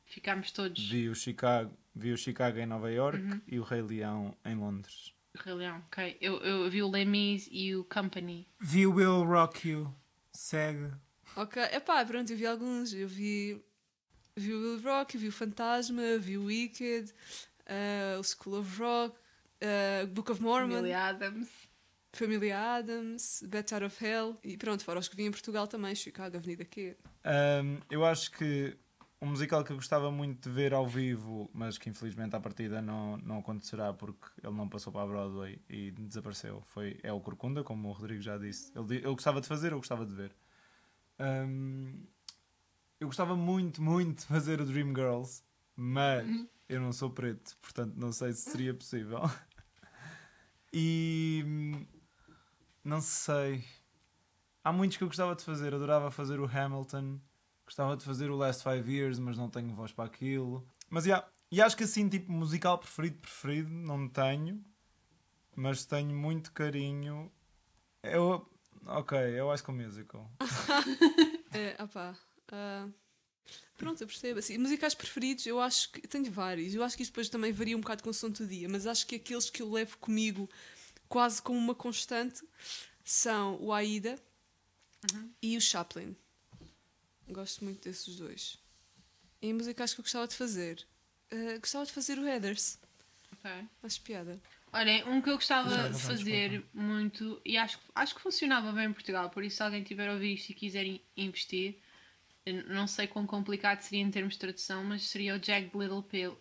Ficámos 0.05 0.51
todos. 0.51 0.84
Vi 0.89 1.07
o 1.07 1.14
Chicago, 1.16 1.72
vi 1.95 2.12
o 2.12 2.18
Chicago 2.18 2.57
em 2.57 2.66
Nova 2.66 2.91
York 2.91 3.20
Uhum. 3.22 3.41
e 3.47 3.59
o 3.59 3.64
Rei 3.64 3.84
Leão 3.84 4.36
em 4.43 4.55
Londres. 4.55 5.14
Rei 5.36 5.53
Leão, 5.53 5.78
ok. 5.88 6.18
Eu, 6.20 6.38
eu 6.39 6.70
vi 6.72 6.82
o 6.82 6.89
Lemis 6.89 7.47
e 7.51 7.76
o 7.76 7.84
Company. 7.84 8.47
Vi 8.59 8.88
o 8.88 8.95
Will 8.95 9.24
Rock 9.24 9.70
You. 9.70 9.93
Segue. 10.34 10.91
Ok, 11.36 11.62
epá, 11.62 12.03
pronto, 12.03 12.32
eu 12.34 12.38
vi 12.38 12.47
alguns. 12.47 12.93
Eu 12.93 13.07
vi, 13.07 13.62
vi 14.36 14.53
o 14.53 14.59
Will 14.59 14.82
Rock, 14.82 15.16
vi 15.18 15.28
o 15.28 15.32
Fantasma, 15.32 16.18
vi 16.18 16.38
o 16.38 16.45
Wicked, 16.45 17.14
eh, 17.68 18.18
o 18.20 18.24
School 18.24 18.59
of 18.59 18.80
Rock, 18.82 19.16
eh, 19.62 20.07
Book 20.07 20.32
of 20.32 20.41
Mormon, 20.41 20.78
Família 20.78 21.05
Adams. 21.05 21.47
Família 22.14 22.59
Adams, 22.78 23.43
Bat 23.47 23.74
Out 23.74 23.86
of 23.86 24.05
Hell 24.05 24.38
e 24.43 24.57
pronto, 24.57 24.84
fora 24.84 24.99
os 24.99 25.07
que 25.07 25.16
vi 25.16 25.24
em 25.24 25.32
Portugal 25.32 25.68
também, 25.68 25.95
Chicago, 25.95 26.38
Avenida 26.38 26.66
Q. 26.66 26.95
Ahm, 27.24 27.80
eu 27.89 28.05
acho 28.05 28.32
que 28.32 28.78
um 29.22 29.28
musical 29.28 29.64
que 29.64 29.72
eu 29.72 29.76
gostava 29.76 30.12
muito 30.12 30.49
de 30.49 30.55
ver 30.55 30.74
ao 30.74 30.88
vivo, 30.88 31.49
mas 31.53 31.78
que 31.78 31.89
infelizmente 31.89 32.36
à 32.36 32.39
partida 32.39 32.82
não, 32.82 33.18
não 33.18 33.39
acontecerá 33.39 33.93
porque 33.93 34.28
ele 34.43 34.53
não 34.53 34.68
passou 34.68 34.91
para 34.91 35.03
a 35.03 35.07
Broadway 35.07 35.62
e 35.70 35.91
desapareceu, 35.91 36.62
foi, 36.66 36.99
é 37.03 37.14
o 37.14 37.20
Corcunda, 37.22 37.64
como 37.64 37.89
o 37.89 37.91
Rodrigo 37.91 38.22
já 38.22 38.38
disse. 38.38 38.72
Ele, 38.76 39.05
eu 39.05 39.14
gostava 39.14 39.39
de 39.39 39.47
fazer, 39.47 39.72
eu 39.72 39.78
gostava 39.78 40.05
de 40.05 40.14
ver. 40.14 40.36
Ahm, 41.20 42.03
eu 42.99 43.07
gostava 43.07 43.36
muito, 43.36 43.82
muito 43.82 44.20
de 44.20 44.26
fazer 44.26 44.59
o 44.59 44.66
Dreamgirls, 44.66 45.43
mas 45.76 46.28
eu 46.68 46.82
não 46.82 46.91
sou 46.91 47.09
preto, 47.09 47.55
portanto 47.62 47.95
não 47.95 48.12
sei 48.12 48.34
se 48.34 48.49
seria 48.49 48.74
possível. 48.74 49.22
E 50.74 51.43
não 52.84 53.01
sei. 53.01 53.63
Há 54.63 54.71
muitos 54.71 54.97
que 54.97 55.03
eu 55.03 55.07
gostava 55.07 55.36
de 55.36 55.43
fazer. 55.43 55.73
Adorava 55.73 56.11
fazer 56.11 56.39
o 56.39 56.45
Hamilton. 56.45 57.19
Gostava 57.65 57.95
de 57.95 58.03
fazer 58.03 58.29
o 58.29 58.36
Last 58.36 58.63
Five 58.63 58.91
Years, 58.91 59.17
mas 59.19 59.38
não 59.38 59.49
tenho 59.49 59.73
voz 59.73 59.91
para 59.91 60.05
aquilo. 60.05 60.67
Mas 60.89 61.05
yeah, 61.05 61.25
e 61.51 61.61
acho 61.61 61.75
que 61.75 61.84
assim, 61.84 62.07
tipo, 62.07 62.32
musical 62.32 62.77
preferido, 62.77 63.17
preferido, 63.17 63.69
não 63.69 64.07
tenho. 64.07 64.63
Mas 65.55 65.86
tenho 65.86 66.15
muito 66.15 66.51
carinho. 66.51 67.32
Eu. 68.03 68.47
Ok, 68.86 69.17
é 69.17 69.43
o 69.43 69.49
High 69.49 69.57
School 69.57 69.77
Musical. 69.77 70.32
É, 71.53 71.75
ah 71.77 71.86
pá. 71.86 72.17
ah, 72.53 72.88
pronto, 73.77 73.99
eu 73.99 74.07
percebo. 74.07 74.39
Assim, 74.39 74.57
musicais 74.57 74.95
preferidos, 74.95 75.45
eu 75.45 75.59
acho 75.59 75.91
que. 75.91 76.07
Tenho 76.07 76.32
vários. 76.32 76.73
Eu 76.73 76.82
acho 76.82 76.95
que 76.95 77.03
isto 77.03 77.11
depois 77.11 77.27
também 77.27 77.51
varia 77.51 77.75
um 77.75 77.82
bocado 77.82 78.01
com 78.01 78.09
o 78.09 78.13
som 78.13 78.29
do 78.29 78.47
dia, 78.47 78.69
mas 78.69 78.88
acho 78.88 79.05
que 79.05 79.15
aqueles 79.15 79.49
que 79.49 79.61
eu 79.61 79.69
levo 79.69 79.97
comigo 79.97 80.49
quase 81.12 81.41
como 81.41 81.59
uma 81.59 81.76
constante 81.76 82.41
são 83.03 83.62
o 83.62 83.74
Aida 83.74 84.18
e 85.41 85.57
o 85.57 85.62
Chaplin. 85.62 86.16
Gosto 87.28 87.66
muito 87.66 87.84
desses 87.84 88.16
dois. 88.16 88.57
E 89.41 89.51
musicais 89.51 89.93
que 89.93 89.99
eu 89.99 90.03
gostava 90.03 90.26
de 90.28 90.36
fazer. 90.36 90.86
ah, 91.30 91.57
gostava 91.59 91.86
de 91.86 91.91
fazer 91.91 92.18
o 92.18 92.26
Heathers. 92.26 92.80
Ok. 93.34 93.51
Acho 93.84 94.01
piada. 94.01 94.39
Olhem, 94.72 95.03
um 95.03 95.22
que 95.22 95.30
eu 95.30 95.36
gostava 95.36 95.89
de 95.89 95.99
fazer 95.99 96.64
muito 96.74 97.41
e 97.43 97.57
acho, 97.57 97.78
acho 97.93 98.16
que 98.16 98.22
funcionava 98.22 98.72
bem 98.72 98.86
em 98.86 98.93
Portugal, 98.93 99.30
por 99.30 99.43
isso 99.43 99.57
se 99.57 99.64
alguém 99.64 99.84
tiver 99.84 100.07
a 100.07 100.14
ouvir 100.14 100.36
isto 100.36 100.51
e 100.51 100.53
quiser 100.55 100.86
in- 100.86 101.01
investir, 101.18 101.78
eu 102.45 102.64
não 102.70 102.88
sei 102.88 103.05
quão 103.05 103.28
complicado 103.28 103.82
seria 103.82 104.01
em 104.01 104.09
termos 104.09 104.36
de 104.36 104.39
tradução, 104.39 104.82
mas 104.86 105.03
seria 105.09 105.36
o 105.36 105.43
Jagged 105.43 105.78
Little 105.78 106.03
Pill. 106.03 106.38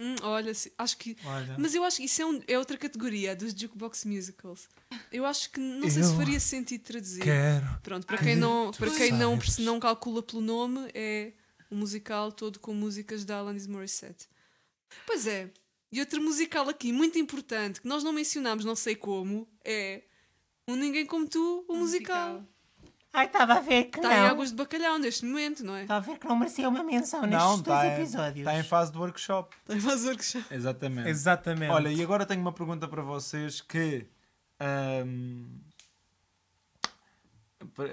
Hum, 0.00 0.14
olha, 0.22 0.52
acho 0.78 0.96
que. 0.96 1.16
Olha. 1.24 1.56
Mas 1.58 1.74
eu 1.74 1.82
acho 1.82 1.96
que 1.96 2.04
isso 2.04 2.22
é, 2.22 2.26
um- 2.26 2.40
é 2.46 2.56
outra 2.58 2.76
categoria 2.76 3.34
dos 3.34 3.52
jukebox 3.52 4.04
musicals. 4.04 4.68
Eu 5.10 5.26
acho 5.26 5.50
que 5.50 5.58
não 5.58 5.90
sei 5.90 6.02
se 6.04 6.10
Eu 6.10 6.16
faria 6.16 6.38
sentido 6.38 6.82
traduzir. 6.82 7.22
Quero. 7.22 7.66
Pronto, 7.82 8.06
para 8.06 8.18
quem 8.18 8.36
não, 8.36 8.70
para 8.70 8.90
quem 8.92 9.10
não, 9.12 9.32
sabes. 9.34 9.58
não 9.58 9.80
calcula 9.80 10.22
pelo 10.22 10.40
nome, 10.40 10.88
é 10.94 11.32
um 11.70 11.76
musical 11.76 12.30
todo 12.30 12.60
com 12.60 12.72
músicas 12.72 13.24
da 13.24 13.38
Alanis 13.38 13.66
Morissette. 13.66 14.28
Pois 15.04 15.26
é. 15.26 15.50
E 15.90 16.00
outro 16.00 16.22
musical 16.22 16.68
aqui, 16.68 16.92
muito 16.92 17.18
importante, 17.18 17.80
que 17.80 17.88
nós 17.88 18.04
não 18.04 18.12
mencionámos, 18.12 18.64
não 18.64 18.76
sei 18.76 18.94
como, 18.94 19.48
é 19.64 20.02
o 20.66 20.76
Ninguém 20.76 21.06
Como 21.06 21.26
Tu, 21.26 21.64
o 21.66 21.74
musical. 21.74 22.44
Ai, 23.12 23.26
estava 23.26 23.54
a 23.54 23.60
ver 23.60 23.84
que 23.84 23.98
Está 23.98 24.14
em 24.14 24.20
não. 24.20 24.26
águas 24.28 24.50
de 24.50 24.56
bacalhau 24.56 24.98
neste 24.98 25.24
momento, 25.24 25.64
não 25.64 25.74
é? 25.74 25.82
Estava 25.82 25.98
a 25.98 26.12
ver 26.12 26.18
que 26.18 26.26
não 26.28 26.36
merecia 26.36 26.68
uma 26.68 26.84
menção 26.84 27.22
nestes 27.22 27.38
Não, 27.48 27.58
dois 27.60 27.78
está 27.78 27.86
em, 27.86 27.94
episódios. 28.00 28.44
tá 28.44 28.58
em 28.58 28.62
fase 28.62 28.92
de 28.92 28.98
workshop. 28.98 29.56
Está 29.62 29.74
em 29.76 29.80
mais 29.80 30.04
workshop. 30.04 30.54
Exatamente. 30.54 31.08
Exatamente. 31.08 31.70
Olha, 31.72 31.88
e 31.88 32.02
agora 32.02 32.26
tenho 32.26 32.40
uma 32.40 32.52
pergunta 32.52 32.86
para 32.86 33.02
vocês 33.02 33.60
que. 33.60 34.06
ahm, 34.60 35.46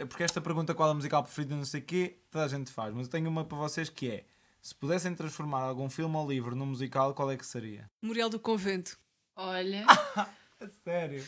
Porque 0.10 0.24
esta 0.24 0.42
pergunta, 0.42 0.74
qual 0.76 0.90
é 0.90 0.92
a 0.92 0.96
musical 0.96 1.24
preferida, 1.24 1.56
não 1.56 1.66
sei 1.66 1.80
o 1.82 1.84
quê, 1.84 2.18
toda 2.30 2.46
a 2.46 2.48
gente 2.48 2.72
faz. 2.72 2.94
Mas 2.94 3.08
eu 3.08 3.12
tenho 3.12 3.30
uma 3.30 3.44
para 3.46 3.58
vocês 3.58 3.90
que 3.90 4.10
é: 4.12 4.26
se 4.62 4.76
pudessem 4.76 5.16
transformar 5.16 5.62
algum 5.62 5.90
filme 5.90 6.16
ou 6.16 6.28
livro 6.30 6.56
num 6.56 6.66
musical, 6.68 7.14
qual 7.14 7.32
é 7.32 7.38
que 7.38 7.46
seria? 7.46 7.90
Memorial 8.02 8.30
do 8.30 8.40
Convento. 8.40 8.98
Olha, 9.36 9.86
A 10.62 10.68
sério? 10.84 11.24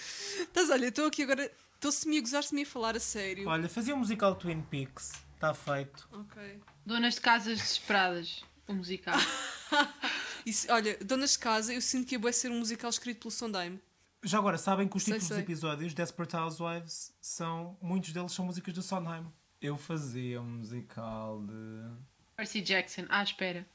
Mas 0.56 0.70
olha, 0.70 0.88
estou 0.88 1.08
aqui 1.08 1.24
agora. 1.24 1.50
Estou-se-me 1.78 2.18
a 2.18 2.22
gozar, 2.22 2.44
se 2.44 2.56
me 2.56 2.64
a 2.64 2.66
falar 2.66 2.96
a 2.96 3.00
sério. 3.00 3.48
Olha, 3.48 3.70
fazia 3.70 3.94
um 3.94 4.00
musical 4.00 4.34
Twin 4.36 4.62
Peaks. 4.64 5.14
Está 5.36 5.54
feito. 5.54 6.10
Ok. 6.12 6.60
Donas 6.84 7.14
de 7.16 7.22
Casas 7.22 7.60
Desesperadas, 7.60 8.44
o 8.68 8.74
musical. 8.74 9.16
Se- 10.52 10.72
olha, 10.72 10.98
Donas 11.04 11.34
de 11.34 11.40
Casa, 11.40 11.74
eu 11.74 11.82
sinto 11.82 12.08
que 12.08 12.16
ia 12.18 12.34
ser 12.34 12.50
um 12.52 12.58
musical 12.60 12.90
escrito 12.90 13.20
pelo 13.20 13.32
Sondheim. 13.32 13.80
Já 14.24 14.40
agora, 14.40 14.58
sabem 14.58 14.88
que 14.88 14.98
os 14.98 15.04
Sei, 15.04 15.14
títulos 15.14 15.28
sei. 15.28 15.38
dos 15.38 15.44
episódios 15.44 15.94
Desperate 15.94 16.36
Housewives 16.36 17.14
são. 17.22 17.78
Muitos 17.80 18.12
deles 18.12 18.32
são 18.32 18.46
músicas 18.46 18.74
do 18.74 18.82
Sondheim. 18.82 19.26
Eu 19.62 19.78
fazia 19.78 20.42
um 20.42 20.46
musical 20.58 21.44
de. 21.44 21.92
Percy 22.36 22.62
Jackson, 22.62 23.06
à 23.10 23.22
espera. 23.22 23.68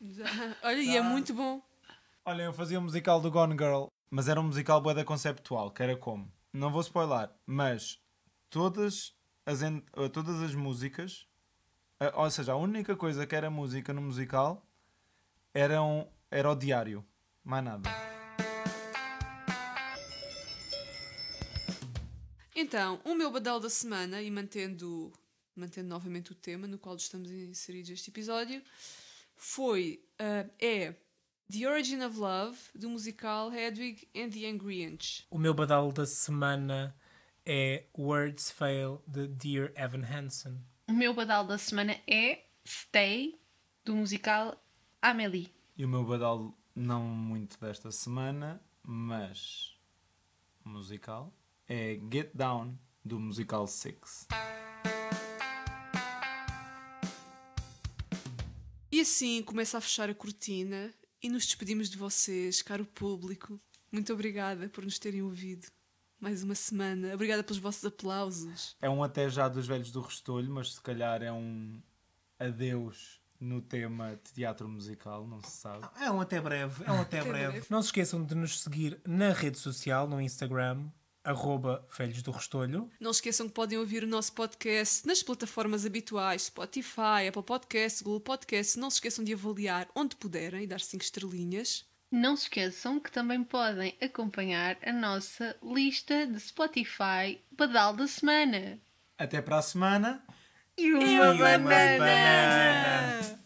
Olha, 0.62 0.82
e 0.82 0.94
é 0.96 1.00
muito 1.00 1.32
bom. 1.32 1.62
Olha, 2.24 2.42
eu 2.42 2.52
fazia 2.52 2.78
um 2.78 2.82
musical 2.82 3.20
do 3.20 3.30
Gone 3.30 3.54
Girl, 3.56 3.86
mas 4.10 4.28
era 4.28 4.38
um 4.40 4.44
musical 4.44 4.80
boeda 4.82 5.04
conceptual, 5.04 5.70
que 5.70 5.82
era 5.82 5.96
como? 5.96 6.30
Não 6.56 6.72
vou 6.72 6.80
spoiler, 6.80 7.28
mas 7.44 8.02
todas 8.48 9.14
as, 9.44 9.60
eh, 9.60 10.08
todas 10.10 10.40
as 10.40 10.54
músicas, 10.54 11.28
eh, 12.00 12.10
ou 12.14 12.30
seja, 12.30 12.52
a 12.52 12.56
única 12.56 12.96
coisa 12.96 13.26
que 13.26 13.36
era 13.36 13.50
música 13.50 13.92
no 13.92 14.00
musical 14.00 14.66
era, 15.52 15.82
um, 15.82 16.08
era 16.30 16.50
o 16.50 16.54
diário, 16.54 17.06
mais 17.44 17.62
nada. 17.62 17.90
Então, 22.54 23.02
o 23.04 23.14
meu 23.14 23.30
badal 23.30 23.60
da 23.60 23.68
semana, 23.68 24.22
e 24.22 24.30
mantendo, 24.30 25.12
mantendo 25.54 25.90
novamente 25.90 26.32
o 26.32 26.34
tema 26.34 26.66
no 26.66 26.78
qual 26.78 26.96
estamos 26.96 27.30
inseridos 27.30 27.90
este 27.90 28.08
episódio, 28.08 28.62
foi, 29.36 30.02
ah, 30.18 30.48
é 30.58 30.94
The 31.48 31.64
Origin 31.64 32.02
of 32.02 32.18
Love, 32.18 32.58
do 32.74 32.88
musical 32.88 33.52
Hedwig 33.52 34.08
and 34.16 34.30
the 34.30 34.46
Angry 34.46 34.82
Inch. 34.82 35.24
O 35.30 35.38
meu 35.38 35.54
badal 35.54 35.92
da 35.92 36.04
semana 36.04 36.92
é 37.44 37.84
Words 37.96 38.50
Fail 38.50 39.00
de 39.06 39.28
Dear 39.28 39.72
Evan 39.76 40.02
Hansen. 40.02 40.60
O 40.88 40.92
meu 40.92 41.14
badal 41.14 41.46
da 41.46 41.56
semana 41.56 41.96
é 42.04 42.46
Stay, 42.66 43.38
do 43.84 43.94
musical 43.94 44.60
Amélie. 45.00 45.54
E 45.76 45.84
o 45.84 45.88
meu 45.88 46.02
badal, 46.02 46.52
não 46.74 47.04
muito 47.04 47.60
desta 47.60 47.92
semana, 47.92 48.60
mas 48.82 49.78
musical, 50.64 51.32
é 51.68 52.00
Get 52.12 52.32
Down, 52.34 52.76
do 53.04 53.20
musical 53.20 53.68
Six. 53.68 54.26
E 58.90 59.00
assim 59.00 59.44
começa 59.44 59.78
a 59.78 59.80
fechar 59.80 60.10
a 60.10 60.14
cortina 60.14 60.92
e 61.26 61.28
nos 61.28 61.44
despedimos 61.44 61.90
de 61.90 61.96
vocês, 61.98 62.62
caro 62.62 62.86
público. 62.86 63.60
Muito 63.90 64.12
obrigada 64.12 64.68
por 64.68 64.84
nos 64.84 64.96
terem 64.96 65.22
ouvido. 65.22 65.66
Mais 66.20 66.44
uma 66.44 66.54
semana. 66.54 67.12
Obrigada 67.12 67.42
pelos 67.42 67.58
vossos 67.58 67.84
aplausos. 67.84 68.76
É 68.80 68.88
um 68.88 69.02
até 69.02 69.28
já 69.28 69.48
dos 69.48 69.66
velhos 69.66 69.90
do 69.90 70.00
Restolho, 70.00 70.48
mas 70.52 70.74
se 70.74 70.80
calhar 70.80 71.24
é 71.24 71.32
um 71.32 71.82
adeus 72.38 73.20
no 73.40 73.60
tema 73.60 74.20
de 74.24 74.32
teatro 74.34 74.68
musical, 74.68 75.26
não 75.26 75.42
se 75.42 75.50
sabe. 75.50 75.84
É 76.00 76.08
um 76.12 76.20
até 76.20 76.40
breve, 76.40 76.84
é 76.84 76.92
um 76.92 77.00
até, 77.00 77.18
Até 77.18 77.28
breve. 77.28 77.50
breve. 77.54 77.66
Não 77.68 77.82
se 77.82 77.88
esqueçam 77.88 78.24
de 78.24 78.34
nos 78.36 78.60
seguir 78.60 79.00
na 79.04 79.32
rede 79.32 79.58
social, 79.58 80.06
no 80.08 80.20
Instagram, 80.20 80.86
arroba 81.26 81.86
Velhos 81.98 82.22
do 82.22 82.30
Restolho. 82.30 82.90
Não 83.00 83.10
esqueçam 83.10 83.48
que 83.48 83.52
podem 83.54 83.76
ouvir 83.78 84.04
o 84.04 84.06
nosso 84.06 84.32
podcast 84.32 85.06
nas 85.06 85.22
plataformas 85.22 85.84
habituais, 85.84 86.42
Spotify, 86.44 87.26
Apple 87.28 87.42
Podcasts, 87.42 88.00
Google 88.00 88.20
Podcasts. 88.20 88.76
Não 88.76 88.88
se 88.90 88.96
esqueçam 88.98 89.24
de 89.24 89.34
avaliar 89.34 89.88
onde 89.94 90.16
puderem 90.16 90.62
e 90.62 90.66
dar 90.66 90.80
5 90.80 91.02
estrelinhas. 91.02 91.84
Não 92.10 92.36
se 92.36 92.44
esqueçam 92.44 93.00
que 93.00 93.10
também 93.10 93.42
podem 93.42 93.96
acompanhar 94.00 94.76
a 94.82 94.92
nossa 94.92 95.56
lista 95.62 96.26
de 96.26 96.38
Spotify 96.38 97.40
Badal 97.50 97.94
da 97.94 98.06
Semana. 98.06 98.78
Até 99.18 99.42
para 99.42 99.58
a 99.58 99.62
semana. 99.62 100.24
E 100.78 100.92
uma 100.92 101.02
E 101.02 101.18
umas 101.18 101.38
banana! 101.38 101.98
bananas. 101.98 103.36